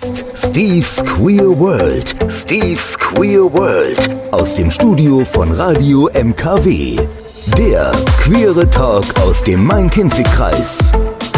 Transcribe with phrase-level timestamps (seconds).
[0.00, 2.14] Steve's Queer World.
[2.30, 3.98] Steve's Queer World.
[4.30, 6.96] Aus dem Studio von Radio MKW.
[7.56, 10.92] Der queere Talk aus dem Main-Kinzig-Kreis.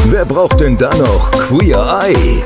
[0.09, 2.45] Wer braucht denn da noch Queer Eye?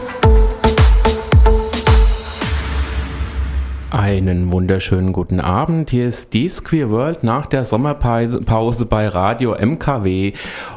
[3.90, 5.90] Einen wunderschönen guten Abend.
[5.90, 10.32] Hier ist Steve's Queer World nach der Sommerpause bei Radio MKW.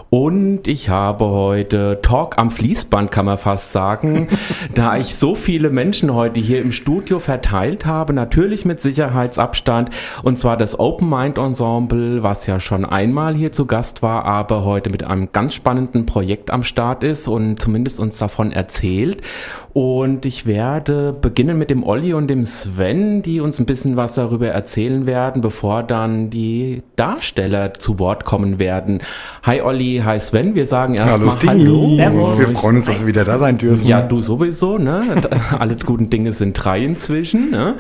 [0.10, 4.30] Und ich habe heute Talk am Fließband, kann man fast sagen,
[4.74, 9.90] da ich so viele Menschen heute hier im Studio verteilt habe, natürlich mit Sicherheitsabstand,
[10.24, 14.64] und zwar das Open Mind Ensemble, was ja schon einmal hier zu Gast war, aber
[14.64, 19.22] heute mit einem ganz spannenden Projekt am Start ist und zumindest uns davon erzählt.
[19.74, 24.16] Und ich werde beginnen mit dem Olli und dem Sven, die uns ein bisschen was
[24.16, 29.02] darüber erzählen werden, bevor dann die Darsteller zu Wort kommen werden.
[29.44, 31.98] Hi Olli, hi Sven, wir sagen erstmal Hallo.
[32.00, 32.40] Hallo.
[32.40, 33.86] Wir freuen uns, dass wir wieder da sein dürfen.
[33.86, 35.02] Ja, du sowieso, ne?
[35.60, 37.52] Alle guten Dinge sind drei inzwischen.
[37.52, 37.76] Ne?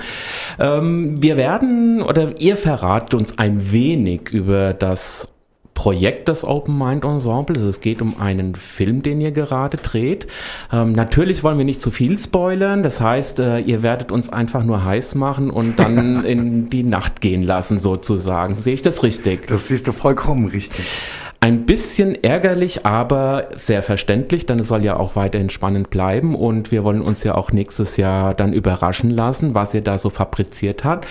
[0.59, 5.29] Ähm, wir werden, oder ihr verratet uns ein wenig über das
[5.77, 7.61] Projekt des Open Mind Ensembles.
[7.61, 10.25] Es geht um einen Film, den ihr gerade dreht.
[10.73, 12.81] Ähm, natürlich wollen wir nicht zu viel spoilern.
[12.81, 17.21] Das heißt, äh, ihr werdet uns einfach nur heiß machen und dann in die Nacht
[17.21, 18.55] gehen lassen, sozusagen.
[18.55, 19.45] Sehe ich das richtig?
[19.45, 20.87] Das siehst du vollkommen richtig.
[21.39, 26.71] Ein bisschen ärgerlich, aber sehr verständlich, denn es soll ja auch weiterhin spannend bleiben und
[26.71, 30.83] wir wollen uns ja auch nächstes Jahr dann überraschen lassen, was ihr da so fabriziert
[30.83, 31.05] hat.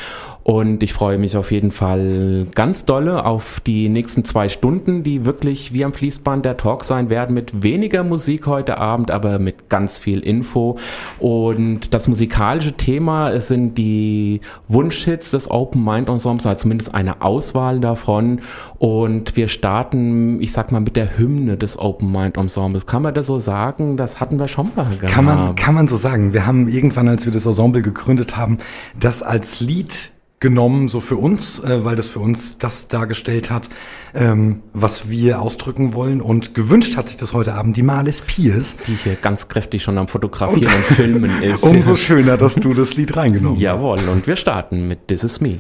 [0.47, 5.25] Und ich freue mich auf jeden Fall ganz dolle auf die nächsten zwei Stunden, die
[5.25, 9.69] wirklich wie am Fließband der Talk sein werden, mit weniger Musik heute Abend, aber mit
[9.69, 10.78] ganz viel Info.
[11.19, 17.22] Und das musikalische Thema es sind die Wunschhits des Open Mind Ensembles, also zumindest eine
[17.22, 18.41] Auswahl davon.
[18.78, 22.86] Und wir starten, ich sag mal, mit der Hymne des Open Mind Ensembles.
[22.86, 23.97] Kann man das so sagen?
[23.97, 25.12] Das hatten wir schon mal das gehabt.
[25.12, 26.33] Kann man, kann man so sagen.
[26.33, 28.58] Wir haben irgendwann, als wir das Ensemble gegründet haben,
[29.00, 33.69] das als Lied genommen, so für uns, äh, weil das für uns das dargestellt hat,
[34.14, 36.20] ähm, was wir ausdrücken wollen.
[36.20, 38.77] Und gewünscht hat sich das heute Abend die Marlis Pierce.
[38.86, 41.63] Die hier ganz kräftig schon am Fotografieren und, und Filmen ist.
[41.63, 44.02] Umso schöner, dass du das Lied reingenommen Jawohl, hast.
[44.02, 45.58] Jawohl, und wir starten mit This Is Me.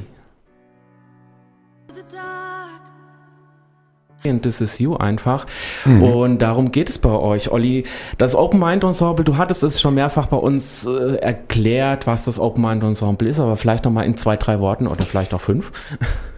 [4.30, 5.46] Und This Is You einfach.
[5.84, 6.02] Mhm.
[6.02, 7.84] Und darum geht es bei euch, Olli.
[8.18, 12.38] Das Open Mind Ensemble, du hattest es schon mehrfach bei uns äh, erklärt, was das
[12.38, 15.72] Open Mind Ensemble ist, aber vielleicht nochmal in zwei, drei Worten oder vielleicht auch fünf.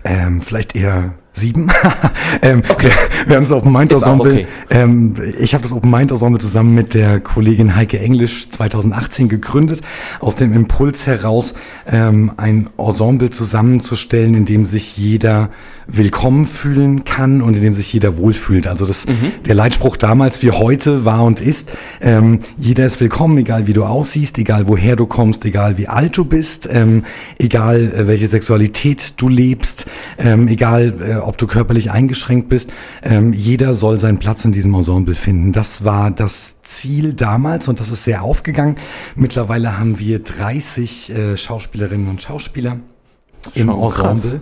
[0.04, 1.68] Ähm, vielleicht eher sieben.
[2.42, 2.90] ähm, okay.
[3.24, 4.32] Wir, wir haben das Open Mind Ensemble.
[4.32, 4.46] Okay.
[4.70, 9.80] Ähm, ich habe das Open Mind Ensemble zusammen mit der Kollegin Heike Englisch 2018 gegründet,
[10.20, 11.54] aus dem Impuls heraus
[11.86, 15.50] ähm, ein Ensemble zusammenzustellen, in dem sich jeder
[15.88, 18.66] willkommen fühlen kann und in dem sich jeder wohlfühlt.
[18.66, 19.32] Also das, mhm.
[19.46, 23.84] der Leitspruch damals wie heute war und ist, ähm, jeder ist willkommen, egal wie du
[23.84, 27.04] aussiehst, egal woher du kommst, egal wie alt du bist, ähm,
[27.38, 29.86] egal äh, welche Sexualität du lebst,
[30.18, 32.72] ähm, egal äh, ob du körperlich eingeschränkt bist.
[33.02, 35.52] Ähm, jeder soll seinen Platz in diesem Ensemble finden.
[35.52, 38.76] Das war das Ziel damals und das ist sehr aufgegangen.
[39.14, 42.78] Mittlerweile haben wir 30 äh, Schauspielerinnen und Schauspieler
[43.54, 44.40] im Ensemble.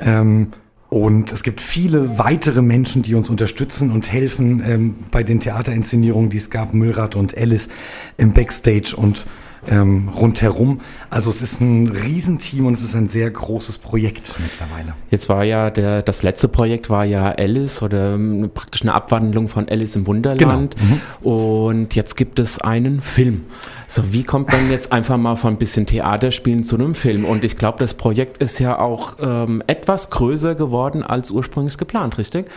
[0.00, 0.48] Ähm,
[0.90, 6.30] und es gibt viele weitere Menschen, die uns unterstützen und helfen ähm, bei den Theaterinszenierungen,
[6.30, 7.68] die es gab, Müllrad und Alice
[8.16, 9.26] im Backstage und
[9.68, 10.80] ähm, rundherum.
[11.10, 14.94] Also es ist ein Riesenteam und es ist ein sehr großes Projekt mittlerweile.
[15.10, 19.48] Jetzt war ja der, das letzte Projekt war ja Alice oder ähm, praktisch eine Abwandlung
[19.48, 20.76] von Alice im Wunderland.
[20.76, 20.94] Genau.
[21.24, 21.28] Mhm.
[21.30, 23.42] Und jetzt gibt es einen Film.
[23.86, 27.24] So, wie kommt man jetzt einfach mal von ein bisschen Theaterspielen zu einem Film?
[27.24, 32.18] Und ich glaube, das Projekt ist ja auch ähm, etwas größer geworden als ursprünglich geplant,
[32.18, 32.50] richtig?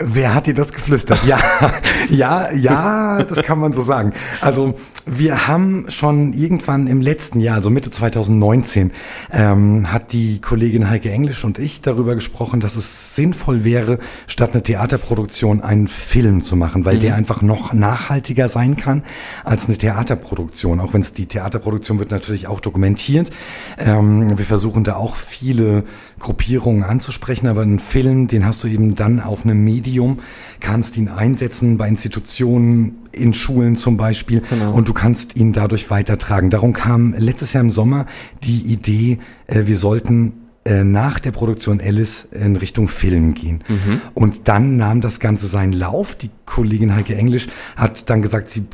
[0.00, 1.24] Wer hat dir das geflüstert?
[1.24, 1.38] Ja,
[2.10, 4.12] ja, ja, das kann man so sagen.
[4.40, 4.74] Also
[5.06, 8.90] wir haben schon irgendwann im letzten Jahr, also Mitte 2019,
[9.30, 14.54] ähm, hat die Kollegin Heike Englisch und ich darüber gesprochen, dass es sinnvoll wäre, statt
[14.54, 17.00] eine Theaterproduktion einen Film zu machen, weil mhm.
[17.00, 19.04] der einfach noch nachhaltiger sein kann
[19.44, 20.80] als eine Theaterproduktion.
[20.80, 23.30] Auch wenn es die Theaterproduktion wird natürlich auch dokumentiert.
[23.78, 25.84] Ähm, wir versuchen da auch viele
[26.24, 30.18] Gruppierungen anzusprechen, aber einen Film, den hast du eben dann auf einem Medium
[30.60, 34.72] kannst ihn einsetzen bei Institutionen, in Schulen zum Beispiel genau.
[34.72, 36.50] und du kannst ihn dadurch weitertragen.
[36.50, 38.06] Darum kam letztes Jahr im Sommer
[38.42, 40.32] die Idee, äh, wir sollten
[40.66, 43.62] nach der Produktion Alice in Richtung Film gehen.
[43.68, 44.00] Mhm.
[44.14, 46.14] Und dann nahm das Ganze seinen Lauf.
[46.14, 48.64] Die Kollegin Heike Englisch hat dann gesagt, sie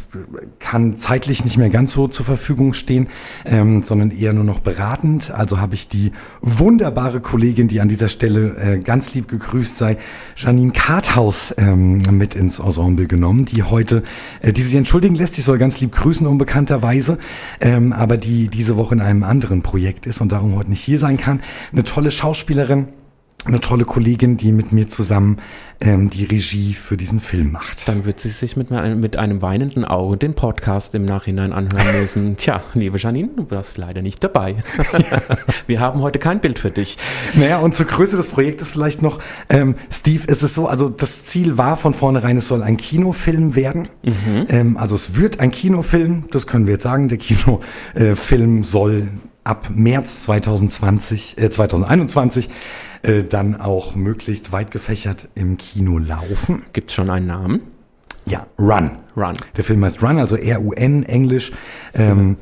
[0.61, 3.09] kann zeitlich nicht mehr ganz so zur Verfügung stehen,
[3.45, 5.33] ähm, sondern eher nur noch beratend.
[5.33, 9.97] Also habe ich die wunderbare Kollegin, die an dieser Stelle äh, ganz lieb gegrüßt sei,
[10.37, 14.05] Janine Karthaus ähm, mit ins Ensemble genommen, die heute,
[14.43, 17.19] äh, die sich entschuldigen lässt, ich soll ganz lieb grüßen unbekannterweise,
[17.61, 20.99] ähm, aber die diese Woche in einem anderen Projekt ist und darum heute nicht hier
[20.99, 21.41] sein kann
[21.80, 22.89] eine tolle Schauspielerin,
[23.47, 25.39] eine tolle Kollegin, die mit mir zusammen
[25.81, 27.89] ähm, die Regie für diesen Film macht.
[27.89, 32.37] Dann wird sie sich mit, mit einem weinenden Auge den Podcast im Nachhinein anhören müssen.
[32.37, 34.57] Tja, liebe Janine, du warst leider nicht dabei.
[35.67, 36.99] Wir haben heute kein Bild für dich.
[37.35, 39.19] Naja, und zur Größe des Projektes vielleicht noch,
[39.49, 43.55] ähm, Steve, ist es so, also das Ziel war von vornherein, es soll ein Kinofilm
[43.55, 43.89] werden.
[44.03, 44.47] Mhm.
[44.49, 47.09] Ähm, also es wird ein Kinofilm, das können wir jetzt sagen.
[47.09, 49.09] Der Kinofilm soll
[49.45, 52.49] ab März 2020, äh, 2021
[53.03, 56.63] äh, dann auch möglichst weit gefächert im Kino laufen.
[56.73, 57.61] Gibt es schon einen Namen?
[58.27, 58.91] Ja, Run.
[59.17, 59.35] Run.
[59.57, 61.53] Der Film heißt Run, also R-U-N, Englisch.
[61.95, 62.37] Ähm,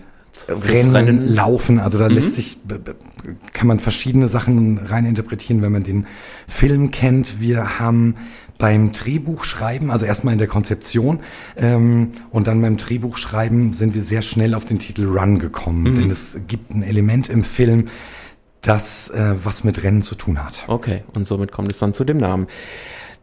[0.48, 2.14] Rennen, Rennen, Laufen, also da mhm.
[2.14, 2.58] lässt sich,
[3.52, 6.06] kann man verschiedene Sachen rein interpretieren, wenn man den
[6.46, 7.40] Film kennt.
[7.40, 8.14] Wir haben
[8.58, 11.20] beim Drehbuchschreiben, also erstmal in der Konzeption
[11.56, 15.94] ähm, und dann beim Drehbuchschreiben sind wir sehr schnell auf den Titel Run gekommen, mhm.
[15.94, 17.86] denn es gibt ein Element im Film,
[18.60, 20.64] das äh, was mit Rennen zu tun hat.
[20.66, 22.48] Okay, und somit kommt es dann zu dem Namen.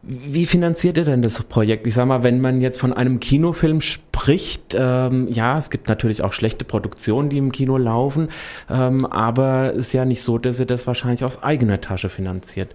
[0.08, 1.86] Wie finanziert ihr denn das Projekt?
[1.86, 6.22] Ich sag mal, wenn man jetzt von einem Kinofilm spricht, ähm, ja, es gibt natürlich
[6.22, 8.28] auch schlechte Produktionen, die im Kino laufen,
[8.70, 12.70] ähm, aber es ist ja nicht so, dass ihr das wahrscheinlich aus eigener Tasche finanziert.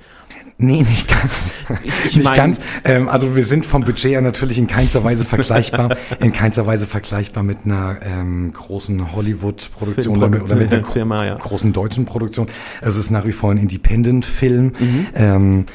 [0.62, 1.54] Nee, nicht ganz.
[1.84, 2.60] Ich nicht mein, ganz.
[2.84, 6.86] Ähm, also wir sind vom Budget her natürlich in keinster Weise vergleichbar, in keinster Weise
[6.86, 11.36] vergleichbar mit einer ähm, großen Hollywood-Produktion oder, mit, oder mit einer Firma, ja.
[11.36, 12.48] großen deutschen Produktion.
[12.82, 14.66] Es ist nach wie vor ein Independent-Film.
[14.66, 15.06] Mhm.
[15.16, 15.66] Ähm,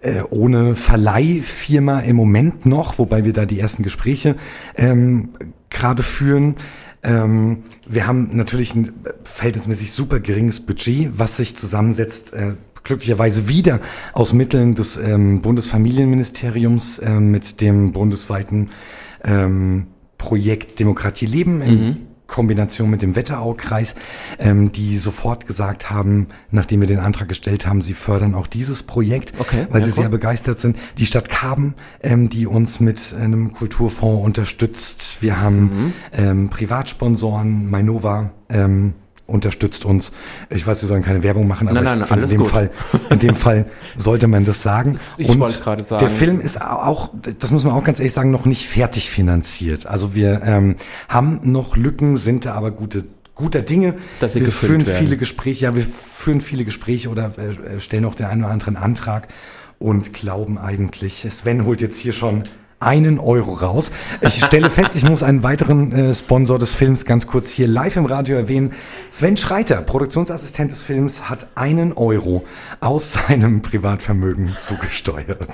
[0.00, 4.36] äh, ohne Verleihfirma im Moment noch, wobei wir da die ersten Gespräche
[4.76, 5.30] ähm,
[5.70, 6.54] gerade führen.
[7.02, 8.92] Ähm, wir haben natürlich ein
[9.24, 12.54] verhältnismäßig super geringes Budget, was sich zusammensetzt äh,
[12.86, 13.80] glücklicherweise wieder
[14.12, 18.70] aus Mitteln des ähm, Bundesfamilienministeriums äh, mit dem bundesweiten
[19.24, 21.96] ähm, Projekt Demokratie leben in mhm.
[22.26, 23.94] Kombination mit dem Wetteraukreis,
[24.38, 28.82] ähm, die sofort gesagt haben, nachdem wir den Antrag gestellt haben, sie fördern auch dieses
[28.82, 29.96] Projekt, okay, weil ja, sie cool.
[29.96, 30.76] sehr begeistert sind.
[30.98, 35.18] Die Stadt Kaben, ähm, die uns mit einem Kulturfonds unterstützt.
[35.20, 35.92] Wir haben mhm.
[36.12, 38.94] ähm, Privatsponsoren, Mainova, ähm,
[39.26, 40.12] unterstützt uns.
[40.50, 42.46] Ich weiß, Sie sollen keine Werbung machen, aber nein, nein, ich finde, in dem.
[42.46, 42.70] Fall,
[43.10, 44.98] in dem Fall sollte man das sagen.
[45.18, 45.98] Ich und sagen.
[45.98, 49.86] Der Film ist auch, das muss man auch ganz ehrlich sagen, noch nicht fertig finanziert.
[49.86, 50.76] Also wir ähm,
[51.08, 53.94] haben noch Lücken, sind da aber gute guter Dinge.
[54.20, 54.98] Dass sie wir führen werden.
[54.98, 58.76] viele Gespräche, ja, wir führen viele Gespräche oder äh, stellen auch den einen oder anderen
[58.76, 59.28] Antrag
[59.78, 62.44] und glauben eigentlich, Sven holt jetzt hier schon
[62.80, 63.90] einen Euro raus.
[64.20, 67.96] Ich stelle fest, ich muss einen weiteren äh, Sponsor des Films ganz kurz hier live
[67.96, 68.72] im Radio erwähnen.
[69.10, 72.44] Sven Schreiter, Produktionsassistent des Films, hat einen Euro
[72.80, 75.48] aus seinem Privatvermögen zugesteuert.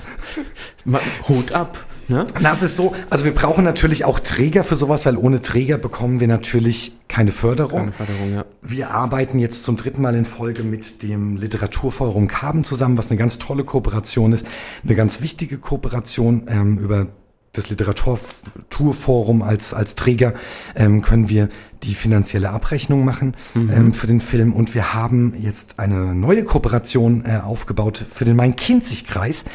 [1.27, 1.77] Hut ab.
[2.07, 2.25] Ne?
[2.41, 6.19] Das ist so, also wir brauchen natürlich auch Träger für sowas, weil ohne Träger bekommen
[6.19, 7.79] wir natürlich keine Förderung.
[7.79, 8.45] Keine Förderung ja.
[8.61, 13.17] Wir arbeiten jetzt zum dritten Mal in Folge mit dem Literaturforum Kaben zusammen, was eine
[13.17, 14.45] ganz tolle Kooperation ist,
[14.83, 17.07] eine ganz wichtige Kooperation ähm, über
[17.53, 20.33] das Literaturforum als, als Träger
[20.75, 21.49] ähm, können wir
[21.83, 23.69] die finanzielle Abrechnung machen mhm.
[23.71, 24.53] ähm, für den Film.
[24.53, 29.45] Und wir haben jetzt eine neue Kooperation äh, aufgebaut für den Main-Kinzig-Kreis.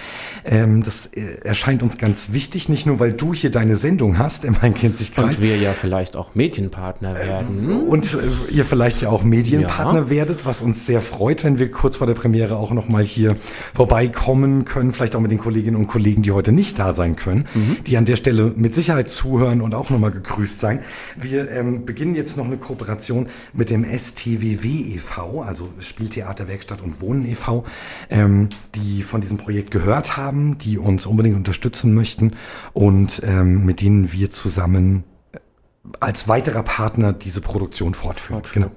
[0.44, 4.44] Ähm, das äh, erscheint uns ganz wichtig, nicht nur, weil du hier deine Sendung hast
[4.44, 5.38] im Main-Kinzig-Kreis.
[5.38, 7.70] Und wir ja vielleicht auch Medienpartner äh, werden.
[7.70, 8.18] Äh, und
[8.50, 10.10] ihr vielleicht ja auch Medienpartner ja.
[10.10, 13.36] werdet, was uns sehr freut, wenn wir kurz vor der Premiere auch nochmal hier
[13.74, 17.46] vorbeikommen können, vielleicht auch mit den Kolleginnen und Kollegen, die heute nicht da sein können,
[17.54, 17.76] mhm.
[17.86, 20.80] die an der Stelle mit Sicherheit zuhören und auch nochmal gegrüßt sein.
[21.16, 27.00] Wir ähm, beginnen jetzt noch eine Kooperation mit dem STWW e.V., also Spieltheater, Werkstatt und
[27.00, 27.64] Wohnen e.V.,
[28.10, 32.32] ähm, die von diesem Projekt gehört haben, die uns unbedingt unterstützen möchten
[32.74, 35.38] und ähm, mit denen wir zusammen äh,
[36.00, 38.42] als weiterer Partner diese Produktion fortführen.
[38.52, 38.70] Genau.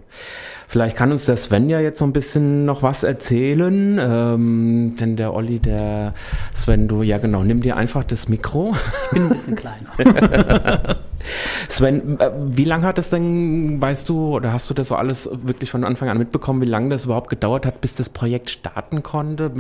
[0.72, 5.18] Vielleicht kann uns der Sven ja jetzt so ein bisschen noch was erzählen, ähm, denn
[5.18, 6.14] der Olli, der
[6.54, 8.74] Sven, du, ja genau, nimm dir einfach das Mikro.
[9.04, 11.02] Ich bin ein bisschen kleiner.
[11.70, 15.30] Sven, äh, wie lange hat es denn, weißt du, oder hast du das so alles
[15.32, 19.04] wirklich von Anfang an mitbekommen, wie lange das überhaupt gedauert hat, bis das Projekt starten
[19.04, 19.52] konnte?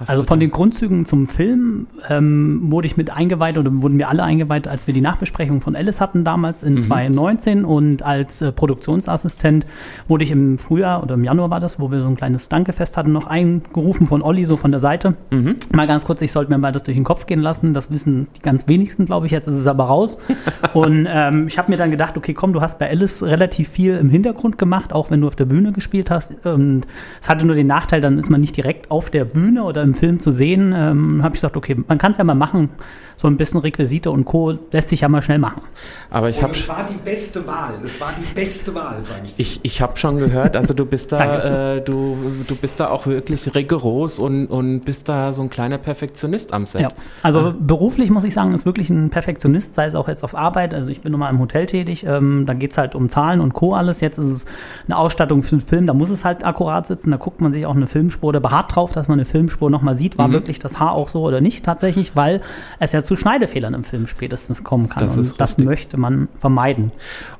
[0.00, 4.08] Hast also von den Grundzügen zum Film ähm, wurde ich mit eingeweiht oder wurden wir
[4.08, 6.80] alle eingeweiht, als wir die Nachbesprechung von Alice hatten damals in mhm.
[6.80, 9.66] 2019 und als äh, Produktionsassistent
[10.06, 12.96] wurde ich im Frühjahr oder im Januar war das, wo wir so ein kleines Dankefest
[12.96, 15.14] hatten, noch eingerufen von Olli so von der Seite.
[15.30, 15.56] Mhm.
[15.72, 17.74] Mal ganz kurz, ich sollte mir mal das durch den Kopf gehen lassen.
[17.74, 19.32] Das wissen die ganz wenigsten, glaube ich.
[19.32, 20.18] Jetzt ist es aber raus.
[20.74, 23.96] und ähm, ich habe mir dann gedacht, okay, komm, du hast bei Alice relativ viel
[23.96, 26.46] im Hintergrund gemacht, auch wenn du auf der Bühne gespielt hast.
[26.46, 26.86] Und
[27.20, 29.94] es hatte nur den Nachteil, dann ist man nicht direkt auf der Bühne oder im
[29.94, 32.70] Film zu sehen, ähm, habe ich gesagt, okay, man kann es ja mal machen
[33.18, 34.56] so ein bisschen Requisite und Co.
[34.70, 35.60] lässt sich ja mal schnell machen.
[36.08, 36.52] Aber ich habe.
[36.52, 37.74] Es war die beste Wahl.
[37.84, 39.42] Es war die beste Wahl, sage ich dir.
[39.42, 42.16] Ich, ich habe schon gehört, also du bist da, äh, du,
[42.46, 46.66] du bist da auch wirklich rigoros und, und bist da so ein kleiner Perfektionist am
[46.66, 46.82] Set.
[46.82, 46.92] Ja,
[47.24, 47.54] also ah.
[47.58, 50.72] beruflich muss ich sagen, ist wirklich ein Perfektionist, sei es auch jetzt auf Arbeit.
[50.72, 53.40] Also ich bin nun mal im Hotel tätig, ähm, da geht es halt um Zahlen
[53.40, 53.74] und Co.
[53.74, 54.00] alles.
[54.00, 54.46] Jetzt ist es
[54.86, 57.10] eine Ausstattung für einen Film, da muss es halt akkurat sitzen.
[57.10, 59.94] Da guckt man sich auch eine Filmspur oder beharrt drauf, dass man eine Filmspur nochmal
[59.94, 60.32] sieht, war mhm.
[60.32, 62.40] wirklich das Haar auch so oder nicht tatsächlich, weil
[62.80, 65.06] es ja zu Schneidefehlern im Film spätestens kommen kann.
[65.06, 66.90] Das und das möchte man vermeiden.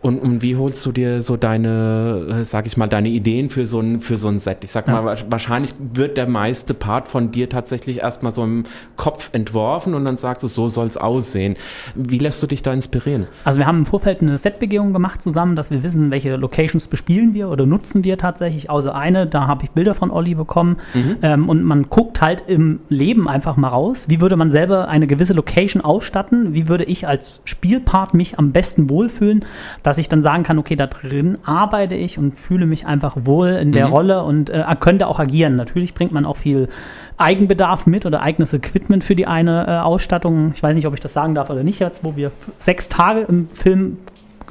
[0.00, 3.66] Und, und, wie holst du dir so deine, äh, sag ich mal, deine Ideen für
[3.66, 4.58] so ein, für so ein Set?
[4.62, 5.02] Ich sag ja.
[5.02, 8.64] mal, wahrscheinlich wird der meiste Part von dir tatsächlich erstmal so im
[8.96, 11.56] Kopf entworfen und dann sagst du, so soll es aussehen.
[11.96, 13.26] Wie lässt du dich da inspirieren?
[13.44, 17.34] Also wir haben im Vorfeld eine Setbegehung gemacht zusammen, dass wir wissen, welche Locations bespielen
[17.34, 18.70] wir oder nutzen wir tatsächlich.
[18.70, 20.76] Außer eine, da habe ich Bilder von Olli bekommen.
[20.94, 21.16] Mhm.
[21.22, 25.06] Ähm, und man guckt halt im Leben einfach mal raus, wie würde man selber eine
[25.06, 26.54] gewisse Location aus ausstatten?
[26.54, 29.44] Wie würde ich als Spielpart mich am besten wohlfühlen,
[29.82, 33.48] dass ich dann sagen kann, okay, da drin arbeite ich und fühle mich einfach wohl
[33.48, 33.92] in der mhm.
[33.92, 35.56] Rolle und äh, könnte auch agieren.
[35.56, 36.68] Natürlich bringt man auch viel
[37.16, 40.52] Eigenbedarf mit oder eigenes Equipment für die eine äh, Ausstattung.
[40.54, 43.22] Ich weiß nicht, ob ich das sagen darf oder nicht jetzt, wo wir sechs Tage
[43.22, 43.98] im Film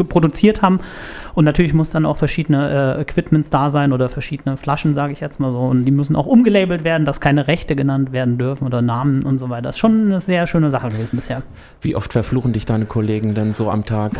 [0.04, 0.80] produziert haben.
[1.34, 5.20] Und natürlich muss dann auch verschiedene äh, Equipments da sein oder verschiedene Flaschen, sage ich
[5.20, 5.60] jetzt mal so.
[5.60, 9.40] Und die müssen auch umgelabelt werden, dass keine Rechte genannt werden dürfen oder Namen und
[9.40, 9.64] so weiter.
[9.64, 11.44] Das ist schon eine sehr schöne Sache gewesen bisher.
[11.82, 14.14] Wie oft verfluchen dich deine Kollegen denn so am Tag?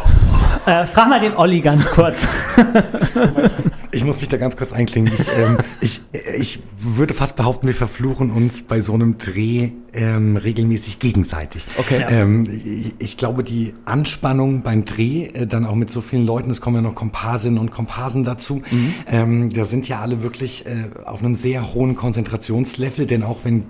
[0.66, 2.28] Äh, frag mal den Olli ganz kurz.
[3.92, 5.14] Ich muss mich da ganz kurz einklingen.
[5.14, 6.02] Ich, ähm, ich,
[6.38, 11.66] ich würde fast behaupten, wir verfluchen uns bei so einem Dreh ähm, regelmäßig gegenseitig.
[11.78, 12.06] Okay.
[12.10, 16.52] Ähm, ich, ich, glaube, die Anspannung beim Dreh, äh, dann auch mit so vielen Leuten,
[16.52, 18.94] es kommen ja noch Komparsinnen und Komparsen dazu, mhm.
[19.08, 23.64] ähm, da sind ja alle wirklich äh, auf einem sehr hohen Konzentrationslevel, denn auch wenn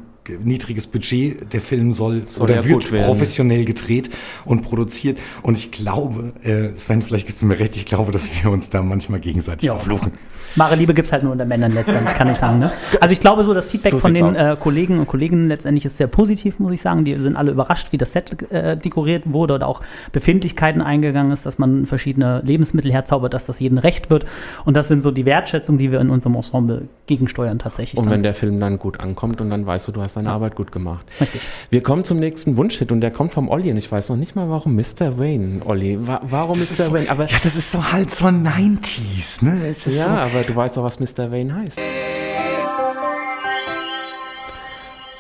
[0.43, 1.53] niedriges Budget.
[1.53, 4.09] Der Film soll, soll oder wird professionell gedreht
[4.45, 5.19] und produziert.
[5.41, 8.69] Und ich glaube, äh, Sven, vielleicht gibst du mir recht, ich glaube, dass wir uns
[8.69, 9.75] da manchmal gegenseitig ja.
[9.75, 10.13] verfluchen.
[10.55, 12.59] Wahre Liebe gibt es halt nur unter Männern letztendlich, kann ich sagen.
[12.59, 12.71] Ne?
[12.99, 15.97] Also ich glaube so, das Feedback so von den äh, Kollegen und Kolleginnen letztendlich ist
[15.97, 17.05] sehr positiv, muss ich sagen.
[17.05, 19.81] Die sind alle überrascht, wie das Set äh, dekoriert wurde oder auch
[20.11, 24.25] Befindlichkeiten eingegangen ist, dass man verschiedene Lebensmittel herzaubert, dass das jedem recht wird.
[24.65, 27.99] Und das sind so die Wertschätzungen, die wir in unserem Ensemble gegensteuern tatsächlich.
[27.99, 28.13] Und dann.
[28.13, 30.35] wenn der Film dann gut ankommt und dann weißt du, du hast deine ja.
[30.35, 31.05] Arbeit gut gemacht.
[31.19, 31.41] Richtig.
[31.69, 34.35] Wir kommen zum nächsten Wunschhit und der kommt vom Olli und ich weiß noch nicht
[34.35, 35.17] mal, warum Mr.
[35.17, 35.97] Wayne, Olli.
[35.99, 36.85] warum das Mr.
[36.85, 37.09] So, Wayne?
[37.09, 39.75] Aber ja, das ist so halt so 90s, ne?
[39.85, 41.31] ja, so aber du weißt doch, was Mr.
[41.31, 41.79] Wayne heißt.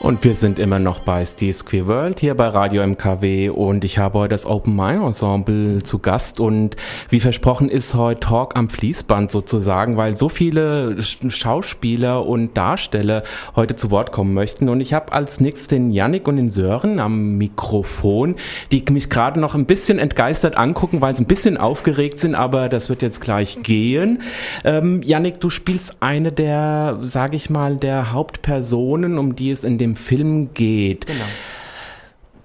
[0.07, 3.97] Und wir sind immer noch bei Steve's Queer World hier bei Radio MKW und ich
[3.97, 6.39] habe heute das Open Mind Ensemble zu Gast.
[6.39, 6.77] Und
[7.09, 13.23] wie versprochen ist heute Talk am Fließband sozusagen, weil so viele Schauspieler und Darsteller
[13.57, 14.69] heute zu Wort kommen möchten.
[14.69, 18.35] Und ich habe als nächstes den Yannick und den Sören am Mikrofon,
[18.71, 22.69] die mich gerade noch ein bisschen entgeistert angucken, weil sie ein bisschen aufgeregt sind, aber
[22.69, 24.21] das wird jetzt gleich gehen.
[24.63, 29.77] Ähm, Yannick, du spielst eine der, sage ich mal, der Hauptpersonen, um die es in
[29.77, 31.05] dem Film geht.
[31.07, 31.25] Genau.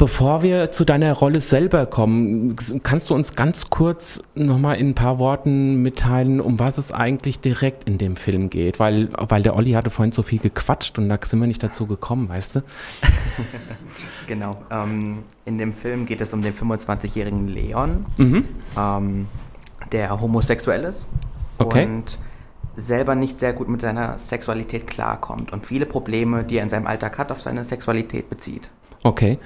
[0.03, 4.95] Bevor wir zu deiner Rolle selber kommen, kannst du uns ganz kurz nochmal in ein
[4.97, 8.81] paar Worten mitteilen, um was es eigentlich direkt in dem Film geht?
[8.81, 11.87] Weil, weil der Olli hatte vorhin so viel gequatscht und da sind wir nicht dazu
[11.87, 12.61] gekommen, weißt du?
[14.27, 14.61] genau.
[14.73, 18.45] Ähm, in dem Film geht es um den 25-jährigen Leon, mhm.
[18.77, 19.29] ähm,
[19.93, 21.07] der homosexuell ist.
[21.59, 21.85] Okay.
[21.85, 22.19] Und
[22.77, 26.87] selber nicht sehr gut mit seiner Sexualität klarkommt und viele Probleme, die er in seinem
[26.87, 28.71] Alltag hat, auf seine Sexualität bezieht.
[29.05, 29.39] Okay.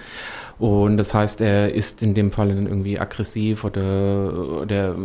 [0.59, 4.97] Und das heißt, er ist in dem Fall dann irgendwie aggressiv oder, oder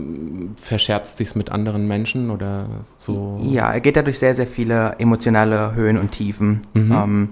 [0.55, 3.37] verscherzt sich mit anderen Menschen oder so?
[3.41, 6.61] Ja, er geht dadurch sehr, sehr viele emotionale Höhen und Tiefen.
[6.73, 6.91] Mhm.
[6.91, 7.29] Ähm,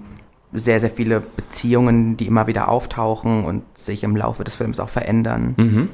[0.52, 4.90] sehr, sehr viele Beziehungen, die immer wieder auftauchen und sich im Laufe des Films auch
[4.90, 5.54] verändern.
[5.58, 5.90] Mhm.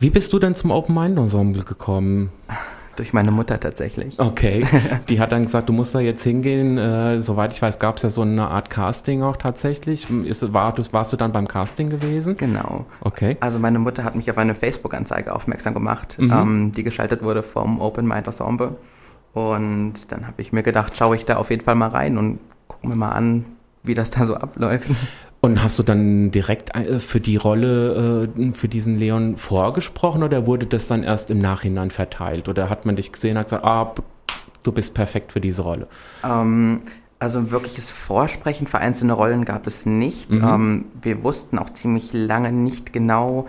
[0.00, 2.30] Wie bist du denn zum Open Mind Ensemble gekommen?
[2.98, 4.18] Durch meine Mutter tatsächlich.
[4.18, 4.64] Okay.
[5.08, 6.78] Die hat dann gesagt, du musst da jetzt hingehen.
[6.78, 10.10] Äh, soweit ich weiß, gab es ja so eine Art Casting auch tatsächlich.
[10.10, 12.36] Ist, war, warst du dann beim Casting gewesen?
[12.36, 12.86] Genau.
[13.00, 13.36] Okay.
[13.38, 16.32] Also meine Mutter hat mich auf eine Facebook-Anzeige aufmerksam gemacht, mhm.
[16.32, 18.74] ähm, die geschaltet wurde vom Open Mind Ensemble.
[19.32, 22.40] Und dann habe ich mir gedacht, schaue ich da auf jeden Fall mal rein und
[22.66, 23.44] gucke mir mal an,
[23.84, 24.90] wie das da so abläuft.
[25.40, 30.46] Und hast du dann direkt äh, für die Rolle, äh, für diesen Leon vorgesprochen oder
[30.46, 32.48] wurde das dann erst im Nachhinein verteilt?
[32.48, 33.94] Oder hat man dich gesehen und gesagt, ah,
[34.62, 35.86] du bist perfekt für diese Rolle?
[36.24, 36.80] Ähm,
[37.20, 40.30] also ein wirkliches Vorsprechen für einzelne Rollen gab es nicht.
[40.30, 40.44] Mhm.
[40.44, 43.46] Ähm, wir wussten auch ziemlich lange nicht genau,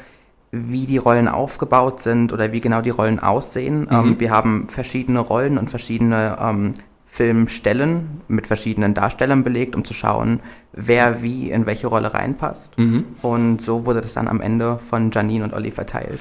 [0.51, 3.81] wie die Rollen aufgebaut sind oder wie genau die Rollen aussehen.
[3.81, 3.87] Mhm.
[3.91, 6.73] Ähm, wir haben verschiedene Rollen und verschiedene ähm,
[7.11, 10.41] Filmstellen mit verschiedenen Darstellern belegt, um zu schauen,
[10.73, 12.77] wer wie in welche Rolle reinpasst.
[12.77, 13.03] Mhm.
[13.23, 16.19] Und so wurde das dann am Ende von Janine und Olli verteilt.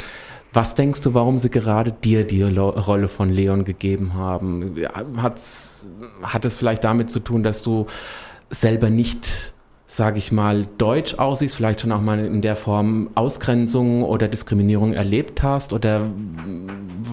[0.52, 4.74] Was denkst du, warum sie gerade dir die Rolle von Leon gegeben haben?
[5.18, 5.88] Hat's,
[6.22, 7.86] hat es vielleicht damit zu tun, dass du
[8.50, 9.52] selber nicht
[9.90, 14.92] sage ich mal, deutsch aussiehst, vielleicht schon auch mal in der Form Ausgrenzung oder Diskriminierung
[14.92, 15.72] erlebt hast?
[15.72, 16.10] Oder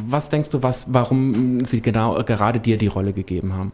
[0.10, 3.72] was denkst du, was, warum sie genau gerade dir die Rolle gegeben haben?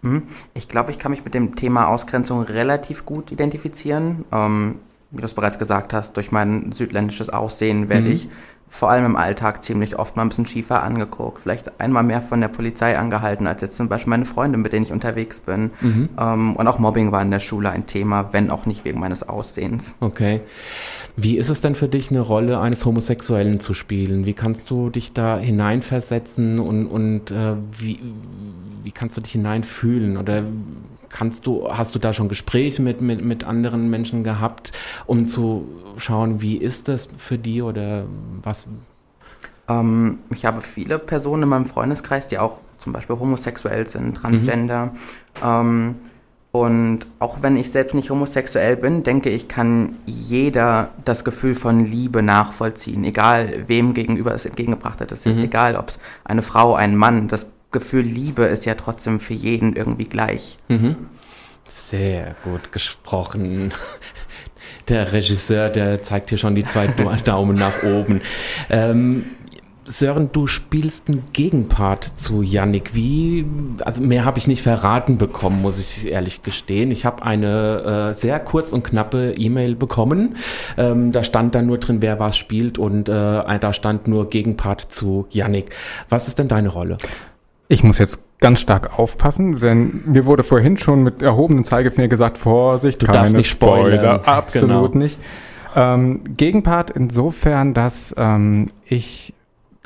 [0.00, 0.22] Mhm.
[0.54, 4.24] Ich glaube, ich kann mich mit dem Thema Ausgrenzung relativ gut identifizieren.
[4.32, 4.76] Ähm,
[5.10, 8.12] wie du es bereits gesagt hast, durch mein südländisches Aussehen werde mhm.
[8.12, 8.28] ich
[8.72, 11.42] vor allem im Alltag ziemlich oft mal ein bisschen schiefer angeguckt.
[11.42, 14.86] Vielleicht einmal mehr von der Polizei angehalten, als jetzt zum Beispiel meine Freunde, mit denen
[14.86, 15.72] ich unterwegs bin.
[15.82, 16.08] Mhm.
[16.18, 19.28] Ähm, und auch Mobbing war in der Schule ein Thema, wenn auch nicht wegen meines
[19.28, 19.94] Aussehens.
[20.00, 20.40] Okay.
[21.16, 24.24] Wie ist es denn für dich, eine Rolle eines Homosexuellen zu spielen?
[24.24, 28.00] Wie kannst du dich da hineinversetzen und, und äh, wie,
[28.82, 30.16] wie kannst du dich hineinfühlen?
[30.16, 30.44] Oder
[31.10, 34.72] kannst du, hast du da schon Gespräche mit, mit, mit anderen Menschen gehabt,
[35.06, 38.04] um zu schauen, wie ist das für die oder
[38.42, 38.66] was?
[39.68, 44.86] Ähm, ich habe viele Personen in meinem Freundeskreis, die auch zum Beispiel homosexuell sind, transgender.
[44.86, 44.92] Mhm.
[45.42, 45.96] Ähm,
[46.52, 51.86] und auch wenn ich selbst nicht homosexuell bin, denke ich, kann jeder das Gefühl von
[51.86, 55.12] Liebe nachvollziehen, egal wem gegenüber es entgegengebracht hat.
[55.12, 55.44] Es ist mhm.
[55.44, 59.74] egal, ob es eine Frau, ein Mann, das Gefühl Liebe ist ja trotzdem für jeden
[59.74, 60.58] irgendwie gleich.
[60.68, 60.96] Mhm.
[61.68, 63.72] Sehr gut gesprochen.
[64.88, 66.86] Der Regisseur, der zeigt hier schon die zwei
[67.24, 68.20] Daumen nach oben.
[68.70, 69.24] Ähm,
[69.84, 72.94] Sören, du spielst einen Gegenpart zu Yannick.
[72.94, 73.44] Wie,
[73.84, 76.92] also mehr habe ich nicht verraten bekommen, muss ich ehrlich gestehen.
[76.92, 80.36] Ich habe eine äh, sehr kurz und knappe E-Mail bekommen.
[80.76, 83.12] Ähm, da stand dann nur drin, wer was spielt und äh,
[83.58, 85.70] da stand nur Gegenpart zu Yannick.
[86.08, 86.98] Was ist denn deine Rolle?
[87.68, 92.36] Ich muss jetzt ganz stark aufpassen, denn mir wurde vorhin schon mit erhobenen Zeigefinger gesagt,
[92.36, 93.98] Vorsicht, du keine darfst nicht Spoiler.
[93.98, 94.20] Spoiler.
[94.28, 95.04] Absolut genau.
[95.04, 95.18] nicht.
[95.74, 99.32] Ähm, Gegenpart insofern, dass ähm, ich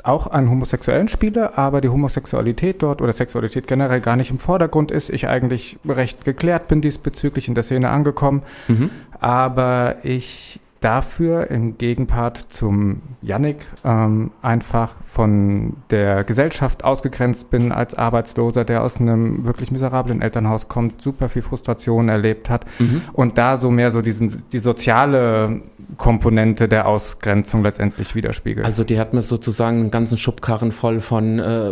[0.02, 4.90] auch einen Homosexuellen spiele, aber die Homosexualität dort oder Sexualität generell gar nicht im Vordergrund
[4.90, 5.10] ist.
[5.10, 8.90] Ich eigentlich recht geklärt bin diesbezüglich in der Szene angekommen, mhm.
[9.20, 17.94] aber ich dafür im Gegenpart zum Yannick ähm, einfach von der Gesellschaft ausgegrenzt bin als
[17.94, 23.02] Arbeitsloser, der aus einem wirklich miserablen Elternhaus kommt, super viel Frustration erlebt hat mhm.
[23.12, 25.62] und da so mehr so diesen, die soziale
[25.96, 28.66] Komponente der Ausgrenzung letztendlich widerspiegelt.
[28.66, 31.70] Also die hat mir sozusagen einen ganzen Schubkarren voll von, äh,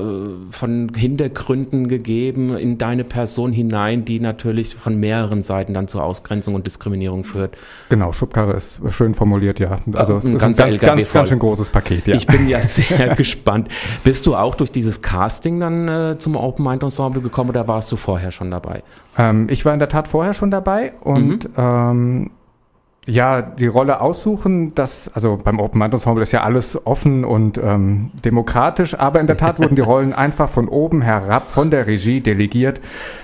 [0.50, 6.54] von Hintergründen gegeben in deine Person hinein, die natürlich von mehreren Seiten dann zur Ausgrenzung
[6.54, 7.56] und Diskriminierung führt.
[7.88, 9.76] Genau, Schubkarre ist schön formuliert, ja.
[9.92, 12.14] Also es ist ein ganz, ganz, ganz schön großes Paket, ja.
[12.14, 13.68] Ich bin ja sehr gespannt.
[14.02, 17.92] Bist du auch durch dieses Casting dann äh, zum Open Mind Ensemble gekommen oder warst
[17.92, 18.82] du vorher schon dabei?
[19.18, 21.54] Ähm, ich war in der Tat vorher schon dabei und mhm.
[21.56, 22.30] ähm,
[23.06, 27.58] ja, die Rolle aussuchen, das, also beim Open Mind Ensemble ist ja alles offen und
[27.58, 31.86] ähm, demokratisch, aber in der Tat wurden die Rollen einfach von oben herab, von der
[31.86, 32.80] Regie delegiert.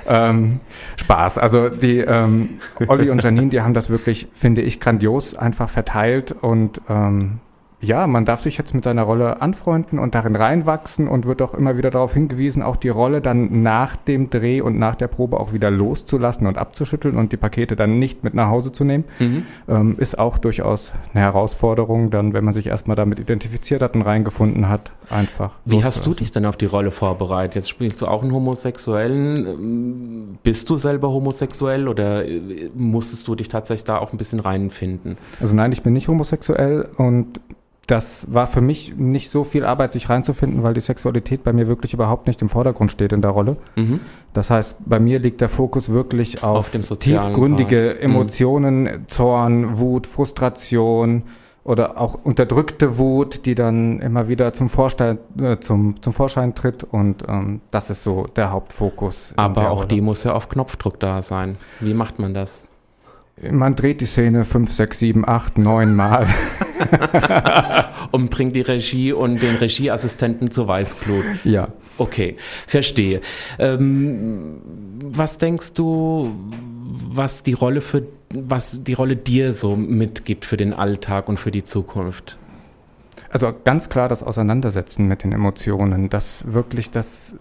[0.07, 0.61] Ähm,
[0.97, 1.39] Spaß.
[1.39, 6.33] Also die ähm, Olli und Janine, die haben das wirklich, finde ich, grandios einfach verteilt
[6.33, 7.39] und ähm,
[7.83, 11.55] ja, man darf sich jetzt mit seiner Rolle anfreunden und darin reinwachsen und wird auch
[11.55, 15.41] immer wieder darauf hingewiesen, auch die Rolle dann nach dem Dreh und nach der Probe
[15.41, 19.05] auch wieder loszulassen und abzuschütteln und die Pakete dann nicht mit nach Hause zu nehmen.
[19.19, 19.47] Mhm.
[19.67, 24.03] Ähm, ist auch durchaus eine Herausforderung, dann, wenn man sich erstmal damit identifiziert hat und
[24.03, 25.59] reingefunden hat, einfach.
[25.65, 27.55] Wie hast du dich denn auf die Rolle vorbereitet?
[27.55, 29.47] Jetzt spielst du auch einen Homosexuellen.
[29.47, 34.41] Ähm, bist du selber homosexuell oder äh, musstest du dich tatsächlich da auch ein bisschen
[34.41, 35.17] reinfinden?
[35.41, 37.41] Also nein, ich bin nicht homosexuell und
[37.91, 41.67] das war für mich nicht so viel Arbeit, sich reinzufinden, weil die Sexualität bei mir
[41.67, 43.57] wirklich überhaupt nicht im Vordergrund steht in der Rolle.
[43.75, 44.01] Mhm.
[44.33, 47.97] Das heißt, bei mir liegt der Fokus wirklich auf, auf tiefgründige Part.
[47.97, 48.03] Mhm.
[48.03, 49.09] Emotionen, mhm.
[49.09, 51.25] Zorn, Wut, Frustration
[51.65, 56.85] oder auch unterdrückte Wut, die dann immer wieder zum Vorschein, äh, zum, zum Vorschein tritt.
[56.85, 59.35] Und ähm, das ist so der Hauptfokus.
[59.37, 59.89] Aber auch Rolle.
[59.89, 61.57] die muss ja auf Knopfdruck da sein.
[61.81, 62.63] Wie macht man das?
[63.43, 66.27] Man dreht die Szene fünf, sechs, sieben, acht, neun Mal.
[68.11, 71.25] und bringt die Regie und den Regieassistenten zur Weißglut.
[71.45, 71.69] Ja.
[71.97, 73.21] Okay, verstehe.
[73.59, 74.59] Ähm,
[75.03, 76.33] was denkst du,
[77.13, 81.51] was die Rolle für, was die Rolle dir so mitgibt für den Alltag und für
[81.51, 82.39] die Zukunft.
[83.31, 87.35] Also ganz klar das Auseinandersetzen mit den Emotionen, das wirklich das,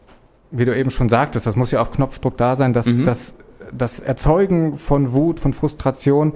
[0.51, 3.03] wie du eben schon sagtest, das muss ja auf Knopfdruck da sein, dass mhm.
[3.03, 3.33] das,
[3.71, 6.33] das Erzeugen von Wut, von Frustration,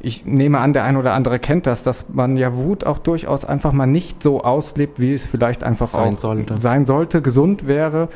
[0.00, 3.44] ich nehme an, der ein oder andere kennt das, dass man ja Wut auch durchaus
[3.44, 6.56] einfach mal nicht so auslebt, wie es vielleicht einfach sein auch sollte.
[6.56, 8.08] sein sollte, gesund wäre.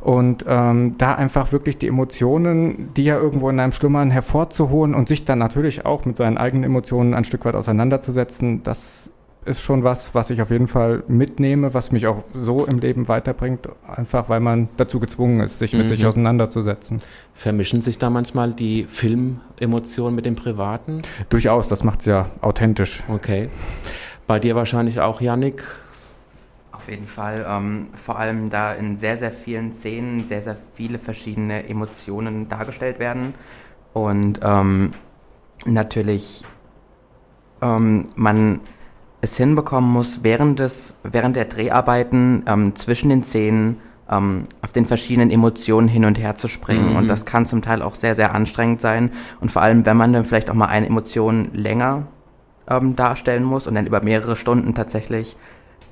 [0.00, 5.08] Und ähm, da einfach wirklich die Emotionen, die ja irgendwo in einem schlummern, hervorzuholen und
[5.08, 9.10] sich dann natürlich auch mit seinen eigenen Emotionen ein Stück weit auseinanderzusetzen, das
[9.48, 13.08] ist schon was, was ich auf jeden Fall mitnehme, was mich auch so im Leben
[13.08, 15.88] weiterbringt, einfach weil man dazu gezwungen ist, sich mit mhm.
[15.88, 17.00] sich auseinanderzusetzen.
[17.34, 21.02] Vermischen sich da manchmal die Filmemotionen mit dem Privaten?
[21.30, 23.02] Durchaus, das macht es ja authentisch.
[23.08, 23.48] Okay.
[24.26, 25.64] Bei dir wahrscheinlich auch, Yannick?
[26.70, 27.44] Auf jeden Fall.
[27.48, 32.98] Ähm, vor allem da in sehr, sehr vielen Szenen sehr, sehr viele verschiedene Emotionen dargestellt
[32.98, 33.34] werden.
[33.94, 34.92] Und ähm,
[35.64, 36.44] natürlich
[37.62, 38.60] ähm, man
[39.20, 43.78] es hinbekommen muss, während, des, während der Dreharbeiten ähm, zwischen den Szenen
[44.10, 46.90] ähm, auf den verschiedenen Emotionen hin und her zu springen.
[46.90, 46.96] Mhm.
[46.96, 49.10] Und das kann zum Teil auch sehr, sehr anstrengend sein.
[49.40, 52.06] Und vor allem, wenn man dann vielleicht auch mal eine Emotion länger
[52.68, 55.36] ähm, darstellen muss und dann über mehrere Stunden tatsächlich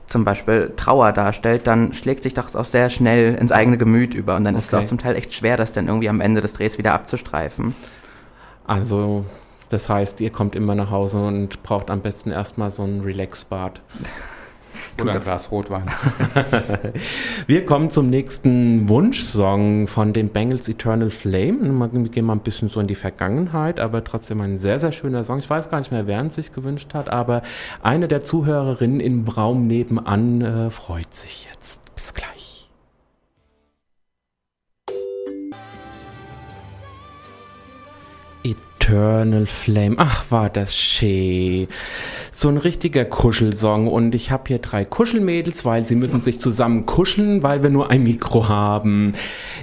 [0.07, 4.37] zum Beispiel Trauer darstellt, dann schlägt sich das auch sehr schnell ins eigene Gemüt über.
[4.37, 4.63] Und dann okay.
[4.63, 6.95] ist es auch zum Teil echt schwer, das dann irgendwie am Ende des Drehs wieder
[6.95, 7.75] abzustreifen.
[8.69, 9.25] Also
[9.69, 13.81] das heißt, ihr kommt immer nach Hause und braucht am besten erstmal so ein Relax-Bad.
[15.01, 15.85] Oder ein Glas Rotwein.
[17.47, 21.91] Wir kommen zum nächsten Wunschsong von den Bengals Eternal Flame.
[21.93, 25.25] Wir gehen mal ein bisschen so in die Vergangenheit, aber trotzdem ein sehr, sehr schöner
[25.25, 25.39] Song.
[25.39, 27.43] Ich weiß gar nicht mehr, wer ihn sich gewünscht hat, aber
[27.83, 31.81] eine der Zuhörerinnen im Raum nebenan äh, freut sich jetzt.
[31.95, 32.36] Bis gleich.
[38.87, 39.97] Eternal Flame.
[39.99, 41.67] Ach, war das schön.
[42.31, 43.89] So ein richtiger Kuschelsong.
[43.89, 47.91] Und ich habe hier drei Kuschelmädels, weil sie müssen sich zusammen kuscheln, weil wir nur
[47.91, 49.15] ein Mikro haben.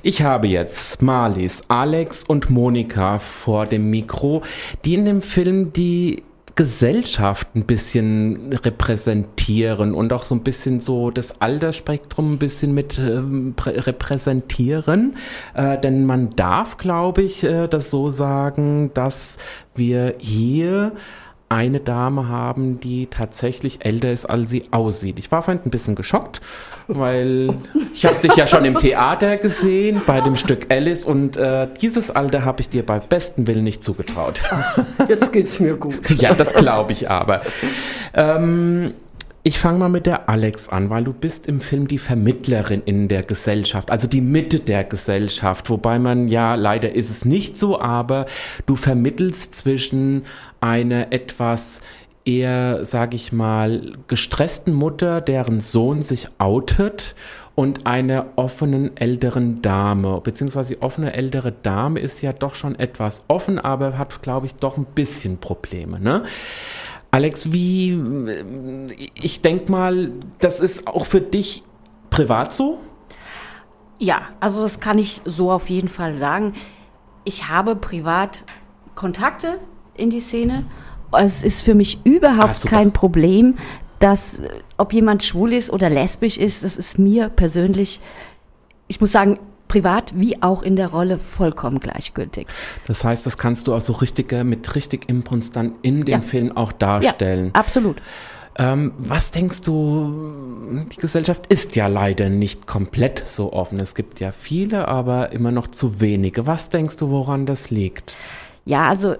[0.01, 4.41] Ich habe jetzt Marlies, Alex und Monika vor dem Mikro,
[4.83, 6.23] die in dem Film die
[6.55, 12.99] Gesellschaft ein bisschen repräsentieren und auch so ein bisschen so das Altersspektrum ein bisschen mit
[12.99, 13.21] äh,
[13.67, 15.15] repräsentieren.
[15.55, 19.37] Äh, denn man darf, glaube ich, äh, das so sagen, dass
[19.73, 20.91] wir hier
[21.49, 25.19] eine Dame haben, die tatsächlich älter ist, als sie aussieht.
[25.19, 26.41] Ich war vorhin ein bisschen geschockt,
[26.87, 27.53] weil
[27.93, 32.11] ich habe dich ja schon im Theater gesehen bei dem Stück Alice und äh, dieses
[32.11, 34.41] Alter habe ich dir bei bestem Willen nicht zugetraut.
[35.07, 36.09] Jetzt geht's mir gut.
[36.21, 37.41] Ja, das glaube ich aber.
[38.13, 38.93] Ähm,
[39.45, 43.09] ich fange mal mit der Alex an, weil du bist im Film die Vermittlerin in
[43.09, 47.77] der Gesellschaft, also die Mitte der Gesellschaft, wobei man ja leider ist es nicht so,
[47.77, 48.25] aber
[48.65, 50.23] du vermittelst zwischen
[50.61, 51.81] einer etwas
[52.25, 57.15] eher, sage ich mal, gestressten Mutter, deren Sohn sich outet
[57.55, 63.25] und einer offenen älteren Dame, beziehungsweise die offene ältere Dame ist ja doch schon etwas
[63.27, 65.99] offen, aber hat, glaube ich, doch ein bisschen Probleme.
[65.99, 66.23] Ne?
[67.11, 68.01] Alex, wie,
[69.13, 71.63] ich denke mal, das ist auch für dich
[72.09, 72.79] privat so?
[73.99, 76.55] Ja, also das kann ich so auf jeden Fall sagen.
[77.23, 78.45] Ich habe privat
[78.95, 79.59] Kontakte
[79.95, 80.65] in die Szene.
[81.17, 83.55] Es ist für mich überhaupt ah, kein Problem,
[83.99, 84.41] dass
[84.77, 88.01] ob jemand schwul ist oder lesbisch ist, das ist mir persönlich,
[88.87, 92.47] ich muss sagen, privat wie auch in der Rolle vollkommen gleichgültig.
[92.85, 96.21] Das heißt, das kannst du auch so richtig mit richtig Impuls dann in dem ja.
[96.21, 97.47] Film auch darstellen.
[97.47, 97.97] Ja, absolut.
[98.55, 103.79] Ähm, was denkst du, die Gesellschaft ist ja leider nicht komplett so offen.
[103.79, 106.45] Es gibt ja viele, aber immer noch zu wenige.
[106.45, 108.15] Was denkst du, woran das liegt?
[108.65, 109.15] Ja, also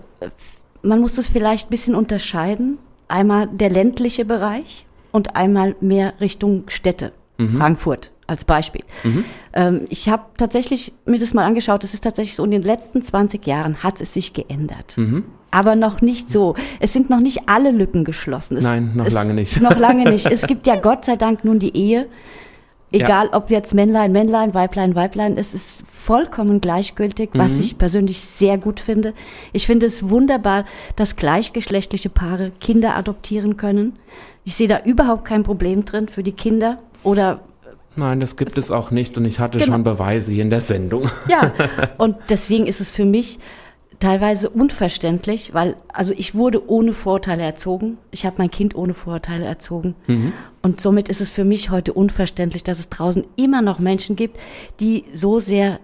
[0.84, 2.78] man muss das vielleicht ein bisschen unterscheiden.
[3.08, 7.12] Einmal der ländliche Bereich und einmal mehr Richtung Städte.
[7.38, 7.50] Mhm.
[7.50, 8.84] Frankfurt als Beispiel.
[9.04, 9.26] Mhm.
[9.54, 13.02] Ähm, ich habe tatsächlich mir das mal angeschaut, es ist tatsächlich so, in den letzten
[13.02, 14.98] 20 Jahren hat es sich geändert.
[14.98, 15.26] Mhm.
[15.52, 16.56] Aber noch nicht so.
[16.80, 18.58] Es sind noch nicht alle Lücken geschlossen.
[18.58, 19.62] Es, Nein, noch lange nicht.
[19.62, 20.26] Noch lange nicht.
[20.32, 22.08] Es gibt ja Gott sei Dank nun die Ehe.
[22.94, 23.34] Egal, ja.
[23.38, 27.60] ob jetzt Männlein, Männlein, Weiblein, Weiblein, es ist vollkommen gleichgültig, was mhm.
[27.62, 29.14] ich persönlich sehr gut finde.
[29.52, 33.98] Ich finde es wunderbar, dass gleichgeschlechtliche Paare Kinder adoptieren können.
[34.44, 37.40] Ich sehe da überhaupt kein Problem drin für die Kinder oder
[37.96, 39.74] Nein, das gibt es auch nicht und ich hatte genau.
[39.74, 41.10] schon Beweise hier in der Sendung.
[41.28, 41.52] Ja,
[41.98, 43.40] und deswegen ist es für mich
[44.04, 47.98] teilweise unverständlich, weil also ich wurde ohne Vorurteile erzogen.
[48.12, 49.96] Ich habe mein Kind ohne Vorurteile erzogen.
[50.08, 50.34] Mhm.
[50.62, 54.38] Und somit ist es für mich heute unverständlich, dass es draußen immer noch Menschen gibt,
[54.82, 55.80] die so sehr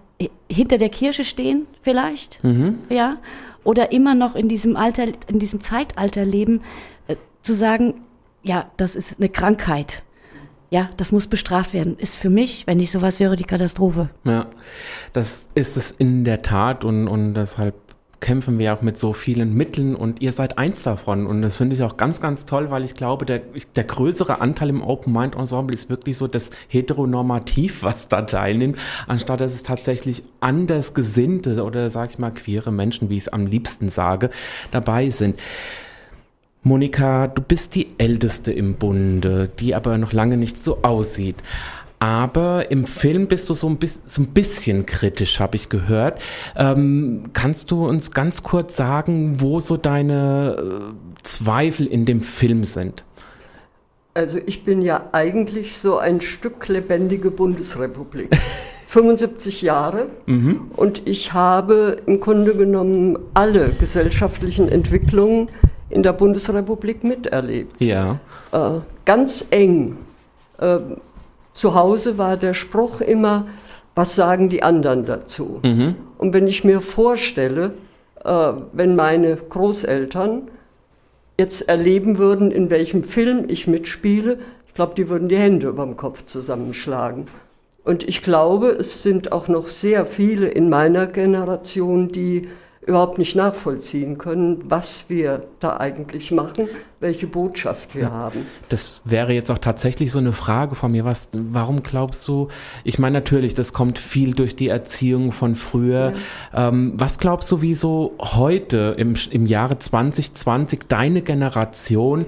[0.50, 2.80] hinter der Kirche stehen, vielleicht, mhm.
[2.90, 3.16] ja,
[3.64, 6.60] oder immer noch in diesem Alter, in diesem Zeitalter leben,
[7.08, 8.02] äh, zu sagen,
[8.42, 10.02] ja, das ist eine Krankheit.
[10.68, 11.96] Ja, das muss bestraft werden.
[11.96, 14.10] Ist für mich, wenn ich sowas höre, die Katastrophe.
[14.24, 14.46] Ja,
[15.14, 17.74] das ist es in der Tat und, und deshalb
[18.20, 21.26] kämpfen wir auch mit so vielen Mitteln und ihr seid eins davon.
[21.26, 23.40] Und das finde ich auch ganz, ganz toll, weil ich glaube, der,
[23.76, 28.78] der größere Anteil im Open Mind Ensemble ist wirklich so das Heteronormativ, was da teilnimmt,
[29.06, 33.28] anstatt dass es tatsächlich anders gesinnte oder sag ich mal queere Menschen, wie ich es
[33.28, 34.30] am liebsten sage,
[34.70, 35.40] dabei sind.
[36.62, 41.36] Monika, du bist die Älteste im Bunde, die aber noch lange nicht so aussieht.
[42.00, 46.20] Aber im Film bist du so ein, bis, so ein bisschen kritisch, habe ich gehört.
[46.56, 52.64] Ähm, kannst du uns ganz kurz sagen, wo so deine äh, Zweifel in dem Film
[52.64, 53.04] sind?
[54.14, 58.30] Also ich bin ja eigentlich so ein Stück lebendige Bundesrepublik.
[58.90, 60.72] 75 Jahre mhm.
[60.74, 65.48] und ich habe im Grunde genommen alle gesellschaftlichen Entwicklungen
[65.90, 67.80] in der Bundesrepublik miterlebt.
[67.80, 68.18] Ja.
[68.50, 69.96] Äh, ganz eng.
[70.58, 70.78] Äh,
[71.60, 73.46] zu Hause war der Spruch immer,
[73.94, 75.60] was sagen die anderen dazu?
[75.62, 75.94] Mhm.
[76.16, 77.74] Und wenn ich mir vorstelle,
[78.24, 80.48] äh, wenn meine Großeltern
[81.38, 85.84] jetzt erleben würden, in welchem Film ich mitspiele, ich glaube, die würden die Hände über
[85.84, 87.26] dem Kopf zusammenschlagen.
[87.84, 92.48] Und ich glaube, es sind auch noch sehr viele in meiner Generation, die
[92.86, 98.46] überhaupt nicht nachvollziehen können, was wir da eigentlich machen, welche Botschaft wir ja, haben.
[98.70, 101.04] Das wäre jetzt auch tatsächlich so eine Frage von mir.
[101.04, 102.48] Was, warum glaubst du,
[102.82, 106.14] ich meine natürlich, das kommt viel durch die Erziehung von früher.
[106.54, 106.68] Ja.
[106.68, 112.24] Ähm, was glaubst du, wieso heute im, im Jahre 2020 deine Generation,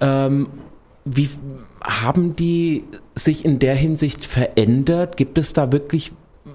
[0.00, 0.48] ähm,
[1.04, 1.28] wie
[1.82, 2.84] haben die
[3.14, 5.16] sich in der Hinsicht verändert?
[5.18, 6.12] Gibt es da wirklich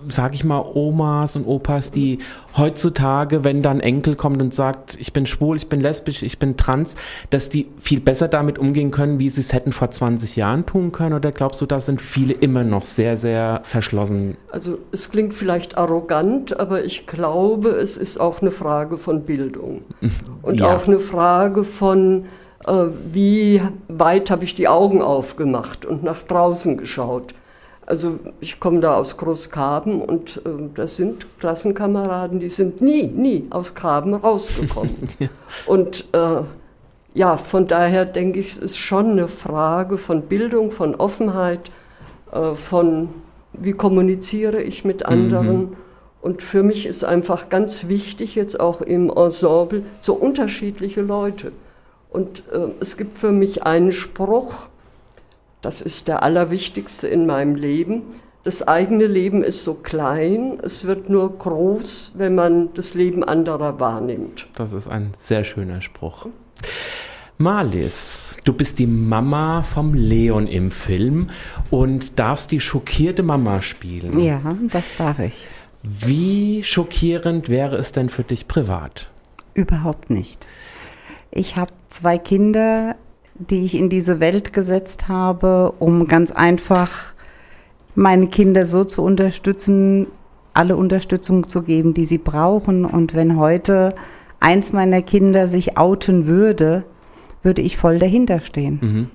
[0.09, 2.19] sag ich mal, Omas und Opas, die
[2.57, 6.57] heutzutage, wenn dann Enkel kommt und sagt, ich bin schwul, ich bin lesbisch, ich bin
[6.57, 6.95] trans,
[7.29, 10.91] dass die viel besser damit umgehen können, wie sie es hätten vor 20 Jahren tun
[10.91, 11.13] können?
[11.13, 14.37] Oder glaubst du, da sind viele immer noch sehr, sehr verschlossen?
[14.51, 19.83] Also es klingt vielleicht arrogant, aber ich glaube, es ist auch eine Frage von Bildung.
[20.41, 20.75] Und ja.
[20.75, 22.25] auch eine Frage von,
[22.65, 22.73] äh,
[23.11, 27.33] wie weit habe ich die Augen aufgemacht und nach draußen geschaut
[27.85, 33.47] also ich komme da aus Großgraben und äh, das sind Klassenkameraden, die sind nie, nie
[33.49, 34.95] aus Graben rausgekommen.
[35.19, 35.27] ja.
[35.65, 36.41] Und äh,
[37.13, 41.71] ja, von daher denke ich, es ist schon eine Frage von Bildung, von Offenheit,
[42.31, 43.09] äh, von
[43.53, 45.57] wie kommuniziere ich mit anderen.
[45.57, 45.75] Mhm.
[46.21, 51.51] Und für mich ist einfach ganz wichtig, jetzt auch im Ensemble, so unterschiedliche Leute.
[52.09, 54.69] Und äh, es gibt für mich einen Spruch,
[55.65, 58.03] das ist der allerwichtigste in meinem Leben.
[58.43, 63.79] Das eigene Leben ist so klein, es wird nur groß, wenn man das Leben anderer
[63.79, 64.45] wahrnimmt.
[64.53, 66.27] Das ist ein sehr schöner Spruch.
[67.39, 71.31] Marlies, du bist die Mama vom Leon im Film
[71.71, 74.19] und darfst die schockierte Mama spielen.
[74.19, 75.47] Ja, das darf ich.
[75.81, 79.09] Wie schockierend wäre es denn für dich privat?
[79.55, 80.45] Überhaupt nicht.
[81.31, 82.97] Ich habe zwei Kinder,
[83.35, 87.13] die ich in diese Welt gesetzt habe, um ganz einfach
[87.95, 90.07] meine Kinder so zu unterstützen,
[90.53, 92.85] alle Unterstützung zu geben, die sie brauchen.
[92.85, 93.93] Und wenn heute
[94.39, 96.83] eins meiner Kinder sich outen würde,
[97.43, 98.79] würde ich voll dahinter stehen.
[98.81, 99.09] Mhm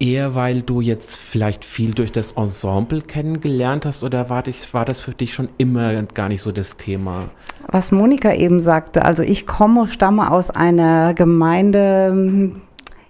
[0.00, 4.84] eher, weil du jetzt vielleicht viel durch das Ensemble kennengelernt hast oder war, dich, war
[4.84, 7.30] das für dich schon immer gar nicht so das Thema?
[7.70, 12.56] Was Monika eben sagte, also ich komme, stamme aus einer Gemeinde hm,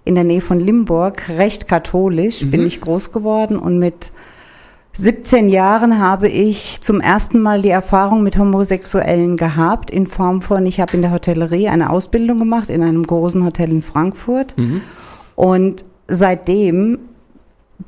[0.03, 2.51] in der Nähe von Limburg, recht katholisch, mhm.
[2.51, 4.11] bin ich groß geworden und mit
[4.93, 10.65] 17 Jahren habe ich zum ersten Mal die Erfahrung mit Homosexuellen gehabt, in Form von,
[10.65, 14.57] ich habe in der Hotellerie eine Ausbildung gemacht in einem großen Hotel in Frankfurt.
[14.57, 14.81] Mhm.
[15.35, 16.99] Und seitdem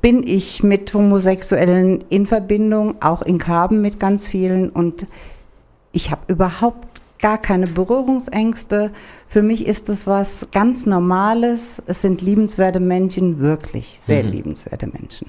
[0.02, 5.06] bin ich mit Homosexuellen in Verbindung, auch in Karben mit ganz vielen und
[5.92, 8.92] ich habe überhaupt gar keine Berührungsängste.
[9.28, 11.82] Für mich ist es was ganz Normales.
[11.86, 14.32] Es sind liebenswerte Menschen, wirklich sehr mhm.
[14.32, 15.28] liebenswerte Menschen.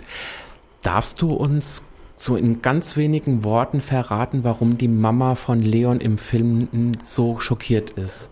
[0.82, 1.82] Darfst du uns
[2.16, 7.90] so in ganz wenigen Worten verraten, warum die Mama von Leon im Film so schockiert
[7.90, 8.30] ist?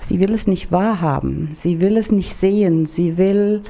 [0.00, 1.50] Sie will es nicht wahrhaben.
[1.52, 2.86] Sie will es nicht sehen.
[2.86, 3.62] Sie will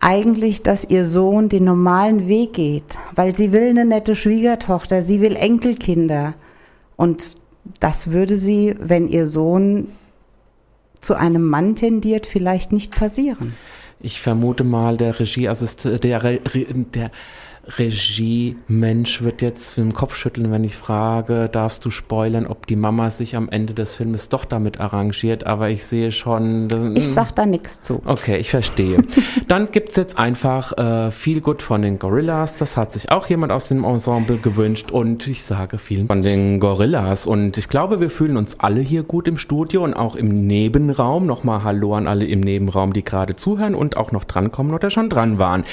[0.00, 5.22] eigentlich, dass ihr Sohn den normalen Weg geht, weil sie will eine nette Schwiegertochter, sie
[5.22, 6.34] will Enkelkinder.
[6.96, 7.36] Und
[7.80, 9.88] das würde sie, wenn ihr Sohn
[11.00, 13.54] zu einem Mann tendiert, vielleicht nicht passieren.
[14.00, 17.10] Ich vermute mal, der Regieassistent, der, der
[17.66, 22.76] Regie-Mensch wird jetzt mit dem Kopf schütteln, wenn ich frage, darfst du spoilern, ob die
[22.76, 26.94] Mama sich am Ende des Filmes doch damit arrangiert, aber ich sehe schon...
[26.96, 28.02] Ich sag da nichts zu.
[28.04, 29.02] Okay, ich verstehe.
[29.48, 33.26] Dann gibt es jetzt einfach äh, viel gut von den Gorillas, das hat sich auch
[33.28, 38.00] jemand aus dem Ensemble gewünscht und ich sage vielen von den Gorillas und ich glaube,
[38.00, 41.26] wir fühlen uns alle hier gut im Studio und auch im Nebenraum.
[41.26, 45.08] Nochmal Hallo an alle im Nebenraum, die gerade zuhören und auch noch drankommen oder schon
[45.08, 45.64] dran waren.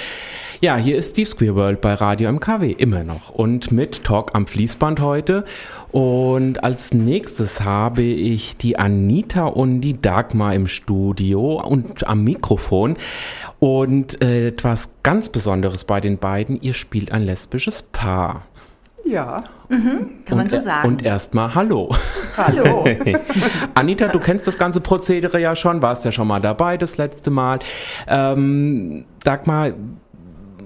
[0.64, 4.46] Ja, hier ist Steve Square World bei Radio MKW immer noch und mit Talk am
[4.46, 5.44] Fließband heute.
[5.92, 12.96] Und als nächstes habe ich die Anita und die Dagmar im Studio und am Mikrofon.
[13.58, 18.44] Und äh, etwas ganz Besonderes bei den beiden, ihr spielt ein lesbisches Paar.
[19.04, 20.88] Ja, mhm, kann man so sagen.
[20.88, 21.90] Und erstmal Hallo.
[22.38, 22.86] Hallo.
[23.74, 27.32] Anita, du kennst das ganze Prozedere ja schon, warst ja schon mal dabei das letzte
[27.32, 27.58] Mal.
[28.08, 29.72] Ähm, Dagmar,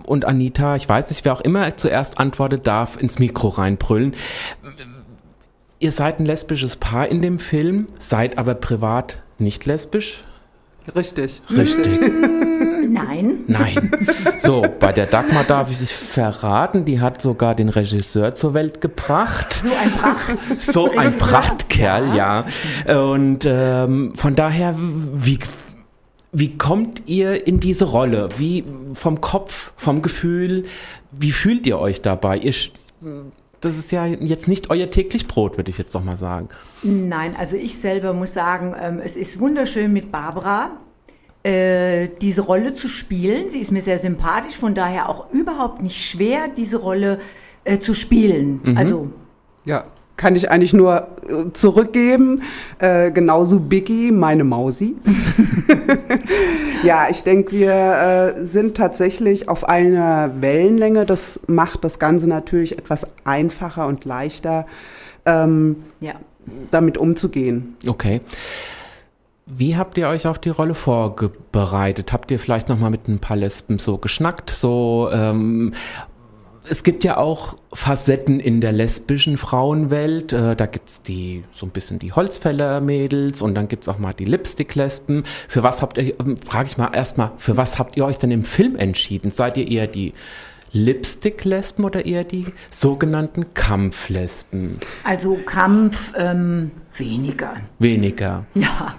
[0.05, 4.15] und Anita, ich weiß nicht, wer auch immer zuerst antwortet, darf ins Mikro reinbrüllen.
[5.79, 10.23] Ihr seid ein lesbisches Paar in dem Film, seid aber privat nicht lesbisch?
[10.95, 11.41] Richtig.
[11.49, 11.99] Richtig.
[12.87, 13.39] Nein.
[13.47, 13.91] Nein.
[14.39, 19.53] So, bei der Dagmar darf ich verraten, die hat sogar den Regisseur zur Welt gebracht.
[19.53, 20.43] So ein Pracht.
[20.43, 22.45] So ein Prachtkerl, ja.
[22.87, 23.01] ja.
[23.01, 25.39] Und ähm, von daher, wie
[26.37, 28.27] wie kommt ihr in diese Rolle?
[28.37, 30.63] Wie vom Kopf, vom Gefühl?
[31.11, 32.37] Wie fühlt ihr euch dabei?
[32.37, 32.53] Ihr,
[33.61, 36.49] das ist ja jetzt nicht euer täglich Brot, würde ich jetzt doch mal sagen.
[36.83, 40.71] Nein, also ich selber muss sagen, ähm, es ist wunderschön mit Barbara
[41.43, 43.47] äh, diese Rolle zu spielen.
[43.47, 47.19] Sie ist mir sehr sympathisch, von daher auch überhaupt nicht schwer, diese Rolle
[47.63, 48.59] äh, zu spielen.
[48.61, 48.77] Mhm.
[48.77, 49.11] Also
[49.63, 49.85] ja,
[50.17, 52.41] kann ich eigentlich nur äh, zurückgeben.
[52.79, 54.95] Äh, genauso Biggie, meine Mausi.
[56.83, 61.05] ja, ich denke, wir äh, sind tatsächlich auf einer Wellenlänge.
[61.05, 64.65] Das macht das Ganze natürlich etwas einfacher und leichter,
[65.25, 66.13] ähm, ja.
[66.71, 67.75] damit umzugehen.
[67.87, 68.21] Okay.
[69.47, 72.11] Wie habt ihr euch auf die Rolle vorbereitet?
[72.11, 75.73] Habt ihr vielleicht noch mal mit ein paar Lesben so geschnackt, so ähm,
[76.69, 80.33] es gibt ja auch Facetten in der lesbischen Frauenwelt.
[80.33, 84.25] Äh, da gibt's die so ein bisschen die Holzfäller-Mädels und dann gibt's auch mal die
[84.25, 85.23] Lipstick-Lesben.
[85.47, 88.31] Für was habt ihr, ähm, frage ich mal erstmal, für was habt ihr euch denn
[88.31, 89.31] im Film entschieden?
[89.31, 90.13] Seid ihr eher die
[90.71, 94.77] Lipstick-Lesben oder eher die sogenannten Kampflesben?
[95.03, 97.55] Also Kampf ähm, weniger.
[97.79, 98.45] Weniger.
[98.53, 98.95] Ja.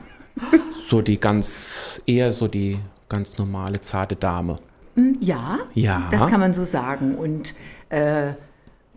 [0.89, 4.59] So die ganz, eher so die ganz normale, zarte Dame.
[5.21, 7.15] Ja, ja, das kann man so sagen.
[7.15, 7.55] Und
[7.91, 8.33] äh,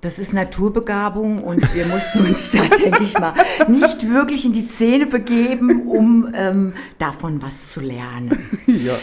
[0.02, 3.34] das ist Naturbegabung und wir mussten uns da, denke ich mal,
[3.68, 8.38] nicht wirklich in die Szene begeben, um ähm, davon was zu lernen.
[8.68, 8.98] Ja.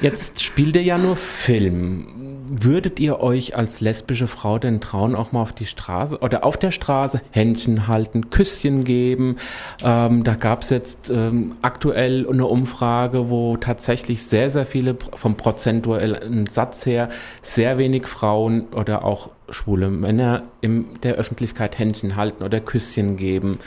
[0.00, 2.06] Jetzt spielt ihr ja nur Film.
[2.54, 6.58] Würdet ihr euch als lesbische Frau denn trauen, auch mal auf die Straße oder auf
[6.58, 9.36] der Straße Händchen halten, Küsschen geben?
[9.82, 15.38] Ähm, da gab es jetzt ähm, aktuell eine Umfrage, wo tatsächlich sehr, sehr viele vom
[15.38, 17.08] prozentuellen Satz her
[17.40, 23.60] sehr wenig Frauen oder auch schwule Männer in der Öffentlichkeit Händchen halten oder Küsschen geben.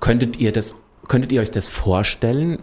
[0.00, 0.76] Könntet ihr das,
[1.08, 2.58] könntet ihr euch das vorstellen?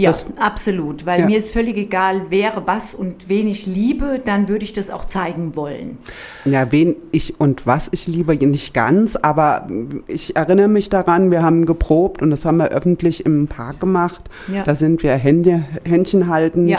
[0.00, 1.26] Ja, das, absolut, weil ja.
[1.26, 5.04] mir ist völlig egal, wer was und wen ich liebe, dann würde ich das auch
[5.04, 5.98] zeigen wollen.
[6.44, 9.68] Ja, wen ich und was ich liebe, nicht ganz, aber
[10.06, 14.22] ich erinnere mich daran, wir haben geprobt und das haben wir öffentlich im Park gemacht.
[14.52, 14.64] Ja.
[14.64, 16.70] Da sind wir Hände, Händchen haltend.
[16.70, 16.78] Ja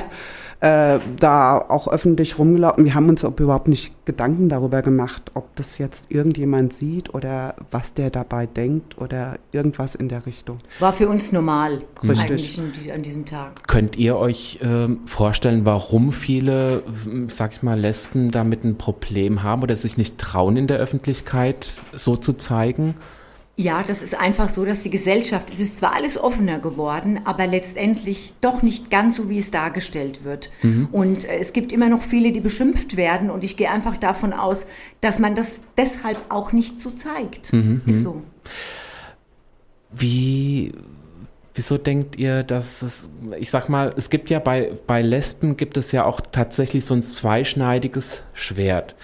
[0.61, 2.85] äh, da auch öffentlich rumgelaufen.
[2.85, 7.95] Wir haben uns überhaupt nicht Gedanken darüber gemacht, ob das jetzt irgendjemand sieht oder was
[7.95, 10.57] der dabei denkt oder irgendwas in der Richtung.
[10.79, 12.59] War für uns normal, Richtig.
[12.59, 13.67] eigentlich an diesem Tag.
[13.67, 16.83] Könnt ihr euch äh, vorstellen, warum viele,
[17.27, 21.81] sag ich mal, Lesben damit ein Problem haben oder sich nicht trauen, in der Öffentlichkeit
[21.93, 22.95] so zu zeigen?
[23.57, 27.47] Ja, das ist einfach so, dass die Gesellschaft, es ist zwar alles offener geworden, aber
[27.47, 30.49] letztendlich doch nicht ganz so, wie es dargestellt wird.
[30.63, 30.87] Mhm.
[30.91, 34.33] Und äh, es gibt immer noch viele, die beschimpft werden und ich gehe einfach davon
[34.33, 34.67] aus,
[35.01, 37.51] dass man das deshalb auch nicht so zeigt.
[37.53, 37.81] Mhm.
[37.85, 38.03] Ist mhm.
[38.03, 38.23] so.
[39.91, 40.71] Wie,
[41.53, 45.77] wieso denkt ihr, dass es, ich sag mal, es gibt ja bei, bei Lesben gibt
[45.77, 48.95] es ja auch tatsächlich so ein zweischneidiges Schwert.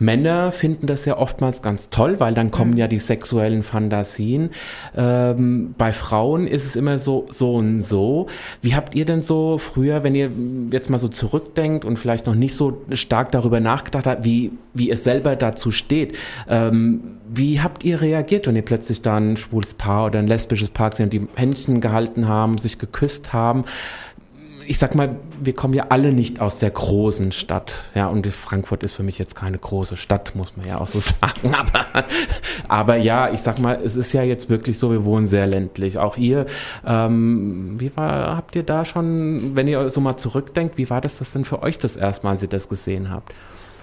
[0.00, 4.50] Männer finden das ja oftmals ganz toll, weil dann kommen ja die sexuellen Fantasien.
[4.96, 8.26] Ähm, bei Frauen ist es immer so, so und so.
[8.62, 10.30] Wie habt ihr denn so früher, wenn ihr
[10.72, 14.88] jetzt mal so zurückdenkt und vielleicht noch nicht so stark darüber nachgedacht habt, wie, wie
[14.88, 16.16] ihr selber dazu steht,
[16.48, 20.70] ähm, wie habt ihr reagiert, wenn ihr plötzlich da ein schwules Paar oder ein lesbisches
[20.70, 23.64] Paar gesehen die Händchen gehalten haben, sich geküsst haben?
[24.70, 27.90] Ich sag mal, wir kommen ja alle nicht aus der großen Stadt.
[27.96, 31.00] Ja, und Frankfurt ist für mich jetzt keine große Stadt, muss man ja auch so
[31.00, 31.52] sagen.
[31.52, 32.04] Aber,
[32.68, 35.98] aber ja, ich sag mal, es ist ja jetzt wirklich so, wir wohnen sehr ländlich.
[35.98, 36.46] Auch ihr,
[36.86, 41.18] ähm, wie war, habt ihr da schon, wenn ihr so mal zurückdenkt, wie war das,
[41.18, 43.32] das denn für euch das erste Mal, als ihr das gesehen habt?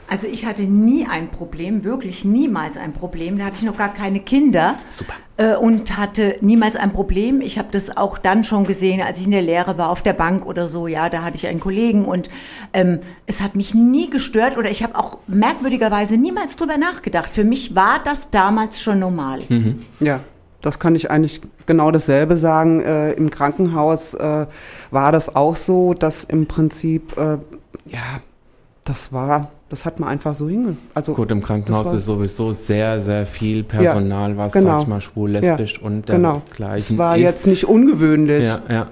[0.09, 3.37] Also ich hatte nie ein Problem, wirklich niemals ein Problem.
[3.37, 4.75] Da hatte ich noch gar keine Kinder.
[4.89, 5.13] Super.
[5.35, 7.41] Äh, und hatte niemals ein Problem.
[7.41, 10.13] Ich habe das auch dann schon gesehen, als ich in der Lehre war, auf der
[10.13, 10.87] Bank oder so.
[10.87, 12.29] Ja, da hatte ich einen Kollegen und
[12.73, 17.35] ähm, es hat mich nie gestört oder ich habe auch merkwürdigerweise niemals drüber nachgedacht.
[17.35, 19.41] Für mich war das damals schon normal.
[19.49, 19.85] Mhm.
[19.99, 20.21] Ja.
[20.61, 22.81] Das kann ich eigentlich genau dasselbe sagen.
[22.81, 24.47] Äh, Im Krankenhaus äh,
[24.89, 27.37] war das auch so, dass im Prinzip, äh,
[27.85, 28.19] ja,
[28.83, 30.78] das war das hat man einfach so hinge.
[30.93, 34.65] Also Gut, im Krankenhaus ist sowieso sehr, sehr viel Personal, ja, was, genau.
[34.65, 36.41] sag ich mal, schwul, lesbisch ja, und genau.
[36.47, 37.24] dergleichen Das war ist.
[37.24, 38.45] jetzt nicht ungewöhnlich.
[38.45, 38.88] Ja, ja.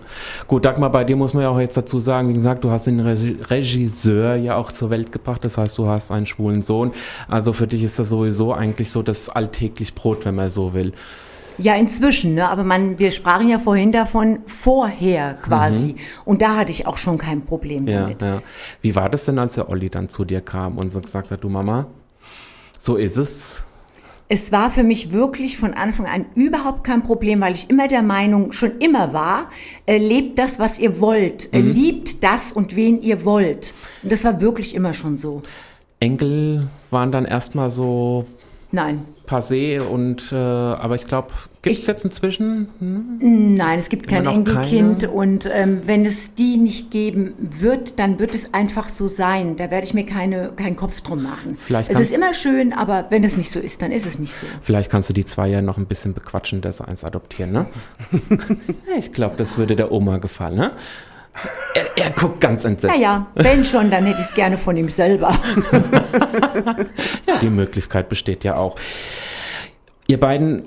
[0.47, 2.87] Gut, Dagmar, bei dir muss man ja auch jetzt dazu sagen, wie gesagt, du hast
[2.87, 6.91] den Regisseur ja auch zur Welt gebracht, das heißt, du hast einen schwulen Sohn.
[7.29, 10.91] Also für dich ist das sowieso eigentlich so das alltäglich Brot, wenn man so will.
[11.57, 12.49] Ja, inzwischen, ne?
[12.49, 15.87] aber man, wir sprachen ja vorhin davon vorher quasi.
[15.87, 15.95] Mhm.
[16.25, 18.21] Und da hatte ich auch schon kein Problem ja, damit.
[18.21, 18.41] Ja.
[18.81, 21.43] Wie war das denn, als der Olli dann zu dir kam und so gesagt hat,
[21.43, 21.87] du Mama,
[22.79, 23.63] so ist es?
[24.27, 28.01] Es war für mich wirklich von Anfang an überhaupt kein Problem, weil ich immer der
[28.01, 29.51] Meinung schon immer war,
[29.85, 31.71] äh, lebt das, was ihr wollt, äh, mhm.
[31.71, 33.75] liebt das und wen ihr wollt.
[34.01, 35.43] Und das war wirklich immer schon so.
[35.99, 38.25] Enkel waren dann erstmal so.
[38.71, 41.29] Nein passé und äh, aber ich glaube,
[41.61, 42.69] gibt es jetzt inzwischen?
[42.79, 43.55] Hm?
[43.55, 48.35] Nein, es gibt kein Enkelkind und ähm, wenn es die nicht geben wird, dann wird
[48.35, 49.55] es einfach so sein.
[49.57, 51.57] Da werde ich mir keine, keinen Kopf drum machen.
[51.57, 54.33] Vielleicht es ist immer schön, aber wenn es nicht so ist, dann ist es nicht
[54.33, 54.45] so.
[54.61, 57.65] Vielleicht kannst du die zwei ja noch ein bisschen bequatschen, dass sie eins adoptieren, ne?
[58.97, 60.71] ich glaube, das würde der Oma gefallen, ne?
[61.73, 62.93] Er, er, guckt ganz entsetzt.
[62.93, 65.29] Naja, wenn schon, dann hätte ich es gerne von ihm selber.
[67.27, 68.77] ja, die Möglichkeit besteht ja auch.
[70.07, 70.63] Ihr beiden,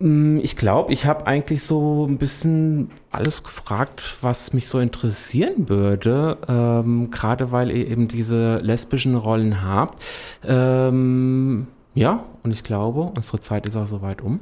[0.00, 5.68] hm, ich glaube, ich habe eigentlich so ein bisschen alles gefragt, was mich so interessieren
[5.68, 10.02] würde, ähm, gerade weil ihr eben diese lesbischen Rollen habt.
[10.44, 14.40] Ähm, ja, und ich glaube, unsere Zeit ist auch soweit um.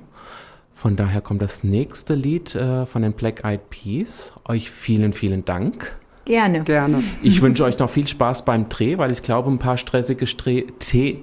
[0.77, 4.35] Von daher kommt das nächste Lied äh, von den Black Eyed Peas.
[4.47, 5.97] Euch vielen, vielen Dank.
[6.27, 6.64] Gerne.
[6.64, 7.03] Gerne.
[7.22, 10.64] Ich wünsche euch noch viel Spaß beim Dreh, weil ich glaube, ein paar stressige Stre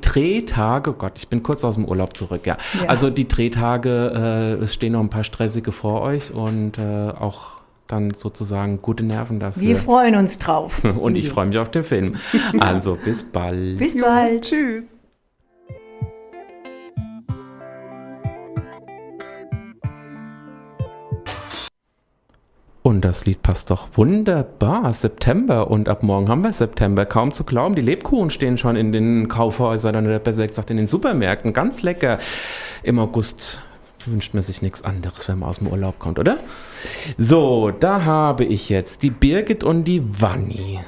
[0.01, 2.57] Drehtage, oh Gott, ich bin kurz aus dem Urlaub zurück, ja.
[2.81, 2.89] ja.
[2.89, 7.61] Also die Drehtage, äh, es stehen noch ein paar stressige vor euch und äh, auch
[7.87, 9.61] dann sozusagen gute Nerven dafür.
[9.61, 10.83] Wir freuen uns drauf.
[10.99, 12.15] und ich freue mich auf den Film.
[12.59, 13.77] Also bis bald.
[13.77, 14.45] Bis bald.
[14.45, 14.97] Tschüss.
[22.83, 24.91] Und das Lied passt doch wunderbar.
[24.91, 27.05] September und ab morgen haben wir September.
[27.05, 30.87] Kaum zu glauben, die Lebkuchen stehen schon in den Kaufhäusern oder besser gesagt in den
[30.87, 31.53] Supermärkten.
[31.53, 32.19] Ganz lecker.
[32.83, 33.61] Im August
[34.05, 36.35] wünscht man sich nichts anderes, wenn man aus dem Urlaub kommt, oder?
[37.17, 40.81] So, da habe ich jetzt die Birgit und die Wanni.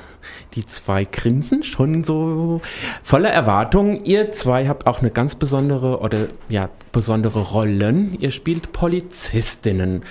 [0.55, 2.59] Die zwei grinsen schon so
[3.03, 4.03] voller Erwartung.
[4.03, 8.17] Ihr zwei habt auch eine ganz besondere oder ja, besondere Rollen.
[8.19, 10.03] Ihr spielt Polizistinnen.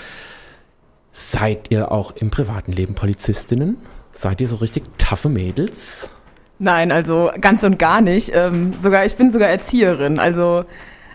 [1.17, 3.79] Seid ihr auch im privaten Leben Polizistinnen?
[4.12, 6.11] Seid ihr so richtig taffe Mädels?
[6.59, 8.33] Nein, also ganz und gar nicht.
[8.35, 10.65] Ähm, sogar ich bin sogar Erzieherin, also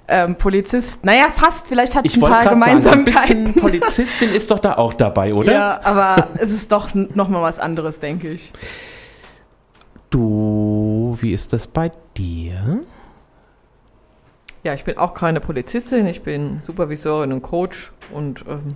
[0.07, 1.03] ähm, Polizist.
[1.03, 1.67] Naja, fast.
[1.67, 3.13] Vielleicht hat es ein paar Gemeinsamkeiten.
[3.13, 5.51] Sagen, ein bisschen Polizistin ist doch da auch dabei, oder?
[5.51, 8.53] Ja, aber es ist doch noch mal was anderes, denke ich.
[10.09, 12.79] Du, wie ist das bei dir?
[14.63, 16.07] Ja, ich bin auch keine Polizistin.
[16.07, 18.75] Ich bin Supervisorin und Coach und ähm,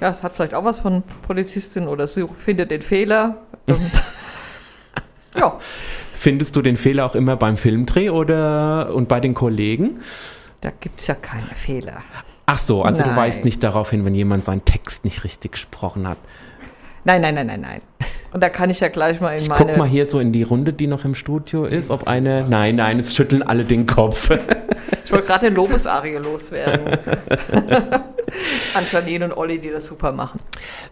[0.00, 3.36] ja, es hat vielleicht auch was von Polizistin oder sie findet den Fehler.
[5.36, 5.58] ja.
[6.18, 10.00] Findest du den Fehler auch immer beim Filmdreh oder und bei den Kollegen?
[10.60, 12.02] Da gibt es ja keine Fehler.
[12.46, 13.10] Ach so, also nein.
[13.10, 16.18] du weißt nicht darauf hin, wenn jemand seinen Text nicht richtig gesprochen hat.
[17.04, 17.80] Nein, nein, nein, nein, nein.
[18.32, 19.64] Und da kann ich ja gleich mal in ich meine.
[19.64, 22.46] Guck mal hier so in die Runde, die noch im Studio ist, ob eine.
[22.48, 24.30] Nein, nein, es schütteln alle den Kopf.
[25.04, 26.98] Ich wollte gerade den Lobusarie loswerden.
[28.74, 30.40] An Janine und Olli, die das super machen.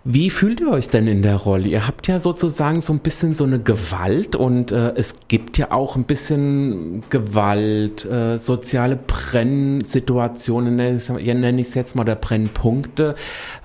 [0.04, 1.68] Wie fühlt ihr euch denn in der Rolle?
[1.68, 5.70] Ihr habt ja sozusagen so ein bisschen so eine Gewalt und äh, es gibt ja
[5.70, 13.14] auch ein bisschen Gewalt, äh, soziale Brennsituationen, nenne ich es jetzt mal, oder Brennpunkte.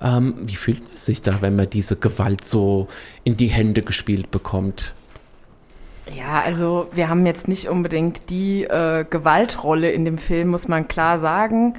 [0.02, 2.88] Ähm, wie fühlt man sich da, wenn man diese Gewalt so
[3.24, 4.94] in die Hände gespielt bekommt?
[6.14, 10.88] Ja, also wir haben jetzt nicht unbedingt die äh, Gewaltrolle in dem Film, muss man
[10.88, 11.76] klar sagen.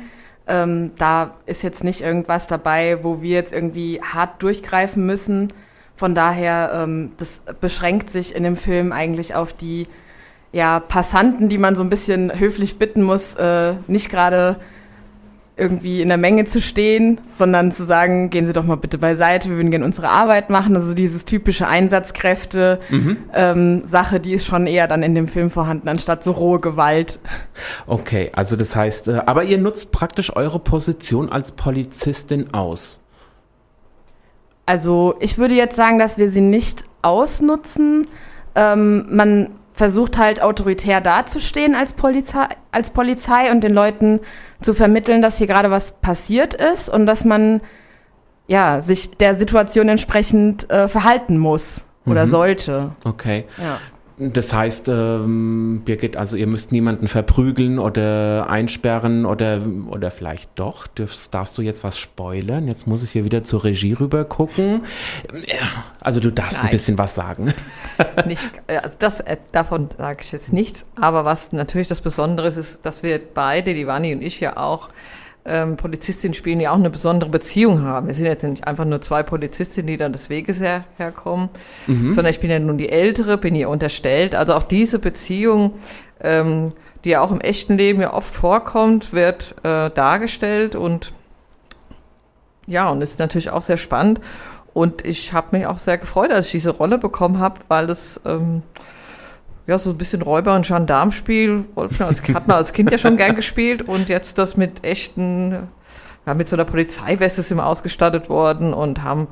[0.47, 5.53] Ähm, da ist jetzt nicht irgendwas dabei, wo wir jetzt irgendwie hart durchgreifen müssen,
[5.97, 9.87] Von daher, ähm, das beschränkt sich in dem Film eigentlich auf die
[10.53, 14.57] ja, Passanten, die man so ein bisschen höflich bitten muss, äh, nicht gerade
[15.59, 19.49] irgendwie in der Menge zu stehen, sondern zu sagen, gehen Sie doch mal bitte beiseite,
[19.49, 20.77] wir würden gerne unsere Arbeit machen.
[20.77, 23.17] Also dieses typische Einsatzkräfte-Sache, mhm.
[23.33, 23.83] ähm,
[24.23, 27.21] die ist schon eher dann in dem Film vorhanden, anstatt so rohe Gewalt.
[27.87, 33.01] Okay, also das heißt, äh, aber ihr nutzt praktisch eure Position als Polizistin aus.
[34.67, 38.07] Also ich würde jetzt sagen, dass wir sie nicht ausnutzen.
[38.55, 44.20] Ähm, man versucht halt autoritär dazustehen als Polizei, als Polizei und den Leuten
[44.62, 47.61] zu vermitteln, dass hier gerade was passiert ist und dass man
[48.47, 52.29] ja sich der Situation entsprechend äh, verhalten muss oder mhm.
[52.29, 52.91] sollte.
[53.05, 53.45] Okay.
[53.59, 53.79] Ja.
[54.19, 60.87] Das heißt, ähm, Birgit, also ihr müsst niemanden verprügeln oder einsperren oder, oder vielleicht doch.
[60.87, 62.67] Darfst, darfst du jetzt was spoilern?
[62.67, 64.85] Jetzt muss ich hier wieder zur Regie rüber gucken.
[66.01, 66.67] Also du darfst Nein.
[66.67, 67.53] ein bisschen was sagen.
[68.27, 70.87] Nicht, äh, also das, äh, davon sage ich jetzt nichts.
[70.99, 74.57] Aber was natürlich das Besondere ist, ist, dass wir beide, die Wanni und ich ja
[74.57, 74.89] auch,
[75.47, 78.07] ähm, Polizistinnen spielen, die auch eine besondere Beziehung haben.
[78.09, 81.49] Wir sind jetzt nicht einfach nur zwei Polizistinnen, die dann des Weges her, herkommen,
[81.87, 82.11] mhm.
[82.11, 84.35] sondern ich bin ja nun die Ältere, bin ihr unterstellt.
[84.35, 85.75] Also auch diese Beziehung,
[86.21, 86.73] ähm,
[87.05, 91.13] die ja auch im echten Leben ja oft vorkommt, wird äh, dargestellt und
[92.67, 94.21] ja, und ist natürlich auch sehr spannend.
[94.75, 98.21] Und ich habe mich auch sehr gefreut, als ich diese Rolle bekommen habe, weil es
[98.27, 98.63] ähm,
[99.67, 103.83] ja, so ein bisschen Räuber- und Gendarmspiel, hat man als Kind ja schon gern gespielt
[103.83, 105.69] und jetzt das mit echten,
[106.27, 109.29] ja, mit so einer Polizeiweste sind wir ausgestattet worden und haben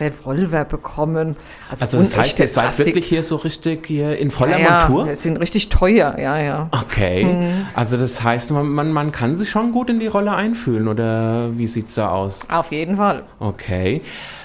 [0.00, 1.36] Revolver bekommen.
[1.70, 5.06] Also, also das heißt, ihr seid wirklich hier so richtig hier in voller ja, Montur?
[5.06, 6.68] Ja, sind richtig teuer, ja, ja.
[6.72, 7.66] Okay, mhm.
[7.74, 11.56] also das heißt, man, man, man kann sich schon gut in die Rolle einfühlen oder
[11.56, 12.40] wie sieht's da aus?
[12.48, 13.24] Auf jeden Fall.
[13.38, 14.02] Okay.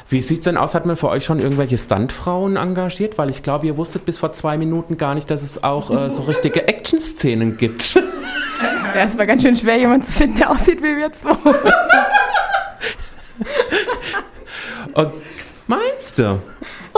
[0.10, 0.74] Wie sieht es denn aus?
[0.74, 3.18] Hat man für euch schon irgendwelche Stuntfrauen engagiert?
[3.18, 6.10] Weil ich glaube, ihr wusstet bis vor zwei Minuten gar nicht, dass es auch äh,
[6.10, 7.96] so richtige Action-Szenen gibt.
[8.96, 11.36] Ja, es war ganz schön schwer, jemanden zu finden, der aussieht wie wir zwei.
[14.94, 15.14] Und
[15.68, 16.40] meinst du?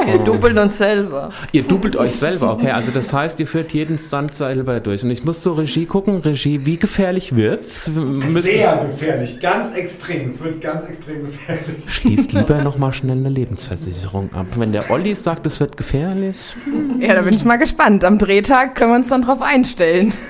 [0.06, 1.30] Wir doppeln uns selber.
[1.52, 2.72] Ihr doppelt euch selber, okay.
[2.72, 5.04] Also das heißt, ihr führt jeden Stunt selber durch.
[5.04, 6.18] Und ich muss zur Regie gucken.
[6.22, 7.89] Regie, wie gefährlich wird's?
[7.89, 10.30] Müssen Sehr gefährlich, ganz extrem.
[10.30, 11.84] Es wird ganz extrem gefährlich.
[11.88, 14.47] Schließt lieber nochmal schnell eine Lebensversicherung ab.
[14.56, 16.56] Wenn der Olli sagt, es wird gefährlich.
[17.00, 18.04] Ja, da bin ich mal gespannt.
[18.04, 20.14] Am Drehtag können wir uns dann drauf einstellen.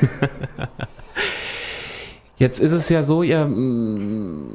[2.38, 4.54] Jetzt ist es ja so, ihr, mm,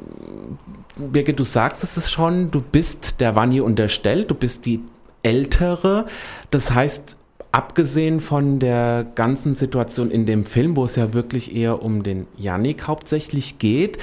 [0.97, 4.81] Birgit, du sagst es schon, du bist der Wanni unterstellt, du bist die
[5.25, 6.05] ältere.
[6.51, 7.17] Das heißt,
[7.51, 12.27] abgesehen von der ganzen Situation in dem Film, wo es ja wirklich eher um den
[12.37, 13.97] Yannick hauptsächlich geht,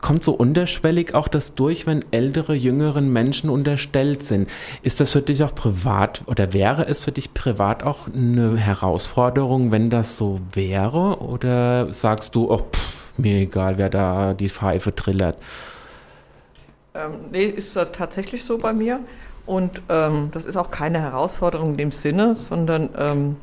[0.00, 4.48] kommt so unterschwellig auch das durch, wenn ältere, jüngeren Menschen unterstellt sind.
[4.82, 9.70] Ist das für dich auch privat oder wäre es für dich privat auch eine Herausforderung,
[9.72, 11.20] wenn das so wäre?
[11.20, 15.38] Oder sagst du, oh, pff, mir egal, wer da die Pfeife trillert?
[16.94, 19.00] Ähm, nee, ist tatsächlich so bei mir.
[19.52, 23.36] Und ähm, das ist auch keine Herausforderung in dem Sinne, sondern ähm,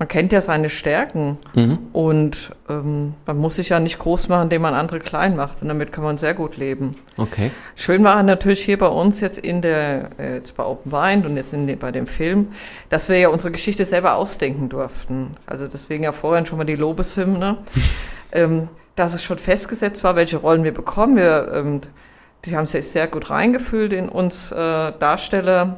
[0.00, 1.78] man kennt ja seine Stärken mhm.
[1.92, 5.68] und ähm, man muss sich ja nicht groß machen, indem man andere klein macht und
[5.68, 6.94] damit kann man sehr gut leben.
[7.18, 7.50] Okay.
[7.76, 11.36] Schön war natürlich hier bei uns jetzt in der, äh, jetzt bei Open Mind und
[11.36, 12.48] jetzt in den, bei dem Film,
[12.88, 15.32] dass wir ja unsere Geschichte selber ausdenken durften.
[15.44, 17.58] Also deswegen ja vorhin schon mal die Lobeshymne,
[18.32, 21.16] ähm, dass es schon festgesetzt war, welche Rollen wir bekommen.
[21.16, 21.82] Wir ähm,
[22.44, 24.56] die haben sich sehr gut reingefühlt in uns äh,
[24.98, 25.76] Darsteller,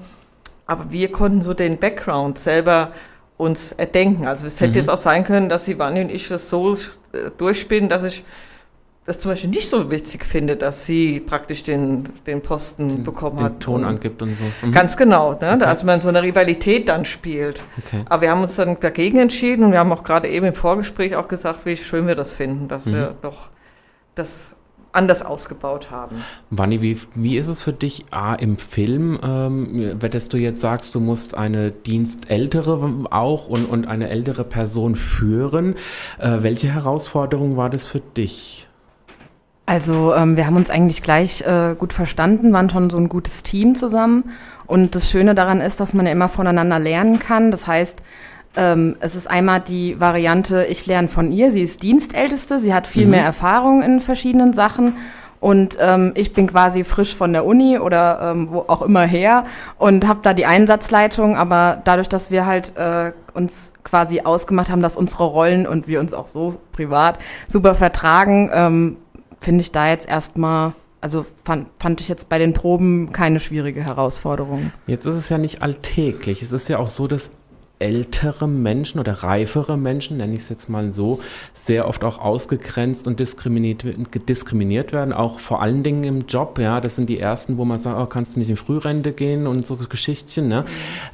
[0.66, 2.92] aber wir konnten so den Background selber
[3.36, 4.26] uns erdenken.
[4.26, 4.76] Also es hätte mhm.
[4.76, 8.24] jetzt auch sein können, dass Ivani und ich das so äh, durchspielen, dass ich
[9.04, 13.38] das zum Beispiel nicht so witzig finde, dass sie praktisch den, den Posten den, bekommen
[13.38, 13.52] den hat.
[13.54, 14.44] Den Ton angibt und so.
[14.62, 14.70] Mhm.
[14.70, 15.54] Ganz genau, ne?
[15.54, 15.58] Okay.
[15.58, 17.64] dass man so eine Rivalität dann spielt.
[17.84, 18.04] Okay.
[18.08, 21.16] Aber wir haben uns dann dagegen entschieden und wir haben auch gerade eben im Vorgespräch
[21.16, 22.92] auch gesagt, wie schön wir das finden, dass mhm.
[22.92, 23.48] wir doch
[24.14, 24.54] das
[24.93, 26.22] anders ausgebaut haben.
[26.51, 30.95] Wanni, wie, wie ist es für dich A, im Film, ähm, dass du jetzt sagst,
[30.95, 35.74] du musst eine Dienstältere auch und, und eine ältere Person führen.
[36.18, 38.68] Äh, welche Herausforderung war das für dich?
[39.64, 43.43] Also ähm, wir haben uns eigentlich gleich äh, gut verstanden, waren schon so ein gutes
[43.43, 44.24] Team zusammen.
[44.66, 47.51] Und das Schöne daran ist, dass man ja immer voneinander lernen kann.
[47.51, 48.03] Das heißt,
[48.57, 52.86] ähm, es ist einmal die Variante, ich lerne von ihr, sie ist Dienstälteste, sie hat
[52.86, 53.12] viel mhm.
[53.12, 54.94] mehr Erfahrung in verschiedenen Sachen
[55.42, 59.44] und ähm, ich bin quasi frisch von der Uni oder ähm, wo auch immer her
[59.76, 64.82] und habe da die Einsatzleitung, aber dadurch, dass wir halt äh, uns quasi ausgemacht haben,
[64.82, 68.96] dass unsere Rollen und wir uns auch so privat super vertragen, ähm,
[69.40, 73.82] finde ich da jetzt erstmal also fand, fand ich jetzt bei den Proben keine schwierige
[73.82, 74.70] Herausforderung.
[74.86, 76.42] Jetzt ist es ja nicht alltäglich.
[76.42, 77.32] Es ist ja auch so, dass
[77.83, 81.20] ältere Menschen oder reifere Menschen, nenne ich es jetzt mal so,
[81.53, 83.85] sehr oft auch ausgegrenzt und diskriminiert,
[84.28, 86.59] diskriminiert werden, auch vor allen Dingen im Job.
[86.61, 89.49] Ja, das sind die ersten, wo man sagt, oh, kannst du nicht in Frührente gehen
[89.49, 90.47] und so Geschichtchen.
[90.47, 90.64] Ne?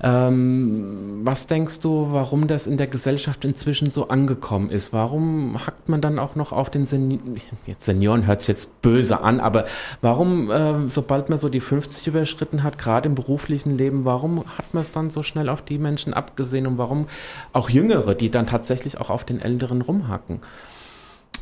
[0.03, 4.93] Ähm, was denkst du, warum das in der Gesellschaft inzwischen so angekommen ist?
[4.93, 7.37] Warum hackt man dann auch noch auf den Senioren?
[7.67, 9.65] Jetzt Senioren hört sich jetzt böse an, aber
[10.03, 14.75] warum, äh, sobald man so die 50 überschritten hat, gerade im beruflichen Leben, warum hat
[14.75, 16.58] man es dann so schnell auf die Menschen abgesehen?
[16.59, 17.07] Sehen und warum
[17.53, 20.41] auch Jüngere, die dann tatsächlich auch auf den Älteren rumhacken.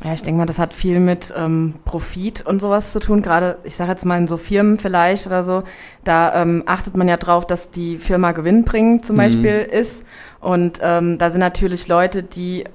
[0.03, 3.23] Ja, ich denke mal, das hat viel mit ähm, Profit und sowas zu tun.
[3.23, 5.63] Gerade, ich sage jetzt mal in so Firmen vielleicht oder so,
[6.03, 9.21] da ähm, achtet man ja drauf, dass die Firma gewinnbringend zum mhm.
[9.21, 10.03] Beispiel ist.
[10.39, 12.65] Und ähm, da sind natürlich Leute, die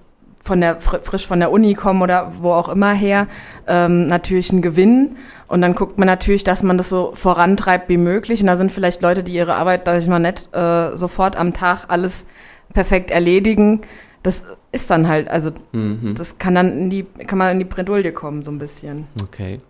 [0.43, 3.29] von der frisch von der Uni kommen oder wo auch immer her,
[3.69, 5.17] ähm, natürlich einen Gewinn.
[5.53, 8.41] Und dann guckt man natürlich, dass man das so vorantreibt wie möglich.
[8.41, 11.53] Und da sind vielleicht Leute, die ihre Arbeit, sag ich mal, nicht äh, sofort am
[11.53, 12.25] Tag alles
[12.73, 13.83] perfekt erledigen.
[14.23, 16.15] Das ist dann halt, also mhm.
[16.17, 19.07] das kann dann in die, kann man in die Bredouille kommen, so ein bisschen.
[19.21, 19.61] Okay.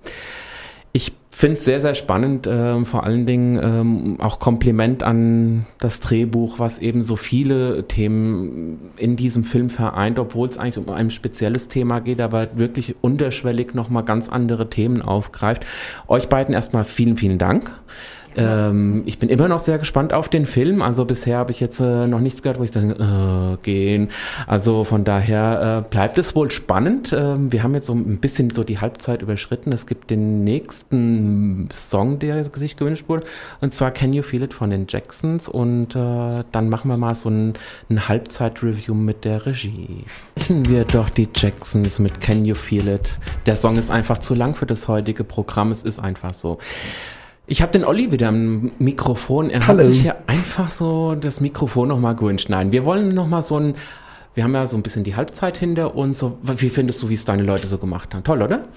[0.93, 5.99] Ich finde es sehr, sehr spannend, äh, vor allen Dingen ähm, auch Kompliment an das
[5.99, 11.11] Drehbuch, was eben so viele Themen in diesem Film vereint, obwohl es eigentlich um ein
[11.11, 15.67] spezielles Thema geht, aber wirklich unterschwellig nochmal ganz andere Themen aufgreift.
[16.07, 17.73] Euch beiden erstmal vielen, vielen Dank.
[18.37, 20.83] Ähm, ich bin immer noch sehr gespannt auf den Film.
[20.83, 24.11] Also bisher habe ich jetzt äh, noch nichts gehört, wo ich dann äh, gehen.
[24.47, 27.13] Also von daher äh, bleibt es wohl spannend.
[27.13, 29.73] Ähm, wir haben jetzt so ein bisschen so die Halbzeit überschritten.
[29.73, 33.25] Es gibt den nächsten Song, der sich gewünscht wurde.
[33.61, 35.49] Und zwar Can You Feel It von den Jacksons.
[35.49, 37.55] Und äh, dann machen wir mal so ein,
[37.91, 40.05] ein Halbzeit-Review mit der Regie.
[40.37, 43.19] Sprechen wir doch die Jacksons mit Can You Feel It.
[43.47, 45.71] Der Song ist einfach zu lang für das heutige Programm.
[45.71, 46.59] Es ist einfach so.
[47.47, 49.51] Ich habe den Olli wieder am Mikrofon.
[49.51, 49.81] Er Hallo.
[49.81, 52.49] hat sich ja einfach so das Mikrofon nochmal gewünscht.
[52.49, 53.75] Nein, wir wollen nochmal so ein,
[54.35, 56.21] wir haben ja so ein bisschen die Halbzeit hinter uns.
[56.21, 58.23] So, wie findest du, wie es deine Leute so gemacht haben?
[58.23, 58.69] Toll, oder?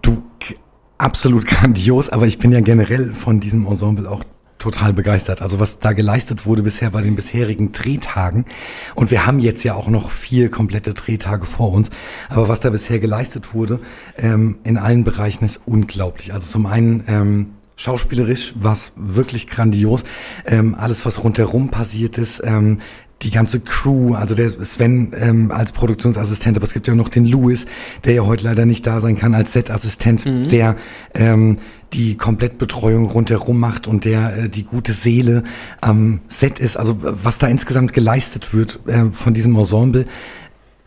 [0.00, 0.22] Du,
[0.96, 4.24] absolut grandios, aber ich bin ja generell von diesem Ensemble auch
[4.58, 5.42] total begeistert.
[5.42, 8.46] Also was da geleistet wurde bisher bei den bisherigen Drehtagen.
[8.94, 11.90] Und wir haben jetzt ja auch noch vier komplette Drehtage vor uns.
[12.30, 13.80] Aber was da bisher geleistet wurde
[14.16, 16.32] ähm, in allen Bereichen ist unglaublich.
[16.32, 20.04] Also zum einen ähm, Schauspielerisch war es wirklich grandios.
[20.44, 22.78] Ähm, alles, was rundherum passiert ist, ähm,
[23.22, 27.24] die ganze Crew, also der Sven ähm, als Produktionsassistent, aber es gibt ja noch den
[27.24, 27.66] Louis,
[28.04, 30.48] der ja heute leider nicht da sein kann als Set-Assistent, mhm.
[30.48, 30.74] der
[31.14, 31.58] ähm,
[31.92, 35.44] die Komplettbetreuung rundherum macht und der äh, die gute Seele
[35.80, 36.76] am Set ist.
[36.76, 40.04] Also was da insgesamt geleistet wird äh, von diesem Ensemble,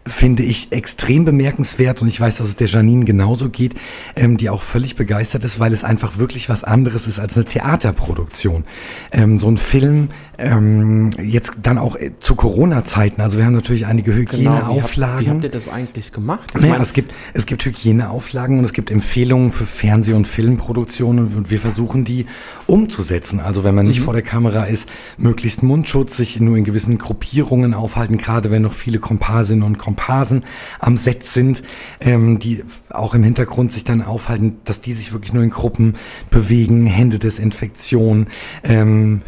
[0.05, 3.75] finde ich extrem bemerkenswert und ich weiß, dass es der Janine genauso geht,
[4.15, 7.45] ähm, die auch völlig begeistert ist, weil es einfach wirklich was anderes ist als eine
[7.45, 8.63] Theaterproduktion.
[9.11, 10.09] Ähm, so ein Film,
[10.41, 15.19] ähm, jetzt dann auch äh, zu Corona-Zeiten, also wir haben natürlich einige Hygieneauflagen.
[15.19, 16.53] Genau, wie, wie, habt ihr das eigentlich gemacht?
[16.59, 21.49] Naja, es gibt, es gibt Hygieneauflagen und es gibt Empfehlungen für Fernseh- und Filmproduktionen und
[21.49, 22.25] wir versuchen die
[22.67, 23.39] umzusetzen.
[23.39, 24.05] Also wenn man nicht mhm.
[24.05, 28.73] vor der Kamera ist, möglichst Mundschutz, sich nur in gewissen Gruppierungen aufhalten, gerade wenn noch
[28.73, 30.43] viele Komparsinnen und Komparsen
[30.79, 31.63] am Set sind,
[31.99, 35.95] ähm, die auch im Hintergrund sich dann aufhalten, dass die sich wirklich nur in Gruppen
[36.29, 38.27] bewegen, Händedesinfektion,
[38.63, 39.21] ähm,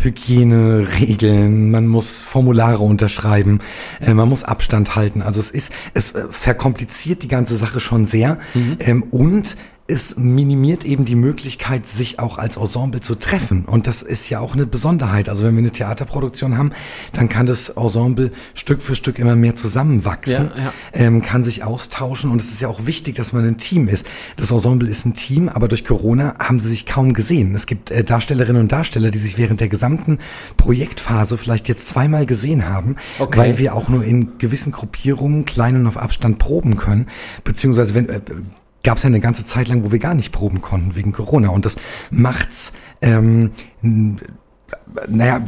[1.04, 3.60] Hygieneregeln, man muss Formulare unterschreiben,
[4.02, 5.22] äh, man muss Abstand halten.
[5.22, 8.78] Also es ist, es äh, verkompliziert die ganze Sache schon sehr mhm.
[8.80, 9.58] ähm, und
[9.94, 13.66] es minimiert eben die Möglichkeit, sich auch als Ensemble zu treffen.
[13.66, 15.30] Und das ist ja auch eine Besonderheit.
[15.30, 16.72] Also wenn wir eine Theaterproduktion haben,
[17.14, 20.74] dann kann das Ensemble Stück für Stück immer mehr zusammenwachsen, ja, ja.
[20.94, 22.32] Ähm, kann sich austauschen.
[22.32, 24.06] Und es ist ja auch wichtig, dass man ein Team ist.
[24.36, 27.54] Das Ensemble ist ein Team, aber durch Corona haben sie sich kaum gesehen.
[27.54, 30.18] Es gibt äh, Darstellerinnen und Darsteller, die sich während der gesamten
[30.58, 33.38] Projektphase vielleicht jetzt zweimal gesehen haben, okay.
[33.38, 37.06] weil wir auch nur in gewissen Gruppierungen klein und auf Abstand proben können.
[37.44, 38.22] Beziehungsweise wenn äh,
[38.84, 41.50] gab es ja eine ganze Zeit lang, wo wir gar nicht proben konnten wegen Corona.
[41.50, 41.78] Und das
[42.12, 43.52] macht's, ähm,
[45.08, 45.44] naja,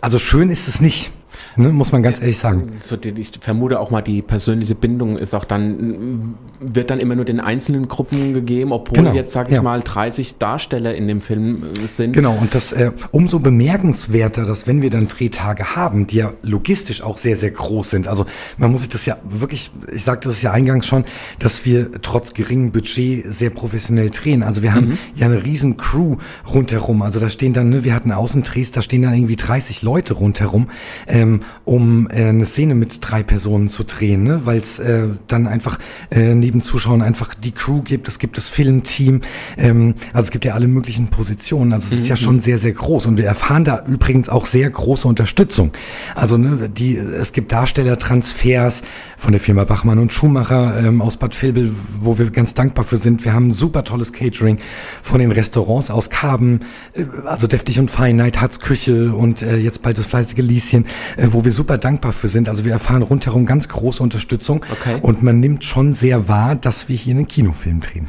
[0.00, 1.12] also schön ist es nicht.
[1.58, 2.72] Ne, muss man ganz ehrlich sagen.
[2.78, 7.24] So, ich vermute auch mal, die persönliche Bindung ist auch dann, wird dann immer nur
[7.24, 9.62] den einzelnen Gruppen gegeben, obwohl genau, jetzt, sag ich ja.
[9.62, 12.12] mal, 30 Darsteller in dem Film äh, sind.
[12.12, 17.02] Genau, und das äh, umso bemerkenswerter, dass wenn wir dann Drehtage haben, die ja logistisch
[17.02, 18.08] auch sehr, sehr groß sind.
[18.08, 21.04] Also man muss sich das ja wirklich, ich sagte das ja eingangs schon,
[21.38, 24.42] dass wir trotz geringem Budget sehr professionell drehen.
[24.42, 24.98] Also wir haben mhm.
[25.16, 26.16] ja eine riesen Crew
[26.52, 27.02] rundherum.
[27.02, 30.68] Also da stehen dann, ne, wir hatten Außendrehs, da stehen dann irgendwie 30 Leute rundherum.
[31.06, 34.42] Ähm, ähm, um äh, eine Szene mit drei Personen zu drehen, ne?
[34.44, 35.78] weil es äh, dann einfach
[36.10, 39.20] äh, neben Zuschauern einfach die Crew gibt, es gibt das Filmteam,
[39.56, 42.20] ähm, also es gibt ja alle möglichen Positionen, also es ist ja mhm.
[42.20, 45.72] schon sehr, sehr groß und wir erfahren da übrigens auch sehr große Unterstützung.
[46.14, 48.82] Also ne, die, es gibt Darstellertransfers
[49.16, 52.96] von der Firma Bachmann und Schumacher ähm, aus Bad Vilbel, wo wir ganz dankbar für
[52.96, 53.24] sind.
[53.24, 54.58] Wir haben super tolles Catering
[55.02, 56.60] von den Restaurants aus Karben,
[56.94, 60.86] äh, also Deftig und Fein, Night Huts Küche und äh, jetzt bald das fleißige Lieschen,
[61.16, 62.48] äh, wo wir super dankbar für sind.
[62.48, 64.98] Also wir erfahren rundherum ganz große Unterstützung okay.
[65.02, 68.08] und man nimmt schon sehr wahr, dass wir hier einen Kinofilm drehen.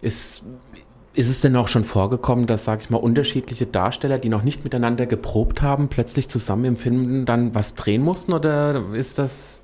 [0.00, 0.44] Ist
[1.18, 4.62] ist es denn auch schon vorgekommen, dass, sag ich mal, unterschiedliche Darsteller, die noch nicht
[4.62, 8.32] miteinander geprobt haben, plötzlich zusammen im Film dann was drehen mussten?
[8.32, 9.62] Oder ist das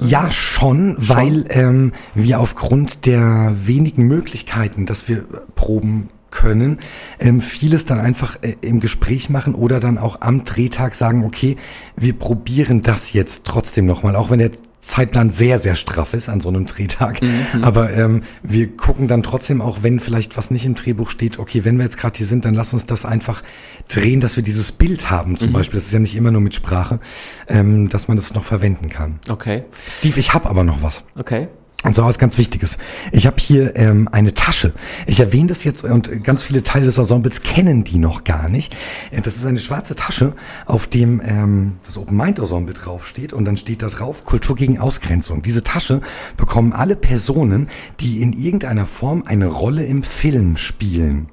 [0.00, 1.08] ja, schon, schon?
[1.08, 6.80] weil ähm, wir aufgrund der wenigen Möglichkeiten, dass wir proben können,
[7.18, 11.56] ähm, vieles dann einfach äh, im Gespräch machen oder dann auch am Drehtag sagen, okay,
[11.96, 14.50] wir probieren das jetzt trotzdem nochmal, auch wenn der
[14.82, 17.20] Zeitplan sehr, sehr straff ist an so einem Drehtag.
[17.22, 17.64] Mhm.
[17.64, 21.64] Aber ähm, wir gucken dann trotzdem auch, wenn vielleicht was nicht im Drehbuch steht, okay,
[21.64, 23.42] wenn wir jetzt gerade hier sind, dann lass uns das einfach
[23.88, 25.54] drehen, dass wir dieses Bild haben zum mhm.
[25.54, 25.78] Beispiel.
[25.78, 27.00] Das ist ja nicht immer nur mit Sprache,
[27.48, 29.18] ähm, dass man das noch verwenden kann.
[29.28, 29.64] Okay.
[29.88, 31.02] Steve, ich habe aber noch was.
[31.16, 31.48] Okay.
[31.86, 32.78] Und so was ganz Wichtiges.
[33.12, 34.74] Ich habe hier ähm, eine Tasche.
[35.06, 38.74] Ich erwähne das jetzt und ganz viele Teile des Ensembles kennen die noch gar nicht.
[39.12, 40.32] Äh, das ist eine schwarze Tasche,
[40.66, 44.80] auf dem ähm, das Open Mind Ensemble draufsteht und dann steht da drauf Kultur gegen
[44.80, 45.42] Ausgrenzung.
[45.42, 46.00] Diese Tasche
[46.36, 47.68] bekommen alle Personen,
[48.00, 51.28] die in irgendeiner Form eine Rolle im Film spielen.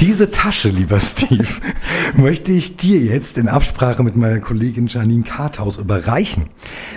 [0.00, 1.46] Diese Tasche, lieber Steve,
[2.16, 6.50] möchte ich dir jetzt in Absprache mit meiner Kollegin Janine Karthaus überreichen.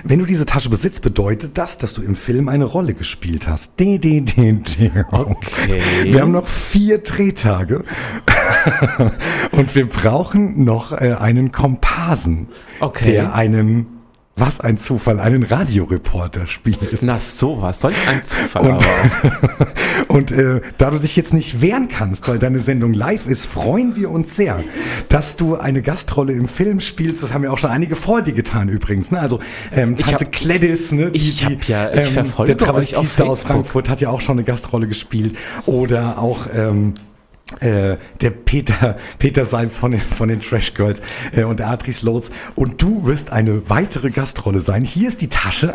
[0.03, 3.73] Wenn du diese Tasche besitzt, bedeutet das, dass du im Film eine Rolle gespielt hast.
[5.11, 5.79] Okay.
[6.03, 7.83] Wir haben noch vier Drehtage
[9.51, 12.47] und wir brauchen noch äh, einen Komparsen,
[12.79, 13.11] okay.
[13.11, 14.00] der einen
[14.35, 17.03] was ein Zufall, einen Radioreporter spielt.
[17.03, 18.71] Na sowas, solch ein Zufall.
[18.71, 18.87] Und,
[20.07, 23.95] und äh, da du dich jetzt nicht wehren kannst, weil deine Sendung live ist, freuen
[23.95, 24.63] wir uns sehr,
[25.09, 27.21] dass du eine Gastrolle im Film spielst.
[27.21, 29.11] Das haben ja auch schon einige vor dir getan übrigens.
[29.11, 29.19] Ne?
[29.19, 29.39] Also
[29.73, 31.11] ähm, Tante hab, Kleddis, ne?
[31.11, 34.43] die, ich hab ja, ich ähm, der Travestiste aus Frankfurt hat ja auch schon eine
[34.43, 35.37] Gastrolle gespielt.
[35.65, 36.93] Oder auch ähm,
[37.59, 42.01] äh, der Peter, Peter Seim von den, von den Trash Girls äh, und der Adris
[42.01, 42.31] Loads.
[42.55, 44.83] Und du wirst eine weitere Gastrolle sein.
[44.83, 45.73] Hier ist die Tasche.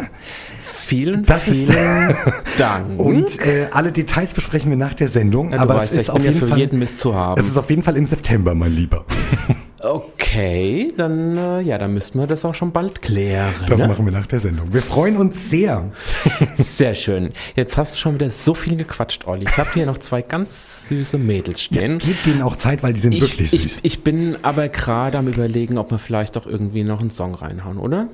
[0.63, 2.19] Vielen, das vielen ist,
[2.59, 2.99] Dank.
[2.99, 5.53] Und äh, alle Details besprechen wir nach der Sendung.
[5.53, 7.41] Ja, aber es ist auf jeden Fall, jeden Mist zu haben.
[7.41, 9.05] Es ist auf jeden Fall im September, mein Lieber.
[9.87, 13.55] Okay, dann äh, ja, dann müssten wir das auch schon bald klären.
[13.69, 13.89] Das ne?
[13.89, 14.73] machen wir nach der Sendung.
[14.73, 15.93] Wir freuen uns sehr.
[16.59, 17.33] Sehr schön.
[17.55, 19.45] Jetzt hast du schon wieder so viel gequatscht, Olli.
[19.49, 21.99] Ich habe hier noch zwei ganz süße Mädels stehen.
[22.01, 23.79] Ja, gib denen auch Zeit, weil die sind ich, wirklich süß.
[23.79, 27.35] Ich, ich bin aber gerade am überlegen, ob wir vielleicht doch irgendwie noch einen Song
[27.35, 28.09] reinhauen, oder?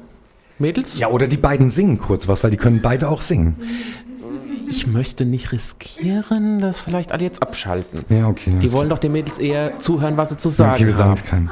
[0.59, 0.99] Mädels?
[0.99, 3.57] Ja, oder die beiden singen kurz was, weil die können beide auch singen
[4.73, 8.01] ich möchte nicht riskieren, dass vielleicht alle jetzt abschalten.
[8.09, 8.55] Ja, okay.
[8.61, 11.17] Die wollen doch den Mädels eher zuhören, was sie zu sagen okay, wir haben.
[11.17, 11.51] Sagen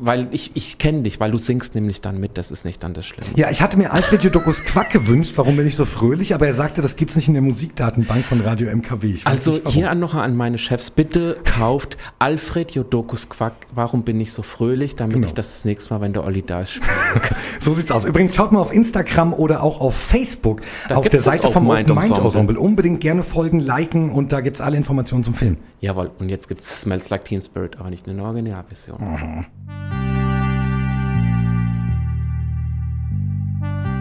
[0.00, 2.94] weil ich, ich kenne dich, weil du singst nämlich dann mit, das ist nicht dann
[2.94, 3.30] das Schlimme.
[3.36, 6.52] Ja, ich hatte mir Alfred Jodokus Quack gewünscht, warum bin ich so fröhlich, aber er
[6.52, 9.14] sagte, das gibt's nicht in der Musikdatenbank von Radio MKW.
[9.24, 14.32] also nicht, hier noch an meine Chefs, bitte kauft Alfred Jodokus Quack, warum bin ich
[14.32, 15.26] so fröhlich, damit genau.
[15.26, 16.90] ich das das nächste Mal, wenn der Olli da ist, spiele.
[17.60, 18.04] so sieht's aus.
[18.04, 21.88] Übrigens schaut mal auf Instagram oder auch auf Facebook da auf der Seite vom Mind,
[21.88, 22.58] Mind Ensemble.
[22.58, 25.56] Unbedingt gerne folgen, liken und da gibt's alle Informationen zum Film.
[25.80, 28.98] Jawohl, und jetzt gibt's Smells Like Teen Spirit, aber nicht eine Originalversion.
[29.00, 29.87] Mhm.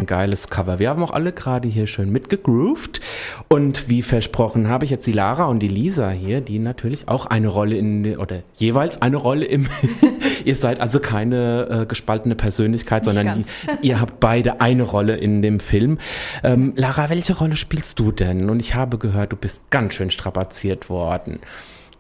[0.06, 0.80] Geiles Cover.
[0.80, 3.02] Wir haben auch alle gerade hier schön mitgegroovt.
[3.48, 7.26] Und wie versprochen habe ich jetzt die Lara und die Lisa hier, die natürlich auch
[7.26, 9.68] eine Rolle in, oder jeweils eine Rolle im,
[10.46, 15.18] ihr seid also keine äh, gespaltene Persönlichkeit, Nicht sondern die, ihr habt beide eine Rolle
[15.18, 16.00] in dem Film.
[16.44, 18.50] Ähm, Lara, welche Rolle spielst du denn?
[18.50, 21.40] Und ich habe gehört, du bist ganz schön strapaziert worden.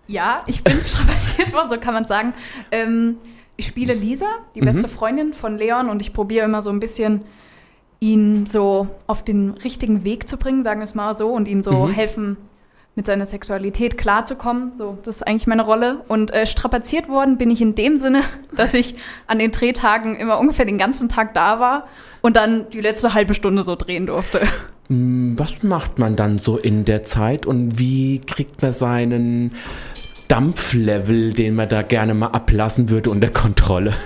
[0.07, 2.33] Ja, ich bin strapaziert worden, so kann man sagen.
[2.71, 3.17] Ähm,
[3.57, 4.91] ich spiele Lisa, die beste mhm.
[4.91, 7.23] Freundin von Leon, und ich probiere immer so ein bisschen
[7.99, 11.63] ihn so auf den richtigen Weg zu bringen, sagen wir es mal so, und ihm
[11.63, 11.91] so mhm.
[11.91, 12.37] helfen,
[12.97, 14.71] mit seiner Sexualität klarzukommen.
[14.75, 16.01] So, das ist eigentlich meine Rolle.
[16.07, 18.23] Und äh, strapaziert worden bin ich in dem Sinne,
[18.55, 18.95] dass ich
[19.27, 21.87] an den Drehtagen immer ungefähr den ganzen Tag da war
[22.21, 24.41] und dann die letzte halbe Stunde so drehen durfte.
[24.87, 29.51] Hm, was macht man dann so in der Zeit und wie kriegt man seinen
[30.27, 33.93] Dampflevel, den man da gerne mal ablassen würde, unter Kontrolle?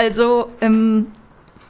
[0.00, 1.06] Also, ähm,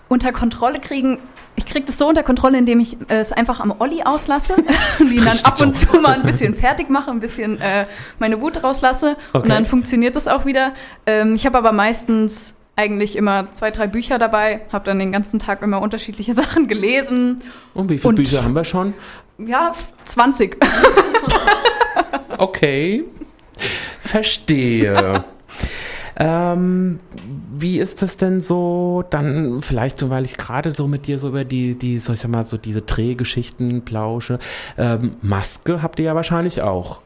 [0.08, 1.18] unter Kontrolle kriegen
[1.56, 4.56] Ich kriege das so unter Kontrolle, indem ich äh, es einfach am Olli auslasse,
[5.00, 7.86] die dann ab und zu mal ein bisschen fertig mache, ein bisschen äh,
[8.18, 9.42] meine Wut rauslasse okay.
[9.42, 10.72] und dann funktioniert das auch wieder.
[11.06, 15.40] Ähm, ich habe aber meistens eigentlich immer zwei, drei Bücher dabei, habe dann den ganzen
[15.40, 17.42] Tag immer unterschiedliche Sachen gelesen.
[17.74, 18.94] Und wie viele und, Bücher haben wir schon?
[19.38, 20.56] Ja, 20.
[22.38, 23.04] okay,
[24.00, 25.24] verstehe.
[26.18, 26.98] Ähm,
[27.56, 31.44] wie ist das denn so, dann vielleicht, weil ich gerade so mit dir so über
[31.44, 34.40] die, die, so ich mal, so diese Drehgeschichten plausche.
[34.76, 37.00] Ähm, Maske habt ihr ja wahrscheinlich auch.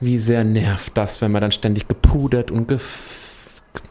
[0.00, 3.19] Wie sehr nervt das, wenn man dann ständig gepudert und gef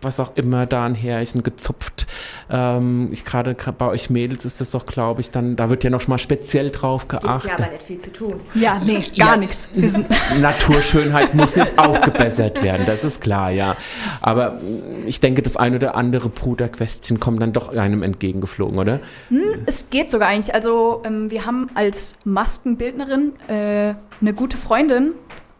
[0.01, 2.07] was auch immer da ein Härchen gezupft.
[2.49, 5.89] Ähm, ich gerade bei euch Mädels ist das doch, glaube ich, dann, da wird ja
[5.89, 7.43] noch mal speziell drauf geachtet.
[7.43, 8.35] Gibt's ja aber nicht viel zu tun.
[8.55, 9.69] Ja, nee, gar ja, nichts.
[10.39, 13.75] Naturschönheit muss nicht aufgebessert werden, das ist klar, ja.
[14.21, 14.59] Aber
[15.05, 18.99] ich denke, das ein oder andere Puderquestchen kommt dann doch einem entgegengeflogen, oder?
[19.29, 20.53] Hm, es geht sogar eigentlich.
[20.53, 25.13] Also ähm, wir haben als Maskenbildnerin äh, eine gute Freundin,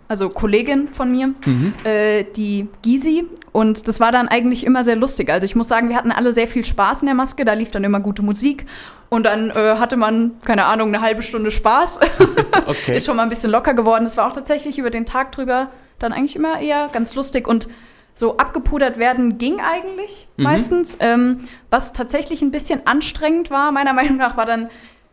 [0.10, 1.74] also Kollegin von mir, mhm.
[1.84, 3.26] äh, die Gysi.
[3.52, 5.30] Und das war dann eigentlich immer sehr lustig.
[5.30, 7.46] Also ich muss sagen, wir hatten alle sehr viel Spaß in der Maske.
[7.46, 8.66] Da lief dann immer gute Musik.
[9.10, 12.00] Und dann äh, hatte man, keine Ahnung, eine halbe Stunde Spaß.
[12.68, 12.96] okay.
[12.96, 14.04] Ist schon mal ein bisschen locker geworden.
[14.04, 17.48] Es war auch tatsächlich über den Tag drüber dann eigentlich immer eher ganz lustig.
[17.48, 17.68] Und
[18.16, 20.44] so abgepudert werden ging eigentlich mhm.
[20.44, 20.98] meistens.
[21.00, 24.70] Ähm, was tatsächlich ein bisschen anstrengend war, meiner Meinung nach, war dann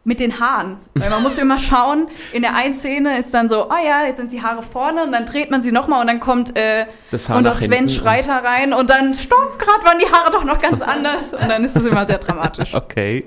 [0.06, 0.76] mit den Haaren.
[0.94, 4.18] Weil man muss immer schauen, in der einen Szene ist dann so, oh ja, jetzt
[4.18, 7.28] sind die Haare vorne und dann dreht man sie nochmal und dann kommt äh, das
[7.28, 10.80] und das Sven Schreiter rein und dann stopp, gerade waren die Haare doch noch ganz
[10.80, 12.72] anders und dann ist es immer sehr dramatisch.
[12.86, 13.24] Okay.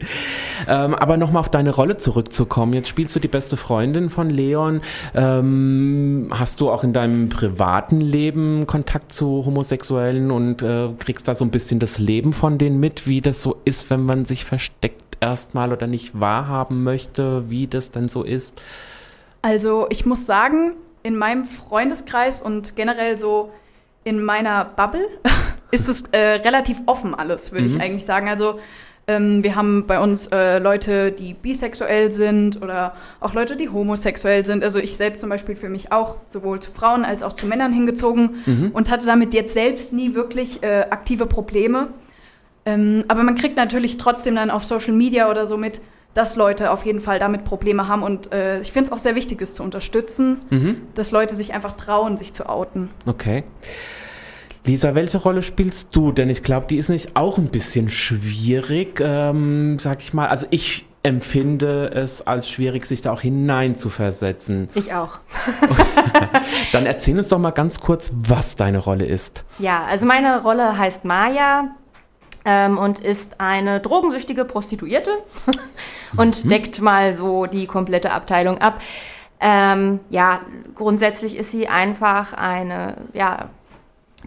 [0.67, 2.73] Ähm, aber nochmal auf deine Rolle zurückzukommen.
[2.73, 4.81] Jetzt spielst du die beste Freundin von Leon.
[5.13, 11.35] Ähm, hast du auch in deinem privaten Leben Kontakt zu Homosexuellen und äh, kriegst da
[11.35, 14.45] so ein bisschen das Leben von denen mit, wie das so ist, wenn man sich
[14.45, 15.08] versteckt?
[15.19, 18.61] Erstmal oder nicht wahrhaben möchte, wie das denn so ist?
[19.41, 23.51] Also ich muss sagen, in meinem Freundeskreis und generell so
[24.03, 25.07] in meiner Bubble
[25.71, 27.75] ist es äh, relativ offen alles, würde mhm.
[27.75, 28.27] ich eigentlich sagen.
[28.27, 28.59] Also
[29.07, 34.45] ähm, wir haben bei uns äh, Leute, die bisexuell sind oder auch Leute, die homosexuell
[34.45, 34.63] sind.
[34.63, 37.73] Also ich selbst zum Beispiel für mich auch sowohl zu Frauen als auch zu Männern
[37.73, 38.71] hingezogen mhm.
[38.71, 41.87] und hatte damit jetzt selbst nie wirklich äh, aktive Probleme.
[42.65, 45.81] Ähm, aber man kriegt natürlich trotzdem dann auf Social Media oder so mit,
[46.13, 48.03] dass Leute auf jeden Fall damit Probleme haben.
[48.03, 50.77] Und äh, ich finde es auch sehr wichtig, es zu unterstützen, mhm.
[50.95, 52.89] dass Leute sich einfach trauen, sich zu outen.
[53.05, 53.43] Okay.
[54.65, 56.11] Lisa, welche Rolle spielst du?
[56.11, 60.27] Denn ich glaube, die ist nicht auch ein bisschen schwierig, ähm, sag ich mal.
[60.27, 64.69] Also ich empfinde es als schwierig, sich da auch hinein zu versetzen.
[64.75, 65.19] Ich auch.
[66.73, 69.43] Dann erzähl uns doch mal ganz kurz, was deine Rolle ist.
[69.59, 71.69] Ja, also meine Rolle heißt Maya
[72.45, 75.11] ähm, und ist eine drogensüchtige Prostituierte
[76.17, 76.49] und mhm.
[76.49, 78.81] deckt mal so die komplette Abteilung ab.
[79.39, 80.41] Ähm, ja,
[80.75, 83.49] grundsätzlich ist sie einfach eine, ja,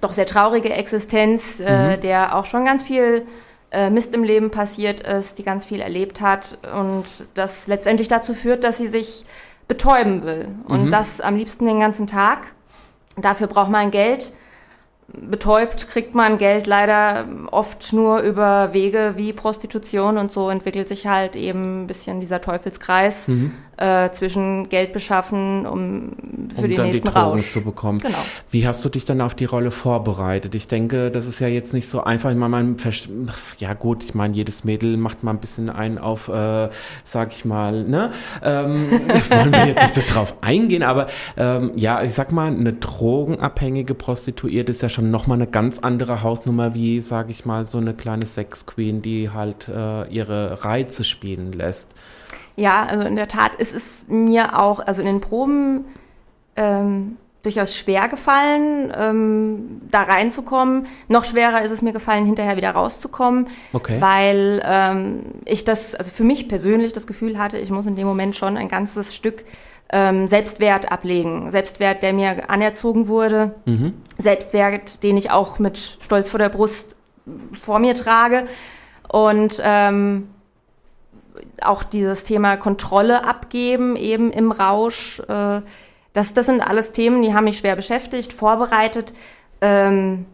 [0.00, 2.00] doch sehr traurige Existenz, äh, mhm.
[2.00, 3.26] der auch schon ganz viel
[3.70, 7.04] äh, Mist im Leben passiert ist, die ganz viel erlebt hat und
[7.34, 9.24] das letztendlich dazu führt, dass sie sich
[9.68, 10.90] betäuben will und mhm.
[10.90, 12.54] das am liebsten den ganzen Tag.
[13.16, 14.32] Dafür braucht man Geld
[15.12, 21.06] betäubt kriegt man Geld leider oft nur über Wege wie Prostitution und so entwickelt sich
[21.06, 23.52] halt eben ein bisschen dieser Teufelskreis mhm.
[23.82, 26.12] Äh, zwischen Geld beschaffen, um
[26.54, 27.98] für um den nächsten die Rausch zu bekommen.
[27.98, 28.18] Genau.
[28.50, 30.54] Wie hast du dich dann auf die Rolle vorbereitet?
[30.54, 32.30] Ich denke, das ist ja jetzt nicht so einfach.
[32.30, 32.76] Ich meine, man,
[33.58, 36.68] ja gut, ich meine, jedes Mädel macht mal ein bisschen ein auf, äh,
[37.02, 38.10] sag ich mal, ne?
[38.44, 38.88] Ähm,
[39.30, 43.94] wollen wir jetzt nicht so drauf eingehen, aber ähm, ja, ich sag mal, eine drogenabhängige
[43.94, 47.94] Prostituierte ist ja schon nochmal eine ganz andere Hausnummer wie, sage ich mal, so eine
[47.94, 51.88] kleine Sex-Queen, die halt äh, ihre Reize spielen lässt.
[52.56, 55.84] Ja, also in der Tat ist es mir auch, also in den Proben
[56.56, 60.86] ähm, durchaus schwer gefallen, ähm, da reinzukommen.
[61.08, 64.00] Noch schwerer ist es mir gefallen, hinterher wieder rauszukommen, okay.
[64.00, 68.06] weil ähm, ich das, also für mich persönlich das Gefühl hatte, ich muss in dem
[68.06, 69.44] Moment schon ein ganzes Stück
[69.90, 71.50] ähm, Selbstwert ablegen.
[71.50, 73.54] Selbstwert, der mir anerzogen wurde.
[73.66, 73.94] Mhm.
[74.18, 76.96] Selbstwert, den ich auch mit Stolz vor der Brust
[77.52, 78.44] vor mir trage.
[79.08, 80.28] Und ähm,
[81.62, 85.20] auch dieses Thema Kontrolle abgeben, eben im Rausch.
[85.28, 85.62] Äh,
[86.12, 89.14] das, das sind alles Themen, die haben mich schwer beschäftigt, vorbereitet.
[89.60, 90.26] Ähm,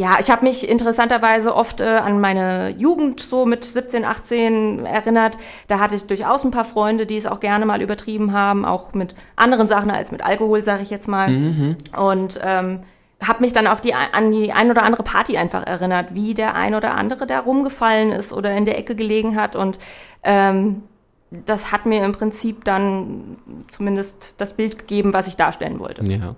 [0.00, 5.36] ja, ich habe mich interessanterweise oft äh, an meine Jugend so mit 17, 18 erinnert.
[5.68, 8.94] Da hatte ich durchaus ein paar Freunde, die es auch gerne mal übertrieben haben, auch
[8.94, 11.28] mit anderen Sachen als mit Alkohol, sage ich jetzt mal.
[11.28, 11.76] Mhm.
[11.94, 12.80] Und ähm,
[13.22, 16.54] habe mich dann auf die, an die ein oder andere Party einfach erinnert, wie der
[16.54, 19.56] ein oder andere da rumgefallen ist oder in der Ecke gelegen hat.
[19.56, 19.78] Und
[20.22, 20.82] ähm,
[21.30, 23.36] das hat mir im Prinzip dann
[23.68, 26.04] zumindest das Bild gegeben, was ich darstellen wollte.
[26.04, 26.34] Ja.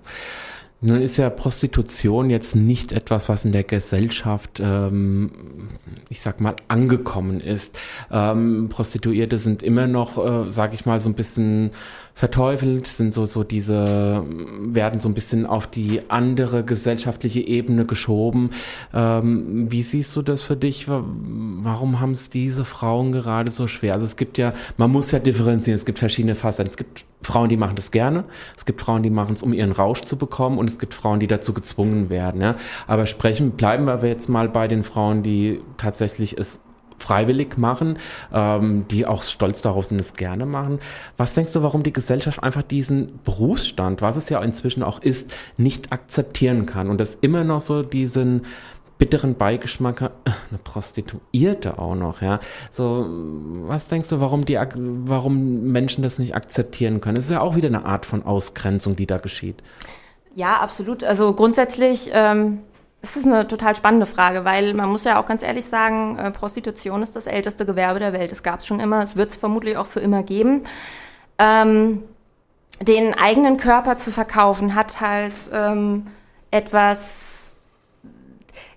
[0.85, 5.69] Nun ist ja Prostitution jetzt nicht etwas, was in der Gesellschaft, ähm,
[6.09, 7.79] ich sag mal, angekommen ist.
[8.11, 11.71] Ähm, Prostituierte sind immer noch, äh, sag ich mal, so ein bisschen
[12.13, 14.23] verteufelt, sind so, so diese,
[14.59, 18.51] werden so ein bisschen auf die andere gesellschaftliche Ebene geschoben.
[18.93, 20.87] Ähm, wie siehst du das für dich?
[20.87, 23.93] Warum haben es diese Frauen gerade so schwer?
[23.93, 26.69] Also es gibt ja, man muss ja differenzieren, es gibt verschiedene Facetten.
[26.69, 29.71] Es gibt Frauen, die machen das gerne, es gibt Frauen, die machen es, um ihren
[29.71, 32.41] Rausch zu bekommen und es gibt Frauen, die dazu gezwungen werden.
[32.41, 32.55] Ja?
[32.85, 36.61] Aber sprechen, bleiben wir jetzt mal bei den Frauen, die tatsächlich es
[36.97, 37.97] freiwillig machen,
[38.33, 40.79] ähm, die auch stolz darauf sind, es gerne machen.
[41.17, 45.33] Was denkst du, warum die Gesellschaft einfach diesen Berufsstand, was es ja inzwischen auch ist,
[45.57, 48.43] nicht akzeptieren kann und das immer noch so diesen
[48.97, 52.39] bitteren Beigeschmack hat, äh, eine Prostituierte auch noch, ja.
[52.71, 53.05] So,
[53.67, 57.17] was denkst du, warum die, warum Menschen das nicht akzeptieren können?
[57.17, 59.61] Es ist ja auch wieder eine Art von Ausgrenzung, die da geschieht.
[60.35, 61.03] Ja, absolut.
[61.03, 62.59] Also grundsätzlich ähm,
[63.03, 66.31] es ist eine total spannende Frage, weil man muss ja auch ganz ehrlich sagen, äh,
[66.31, 68.31] Prostitution ist das älteste Gewerbe der Welt.
[68.31, 70.63] Es gab es schon immer, es wird es vermutlich auch für immer geben.
[71.37, 72.01] Ähm,
[72.79, 76.05] den eigenen Körper zu verkaufen hat halt ähm,
[76.49, 77.57] etwas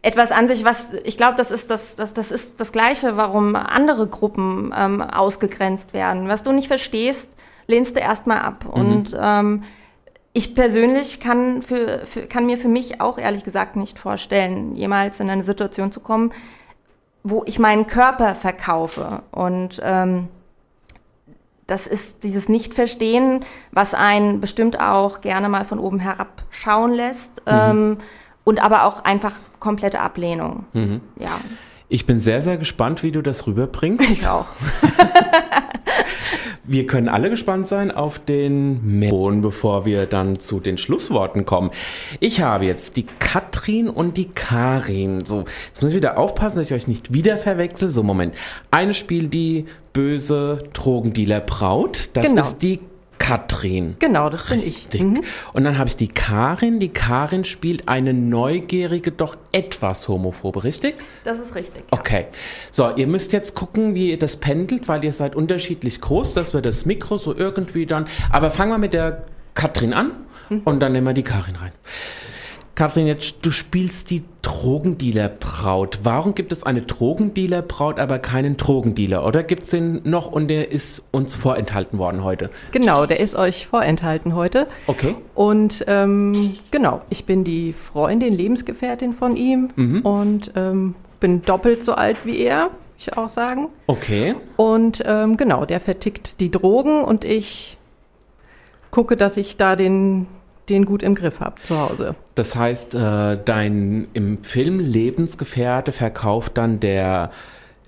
[0.02, 3.54] etwas an sich, was ich glaube, das ist das, das, das ist das Gleiche, warum
[3.54, 6.28] andere Gruppen ähm, ausgegrenzt werden.
[6.28, 7.36] Was du nicht verstehst,
[7.68, 8.64] lehnst du erstmal ab.
[8.64, 8.70] Mhm.
[8.72, 9.62] Und ähm,
[10.36, 15.18] ich persönlich kann, für, für, kann mir für mich auch ehrlich gesagt nicht vorstellen, jemals
[15.18, 16.30] in eine Situation zu kommen,
[17.22, 19.22] wo ich meinen Körper verkaufe.
[19.30, 20.28] Und ähm,
[21.66, 27.38] das ist dieses Nicht-Verstehen, was einen bestimmt auch gerne mal von oben herab schauen lässt.
[27.46, 27.52] Mhm.
[27.52, 27.98] Ähm,
[28.44, 30.66] und aber auch einfach komplette Ablehnung.
[30.74, 31.00] Mhm.
[31.18, 31.40] Ja.
[31.88, 34.10] Ich bin sehr, sehr gespannt, wie du das rüberbringst.
[34.10, 34.44] Ich auch.
[36.68, 41.70] Wir können alle gespannt sein auf den Meron, bevor wir dann zu den Schlussworten kommen.
[42.18, 45.24] Ich habe jetzt die Katrin und die Karin.
[45.24, 47.90] So, jetzt muss ich wieder aufpassen, dass ich euch nicht wieder verwechsel.
[47.90, 48.34] So, Moment.
[48.70, 52.10] Eine spielt die böse Drogendealer Braut.
[52.14, 52.42] Das genau.
[52.42, 52.80] ist die
[53.18, 53.96] Katrin.
[53.98, 54.88] Genau, das bin ich.
[54.92, 55.22] Mhm.
[55.52, 56.78] Und dann habe ich die Karin.
[56.78, 60.96] Die Karin spielt eine neugierige, doch etwas homophobe, richtig?
[61.24, 61.84] Das ist richtig.
[61.90, 61.98] Ja.
[61.98, 62.26] Okay.
[62.70, 66.54] So, ihr müsst jetzt gucken, wie ihr das pendelt, weil ihr seid unterschiedlich groß, dass
[66.54, 68.04] wir das Mikro so irgendwie dann.
[68.30, 70.12] Aber fangen wir mit der Katrin an
[70.48, 70.62] mhm.
[70.64, 71.72] und dann nehmen wir die Karin rein.
[72.76, 76.00] Kathrin, jetzt du spielst die Drogendealer-Braut.
[76.02, 79.26] Warum gibt es eine Drogendealer-Braut, aber keinen Drogendealer?
[79.26, 82.50] Oder gibt es den noch und der ist uns vorenthalten worden heute?
[82.72, 84.66] Genau, der ist euch vorenthalten heute.
[84.86, 85.16] Okay.
[85.34, 90.02] Und ähm, genau, ich bin die Freundin, Lebensgefährtin von ihm mhm.
[90.02, 92.68] und ähm, bin doppelt so alt wie er,
[92.98, 93.68] ich auch sagen.
[93.86, 94.34] Okay.
[94.56, 97.78] Und ähm, genau, der vertickt die Drogen und ich
[98.90, 100.26] gucke, dass ich da den
[100.68, 102.14] den gut im Griff habt zu Hause.
[102.34, 107.30] Das heißt, äh, dein im Film Lebensgefährte verkauft dann der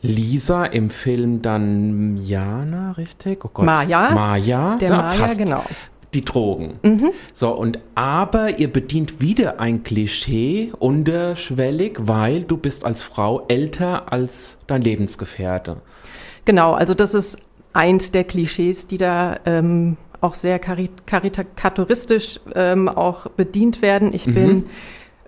[0.01, 3.45] Lisa im Film dann Jana, richtig?
[3.45, 3.67] Oh Gott.
[3.67, 4.11] Maja.
[4.11, 4.77] Maja.
[4.81, 5.39] Der so, Maja, fast.
[5.39, 5.65] genau.
[6.15, 6.79] Die Drogen.
[6.83, 7.11] Mhm.
[7.35, 14.11] So, und aber ihr bedient wieder ein Klischee unterschwellig, weil du bist als Frau älter
[14.11, 15.77] als dein Lebensgefährte.
[16.47, 17.39] Genau, also das ist
[17.75, 24.13] eins der Klischees, die da ähm, auch sehr karikaturistisch ähm, auch bedient werden.
[24.13, 24.35] Ich mhm.
[24.35, 24.65] bin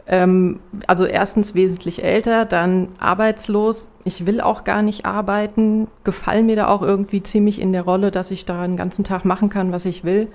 [0.06, 3.88] ähm, also erstens wesentlich älter, dann arbeitslos.
[4.04, 8.10] Ich will auch gar nicht arbeiten, gefallen mir da auch irgendwie ziemlich in der Rolle,
[8.10, 10.28] dass ich da einen ganzen Tag machen kann, was ich will.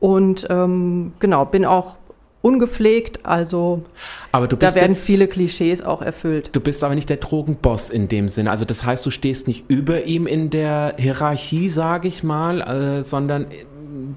[0.00, 1.96] Und ähm, genau, bin auch
[2.48, 3.82] ungepflegt, also
[4.32, 6.50] da werden viele Klischees auch erfüllt.
[6.52, 8.50] Du bist aber nicht der Drogenboss in dem Sinne.
[8.50, 13.04] Also das heißt, du stehst nicht über ihm in der Hierarchie, sage ich mal, äh,
[13.04, 13.46] sondern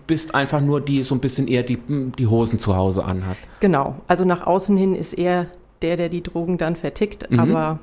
[0.08, 3.36] bist einfach nur die so ein bisschen eher die, die Hosen zu Hause anhat.
[3.60, 5.48] Genau, also nach außen hin ist er
[5.82, 7.40] der, der die Drogen dann vertickt, mhm.
[7.40, 7.80] aber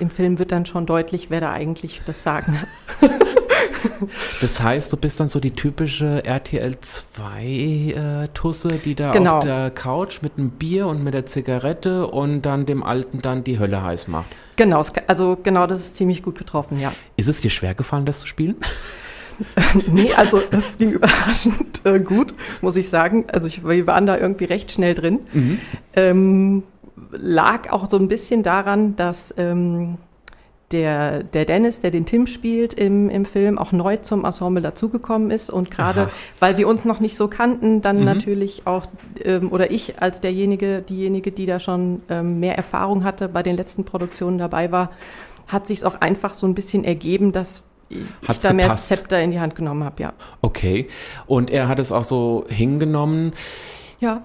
[0.00, 3.10] im Film wird dann schon deutlich, wer da eigentlich das Sagen hat.
[4.44, 9.38] Das heißt, du bist dann so die typische RTL 2 Tusse, die da genau.
[9.38, 13.42] auf der Couch mit einem Bier und mit der Zigarette und dann dem Alten dann
[13.42, 14.26] die Hölle heiß macht.
[14.56, 16.92] Genau, also genau, das ist ziemlich gut getroffen, ja.
[17.16, 18.56] Ist es dir schwer gefallen, das zu spielen?
[19.86, 23.24] nee, also das ging überraschend äh, gut, muss ich sagen.
[23.32, 25.20] Also ich, wir waren da irgendwie recht schnell drin.
[25.32, 25.60] Mhm.
[25.94, 26.62] Ähm,
[27.12, 29.96] lag auch so ein bisschen daran, dass ähm,
[30.74, 35.30] der, der Dennis, der den Tim spielt im, im Film, auch neu zum Ensemble dazugekommen
[35.30, 36.10] ist und gerade,
[36.40, 38.04] weil wir uns noch nicht so kannten, dann mhm.
[38.04, 38.86] natürlich auch,
[39.24, 43.56] ähm, oder ich als derjenige, diejenige, die da schon ähm, mehr Erfahrung hatte, bei den
[43.56, 44.90] letzten Produktionen dabei war,
[45.46, 48.54] hat sich auch einfach so ein bisschen ergeben, dass Hat's ich da gepasst?
[48.54, 50.12] mehr das Zepter in die Hand genommen habe, ja.
[50.42, 50.88] Okay.
[51.26, 53.32] Und er hat es auch so hingenommen.
[54.00, 54.24] Ja.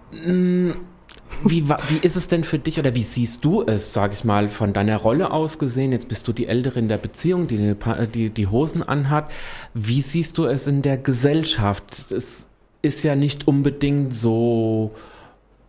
[1.44, 4.50] Wie, wie ist es denn für dich oder wie siehst du es, sag ich mal,
[4.50, 5.92] von deiner Rolle aus gesehen?
[5.92, 7.76] Jetzt bist du die Ältere in der Beziehung, die
[8.14, 9.32] die, die Hosen anhat.
[9.74, 12.12] Wie siehst du es in der Gesellschaft?
[12.12, 12.48] Es
[12.82, 14.92] ist ja nicht unbedingt so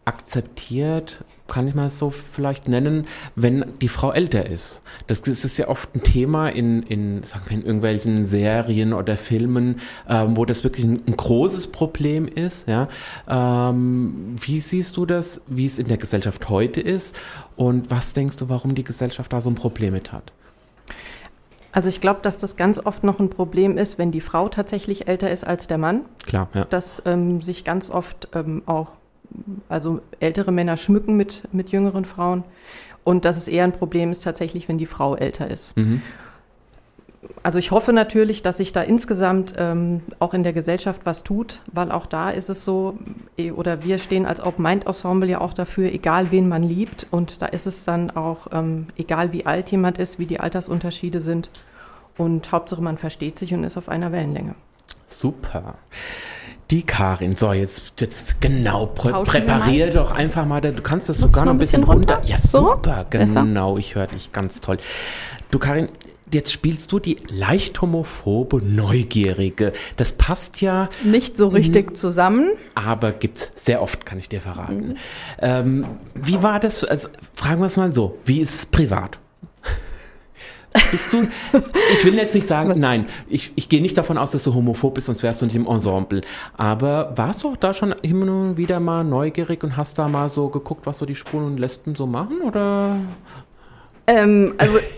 [0.05, 4.83] akzeptiert kann ich mal so vielleicht nennen, wenn die Frau älter ist.
[5.07, 9.17] Das, das ist ja oft ein Thema in, in, sagen wir, in irgendwelchen Serien oder
[9.17, 12.69] Filmen, ähm, wo das wirklich ein, ein, großes Problem ist.
[12.69, 12.89] Ja?
[13.29, 17.19] Ähm, wie siehst du das, wie es in der Gesellschaft heute ist
[17.57, 20.33] und was denkst du, warum die Gesellschaft da so ein Problem mit hat?
[21.73, 25.07] Also ich glaube, dass das ganz oft noch ein Problem ist, wenn die Frau tatsächlich
[25.09, 26.03] älter ist als der Mann.
[26.27, 26.65] Klar, ja.
[26.65, 28.99] Dass ähm, sich ganz oft ähm, auch
[29.69, 32.45] also ältere Männer schmücken mit, mit jüngeren Frauen
[33.05, 35.77] und dass es eher ein Problem ist tatsächlich, wenn die Frau älter ist.
[35.77, 36.03] Mhm.
[37.43, 41.61] Also ich hoffe natürlich, dass sich da insgesamt ähm, auch in der Gesellschaft was tut,
[41.73, 42.99] weil auch da ist es so,
[43.37, 47.07] eh, oder wir stehen als Open Mind Ensemble ja auch dafür, egal wen man liebt
[47.11, 51.21] und da ist es dann auch, ähm, egal wie alt jemand ist, wie die Altersunterschiede
[51.21, 51.51] sind
[52.17, 54.55] und Hauptsache man versteht sich und ist auf einer Wellenlänge.
[55.09, 55.75] Super.
[56.71, 61.45] Die Karin, so jetzt, jetzt genau, prä präparier doch einfach mal, du kannst das sogar
[61.45, 62.17] noch ein bisschen, bisschen runter.
[62.17, 62.29] runter.
[62.29, 63.43] Ja, super, so?
[63.43, 64.79] genau, ich höre dich ganz toll.
[65.51, 65.89] Du Karin,
[66.33, 69.73] jetzt spielst du die leicht homophobe Neugierige.
[69.97, 70.89] Das passt ja.
[71.03, 72.51] Nicht so richtig zusammen.
[72.77, 74.89] Aber gibt's sehr oft, kann ich dir verraten.
[74.91, 74.97] Mhm.
[75.41, 76.85] Ähm, wie war das?
[76.85, 79.19] Also fragen wir es mal so: Wie ist es privat?
[80.91, 81.27] Bist du,
[81.93, 84.95] ich will jetzt nicht sagen, nein, ich, ich gehe nicht davon aus, dass du homophob
[84.95, 86.21] bist, sonst wärst du nicht im Ensemble.
[86.57, 90.31] Aber warst du auch da schon immer und wieder mal neugierig und hast da mal
[90.31, 92.41] so geguckt, was so die Spuren und Lesben so machen?
[92.43, 92.97] Oder?
[94.07, 94.79] Ähm, also.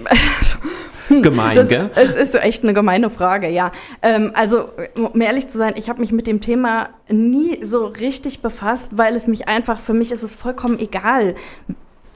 [1.08, 1.90] Gemein, das, gell?
[1.94, 3.72] Es ist echt eine gemeine Frage, ja.
[4.00, 8.40] Ähm, also, um ehrlich zu sein, ich habe mich mit dem Thema nie so richtig
[8.40, 11.34] befasst, weil es mich einfach, für mich ist es vollkommen egal,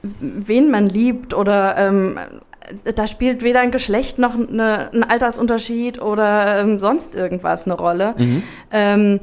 [0.01, 2.17] wen man liebt oder ähm,
[2.95, 8.15] da spielt weder ein Geschlecht noch eine, ein Altersunterschied oder ähm, sonst irgendwas eine Rolle.
[8.17, 8.43] Mhm.
[8.71, 9.19] Ähm,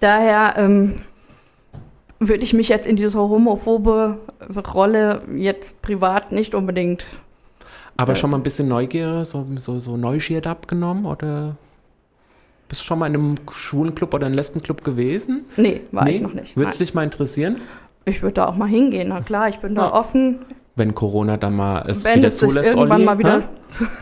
[0.00, 0.94] daher ähm,
[2.18, 4.18] würde ich mich jetzt in diese homophobe
[4.74, 7.04] Rolle jetzt privat nicht unbedingt.
[7.96, 11.56] Aber äh, schon mal ein bisschen Neugier, so, so, so Neugierde abgenommen oder?
[12.68, 15.44] Bist du schon mal in einem schwulen Club oder einem Lesbenclub gewesen?
[15.56, 16.10] Nee, war nee?
[16.10, 16.56] ich noch nicht.
[16.56, 17.60] Würde es dich mal interessieren?
[18.06, 20.00] Ich würde da auch mal hingehen, na klar, ich bin da ah.
[20.00, 20.38] offen
[20.76, 23.42] wenn Corona dann mal es wenn wieder es zulässt, irgendwann Olli, mal wieder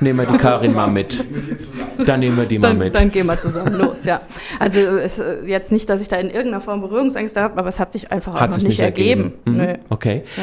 [0.00, 1.24] nehmen wir die Karin mal mit.
[2.04, 2.94] Dann nehmen wir die dann, mal mit.
[2.96, 4.20] Dann gehen wir zusammen los, ja.
[4.58, 7.78] Also es, äh, jetzt nicht, dass ich da in irgendeiner Form Berührungsängste habe, aber es
[7.78, 9.34] hat sich einfach hat auch noch nicht ergeben.
[9.46, 9.62] ergeben.
[9.62, 9.78] Mhm.
[9.88, 10.24] Okay.
[10.36, 10.42] Ja.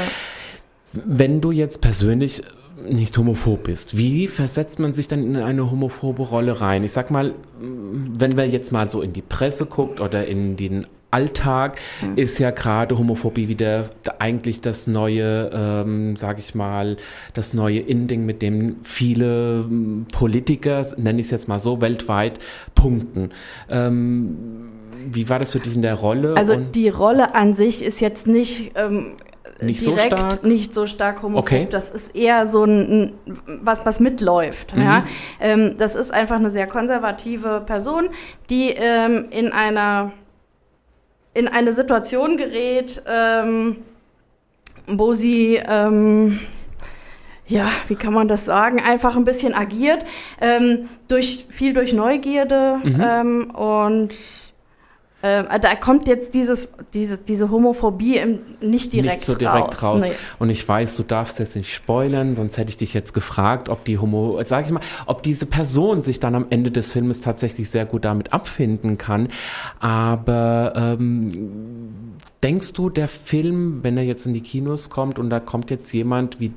[1.06, 2.44] Wenn du jetzt persönlich
[2.90, 6.86] nicht homophob bist, wie versetzt man sich dann in eine homophobe Rolle rein?
[6.86, 10.88] Ich sag mal, wenn wir jetzt mal so in die Presse guckt oder in den
[11.12, 12.18] Alltag mhm.
[12.18, 13.90] ist ja gerade Homophobie wieder
[14.20, 16.98] eigentlich das neue, ähm, sage ich mal,
[17.34, 22.40] das neue Inding, mit dem viele ähm, Politiker, nenne ich es jetzt mal so, weltweit
[22.76, 23.32] punkten.
[23.70, 24.72] Ähm,
[25.12, 26.36] wie war das für dich in der Rolle?
[26.38, 29.18] Also die Rolle an sich ist jetzt nicht ähm,
[29.62, 30.44] nicht direkt so stark?
[30.44, 31.44] nicht so stark homophob.
[31.44, 31.68] Okay.
[31.70, 33.14] Das ist eher so ein,
[33.46, 34.76] was, was mitläuft.
[34.76, 34.82] Mhm.
[34.82, 35.04] Ja?
[35.40, 38.10] Ähm, das ist einfach eine sehr konservative Person,
[38.50, 40.12] die ähm, in einer
[41.34, 43.78] in eine Situation gerät, ähm,
[44.88, 46.40] wo sie, ähm,
[47.48, 50.06] ja, wie kann man das sagen, einfach ein bisschen agiert,
[50.42, 53.02] ähm, durch, viel durch Neugierde mhm.
[53.04, 54.16] Ähm, und
[55.22, 59.84] äh, da kommt jetzt dieses, diese, diese Homophobie im, nicht direkt nicht so direkt raus.
[59.84, 60.02] raus.
[60.02, 60.14] Nee.
[60.40, 63.86] Und ich weiß, du darfst jetzt nicht spoilern, sonst hätte ich dich jetzt gefragt, ob
[63.86, 67.70] die Homo, sag ich mal, ob diese Person sich dann am Ende des Filmes tatsächlich
[67.70, 69.28] sehr gut damit abfinden kann.
[69.80, 75.40] Aber ähm, denkst du, der Film, wenn er jetzt in die Kinos kommt und da
[75.40, 76.52] kommt jetzt jemand wie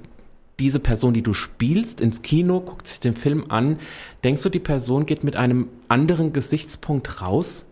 [0.58, 3.78] diese Person, die du spielst, ins Kino, guckt sich den Film an,
[4.22, 7.66] denkst du, die Person geht mit einem anderen Gesichtspunkt raus?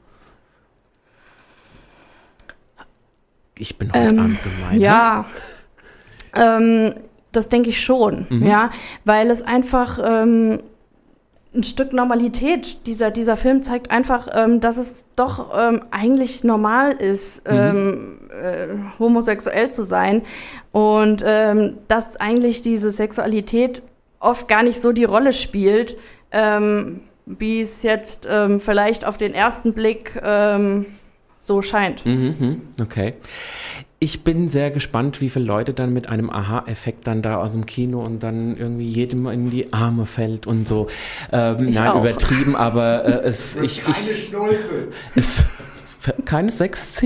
[3.58, 4.80] Ich bin heute ähm, Abend gemein.
[4.80, 5.26] Ja,
[6.36, 6.94] ähm,
[7.32, 8.46] das denke ich schon, mhm.
[8.46, 8.70] ja,
[9.04, 10.60] weil es einfach ähm,
[11.54, 16.92] ein Stück Normalität, dieser, dieser Film zeigt einfach, ähm, dass es doch ähm, eigentlich normal
[16.92, 17.54] ist, mhm.
[17.54, 18.68] ähm, äh,
[18.98, 20.22] homosexuell zu sein
[20.72, 23.82] und ähm, dass eigentlich diese Sexualität
[24.18, 25.96] oft gar nicht so die Rolle spielt,
[26.30, 28.26] ähm, wie es jetzt
[28.58, 30.20] vielleicht auf den ersten Blick
[31.42, 32.06] so scheint.
[32.06, 32.62] Mhm, mhm.
[32.80, 33.14] okay.
[33.98, 37.66] Ich bin sehr gespannt, wie viele Leute dann mit einem Aha-Effekt dann da aus dem
[37.66, 40.88] Kino und dann irgendwie jedem in die Arme fällt und so.
[41.30, 42.00] Ähm, nein, auch.
[42.00, 43.56] übertrieben, aber äh, es.
[43.56, 44.88] Ich, keine ich, Schnulze.
[45.14, 45.46] Es,
[46.24, 46.96] keine sechs,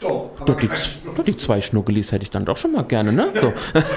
[0.00, 3.32] Doch, doch die, doch, die zwei Schnuckelis hätte ich dann doch schon mal gerne, ne?
[3.40, 3.52] So.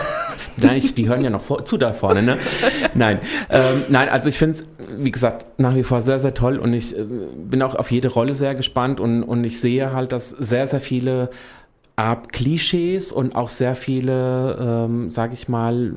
[0.57, 2.37] nein, ich, die hören ja noch vor, zu da vorne, ne?
[2.95, 3.19] Nein,
[3.49, 4.65] ähm, nein, also ich finde es,
[4.97, 8.07] wie gesagt, nach wie vor sehr, sehr toll und ich äh, bin auch auf jede
[8.07, 11.29] Rolle sehr gespannt und, und ich sehe halt, dass sehr, sehr viele
[11.95, 15.93] Art Klischees und auch sehr viele, ähm, sage ich mal,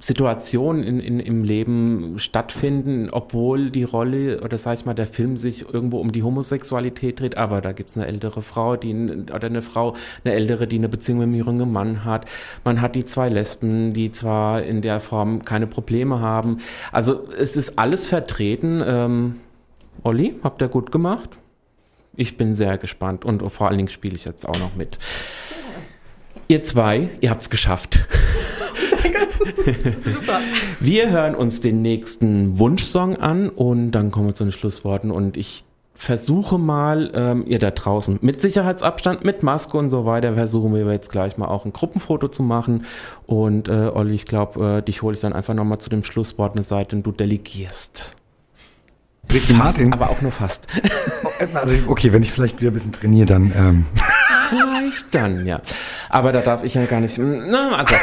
[0.00, 5.36] Situationen in, in, im Leben stattfinden, obwohl die Rolle oder sage ich mal, der Film
[5.36, 9.46] sich irgendwo um die Homosexualität dreht, aber da gibt es eine ältere Frau, die oder
[9.46, 9.94] eine Frau,
[10.24, 12.26] eine ältere, die eine Beziehung mit einem jüngeren Mann hat.
[12.64, 16.58] Man hat die zwei Lesben, die zwar in der Form keine Probleme haben.
[16.92, 18.82] Also es ist alles vertreten.
[18.86, 19.36] Ähm,
[20.04, 21.38] Olli, habt ihr gut gemacht?
[22.18, 24.98] Ich bin sehr gespannt und vor allen Dingen spiele ich jetzt auch noch mit.
[26.48, 28.06] Ihr zwei, ihr habt es geschafft.
[30.04, 30.40] Super.
[30.80, 35.36] Wir hören uns den nächsten Wunschsong an und dann kommen wir zu den Schlussworten und
[35.36, 35.62] ich
[35.94, 40.90] versuche mal, ähm, ihr da draußen mit Sicherheitsabstand, mit Maske und so weiter, versuchen wir
[40.90, 42.84] jetzt gleich mal auch ein Gruppenfoto zu machen.
[43.26, 46.56] Und äh, Olli, ich glaube, äh, dich hole ich dann einfach nochmal zu dem Schlusswort
[46.56, 48.16] eine Seite und du delegierst.
[49.32, 49.92] Ricky Martin.
[49.92, 50.66] Aber auch nur fast.
[51.54, 53.52] Also, okay, wenn ich vielleicht wieder ein bisschen trainiere, dann.
[53.56, 53.86] Ähm.
[54.48, 55.60] Vielleicht dann, ja.
[56.08, 57.18] Aber da darf ich ja gar nicht.
[57.18, 57.94] Na, also,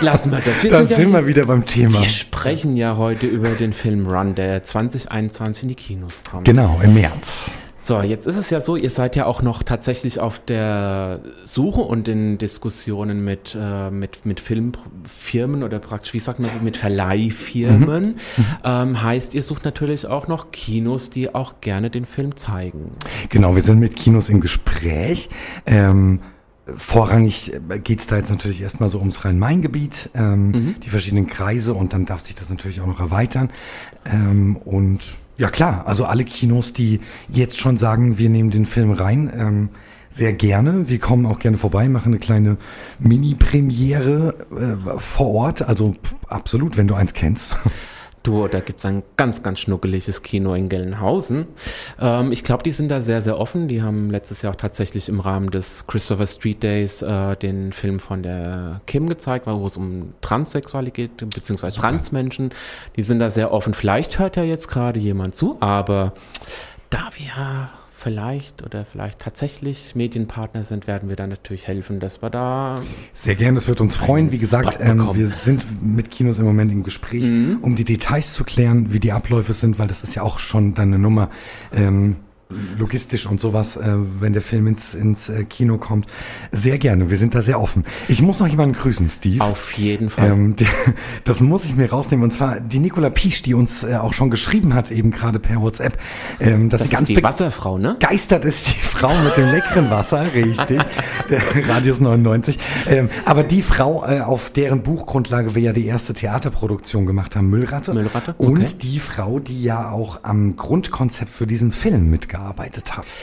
[0.00, 0.62] lassen wir das.
[0.62, 2.00] Wir da sind, sind ja, wir wieder beim Thema.
[2.00, 6.44] Wir sprechen ja heute über den Film Run, der 2021 in die Kinos kommt.
[6.44, 7.52] Genau, im März.
[7.84, 11.80] So, jetzt ist es ja so, ihr seid ja auch noch tatsächlich auf der Suche
[11.80, 16.76] und in Diskussionen mit, äh, mit, mit Filmfirmen oder praktisch, wie sagt man so, mit
[16.76, 18.04] Verleihfirmen.
[18.04, 18.14] Mhm.
[18.36, 18.44] mhm.
[18.62, 22.92] Ähm, heißt, ihr sucht natürlich auch noch Kinos, die auch gerne den Film zeigen.
[23.30, 25.28] Genau, wir sind mit Kinos im Gespräch.
[25.66, 26.20] Ähm,
[26.64, 27.50] Vorrangig
[27.82, 30.76] geht es da jetzt natürlich erstmal so ums Rhein-Main-Gebiet, ähm, mhm.
[30.80, 33.50] die verschiedenen Kreise und dann darf sich das natürlich auch noch erweitern.
[34.06, 38.92] Ähm, und ja klar, also alle Kinos, die jetzt schon sagen, wir nehmen den Film
[38.92, 39.68] rein, ähm,
[40.08, 40.88] sehr gerne.
[40.90, 42.58] Wir kommen auch gerne vorbei, machen eine kleine
[42.98, 45.62] Mini-Premiere äh, vor Ort.
[45.62, 45.94] Also
[46.28, 47.54] absolut, wenn du eins kennst.
[48.22, 51.46] Du, da gibt's ein ganz, ganz schnuckeliges Kino in Gelnhausen.
[52.00, 53.66] Ähm, ich glaube, die sind da sehr, sehr offen.
[53.66, 57.98] Die haben letztes Jahr auch tatsächlich im Rahmen des Christopher Street Days äh, den Film
[57.98, 61.88] von der Kim gezeigt, wo es um Transsexualität geht, beziehungsweise Super.
[61.88, 62.50] Transmenschen.
[62.96, 63.74] Die sind da sehr offen.
[63.74, 66.12] Vielleicht hört ja jetzt gerade jemand zu, aber
[66.90, 67.70] da wir
[68.02, 72.74] vielleicht oder vielleicht tatsächlich Medienpartner sind, werden wir dann natürlich helfen, dass wir da.
[73.12, 74.32] Sehr gerne, das wird uns freuen.
[74.32, 77.58] Wie gesagt, ähm, wir sind mit Kinos im Moment im Gespräch, mhm.
[77.62, 80.74] um die Details zu klären, wie die Abläufe sind, weil das ist ja auch schon
[80.74, 81.30] dann eine Nummer.
[81.72, 82.16] Ähm,
[82.78, 86.06] logistisch und sowas, äh, wenn der Film ins, ins äh, Kino kommt.
[86.50, 87.84] Sehr gerne, wir sind da sehr offen.
[88.08, 89.42] Ich muss noch jemanden grüßen, Steve.
[89.42, 90.30] Auf jeden Fall.
[90.30, 90.66] Ähm, die,
[91.24, 92.24] das muss ich mir rausnehmen.
[92.24, 95.60] Und zwar die Nicola Pisch, die uns äh, auch schon geschrieben hat, eben gerade per
[95.60, 95.98] WhatsApp,
[96.40, 97.96] ähm, dass das sie ganz die Wasserfrau, ne?
[98.00, 100.80] Geistert ist die Frau mit dem leckeren Wasser, richtig.
[101.30, 102.58] der Radius 99.
[102.86, 107.48] Ähm, aber die Frau, äh, auf deren Buchgrundlage wir ja die erste Theaterproduktion gemacht haben,
[107.48, 107.94] Müllratte.
[107.94, 108.34] Müllratte.
[108.38, 108.46] Okay.
[108.46, 113.14] Und die Frau, die ja auch am Grundkonzept für diesen Film mitgearbeitet gearbeitet hat.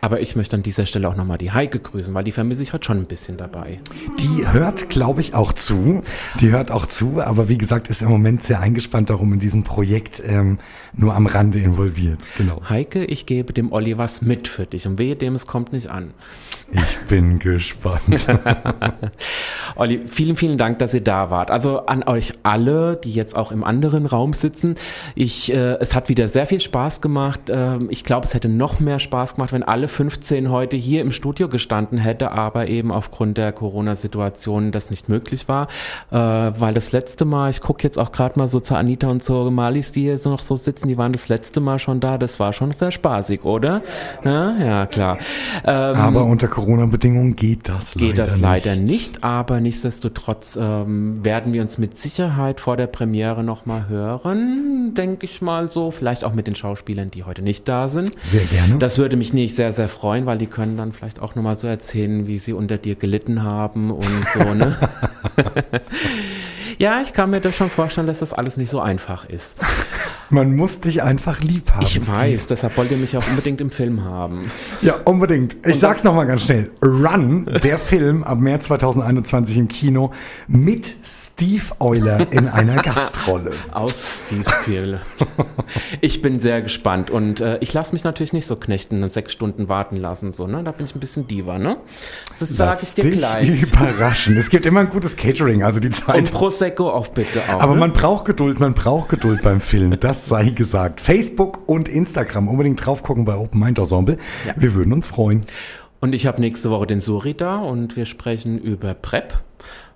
[0.00, 2.72] Aber ich möchte an dieser Stelle auch nochmal die Heike grüßen, weil die vermisse ich
[2.72, 3.80] heute schon ein bisschen dabei.
[4.18, 6.02] Die hört, glaube ich, auch zu.
[6.40, 9.64] Die hört auch zu, aber wie gesagt, ist im Moment sehr eingespannt darum in diesem
[9.64, 10.58] Projekt ähm,
[10.94, 12.20] nur am Rande involviert.
[12.38, 12.62] Genau.
[12.68, 15.88] Heike, ich gebe dem Olli was mit für dich und wehe dem, es kommt nicht
[15.88, 16.14] an.
[16.72, 18.26] Ich bin gespannt.
[19.76, 21.50] Olli, vielen, vielen Dank, dass ihr da wart.
[21.50, 24.76] Also an euch alle, die jetzt auch im anderen Raum sitzen.
[25.14, 27.50] Ich, äh, es hat wieder sehr viel Spaß gemacht.
[27.50, 31.12] Äh, ich glaube, es hätte noch mehr Spaß gemacht, wenn alle 15 heute hier im
[31.12, 35.68] Studio gestanden hätte, aber eben aufgrund der Corona-Situation das nicht möglich war.
[36.10, 39.22] Äh, weil das letzte Mal, ich gucke jetzt auch gerade mal so zu Anita und
[39.22, 42.18] zu Malis, die hier so noch so sitzen, die waren das letzte Mal schon da.
[42.18, 43.82] Das war schon sehr spaßig, oder?
[44.24, 45.18] Ja, ja klar.
[45.64, 48.86] Ähm, aber unter Corona-Bedingungen geht das geht leider das leider nicht.
[48.86, 55.26] nicht aber nichtsdestotrotz ähm, werden wir uns mit Sicherheit vor der Premiere nochmal hören, denke
[55.26, 55.90] ich mal so.
[55.90, 58.12] Vielleicht auch mit den Schauspielern, die heute nicht da sind.
[58.22, 58.78] Sehr gerne.
[58.78, 61.56] Das würde mich nicht sehr, sehr sehr freuen, weil die können dann vielleicht auch nochmal
[61.56, 64.76] so erzählen, wie sie unter dir gelitten haben und so, ne?
[66.80, 69.56] ja, ich kann mir das schon vorstellen, dass das alles nicht so einfach ist.
[70.32, 71.82] Man muss dich einfach lieb haben.
[71.82, 72.06] Ich Steve.
[72.08, 74.50] weiß, deshalb wollt ihr mich auch unbedingt im Film haben.
[74.80, 75.56] Ja, unbedingt.
[75.66, 76.70] Ich sag's nochmal ganz schnell.
[76.82, 80.12] Run, der Film ab März 2021 im Kino
[80.46, 83.52] mit Steve Euler in einer Gastrolle.
[83.72, 85.00] Aus Steve Spiel.
[86.00, 89.32] Ich bin sehr gespannt und äh, ich lasse mich natürlich nicht so knechten und sechs
[89.32, 90.32] Stunden warten lassen.
[90.32, 90.62] So, ne?
[90.62, 91.76] Da bin ich ein bisschen Diva, ne?
[92.38, 93.62] Das sage ich dir dich gleich.
[93.62, 94.36] überraschen.
[94.36, 96.16] Es gibt immer ein gutes Catering, also die Zeit.
[96.18, 97.60] Und Prosecco auch bitte auch.
[97.60, 97.80] Aber ne?
[97.80, 99.98] man braucht Geduld, man braucht Geduld beim Film.
[99.98, 101.00] Das sei gesagt.
[101.00, 104.16] Facebook und Instagram unbedingt drauf gucken bei Open Mind Ensemble.
[104.46, 104.54] Ja.
[104.56, 105.42] Wir würden uns freuen.
[106.00, 109.38] Und ich habe nächste Woche den Suri da und wir sprechen über PrEP.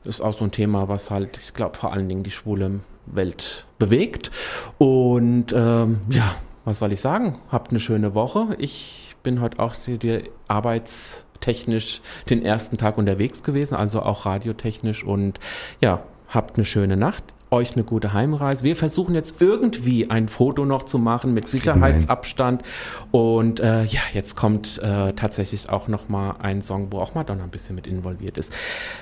[0.04, 2.80] Das ist auch so ein Thema, was halt, ich glaube, vor allen Dingen die schwule
[3.06, 4.30] Welt bewegt.
[4.78, 6.34] Und ähm, ja,
[6.64, 7.38] was soll ich sagen?
[7.50, 8.54] Habt eine schöne Woche.
[8.58, 15.04] Ich bin heute auch die, die arbeitstechnisch den ersten Tag unterwegs gewesen, also auch radiotechnisch
[15.04, 15.40] und
[15.80, 16.02] ja,
[16.34, 18.64] habt eine schöne Nacht euch eine gute Heimreise.
[18.64, 22.62] Wir versuchen jetzt irgendwie ein Foto noch zu machen mit Sicherheitsabstand.
[23.10, 27.44] Und äh, ja, jetzt kommt äh, tatsächlich auch noch mal ein Song, wo auch Madonna
[27.44, 28.52] ein bisschen mit involviert ist.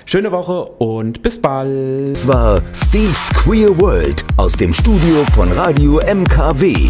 [0.05, 2.15] Schöne Woche und bis bald.
[2.15, 6.89] Es war Steve's Queer World aus dem Studio von Radio MKW.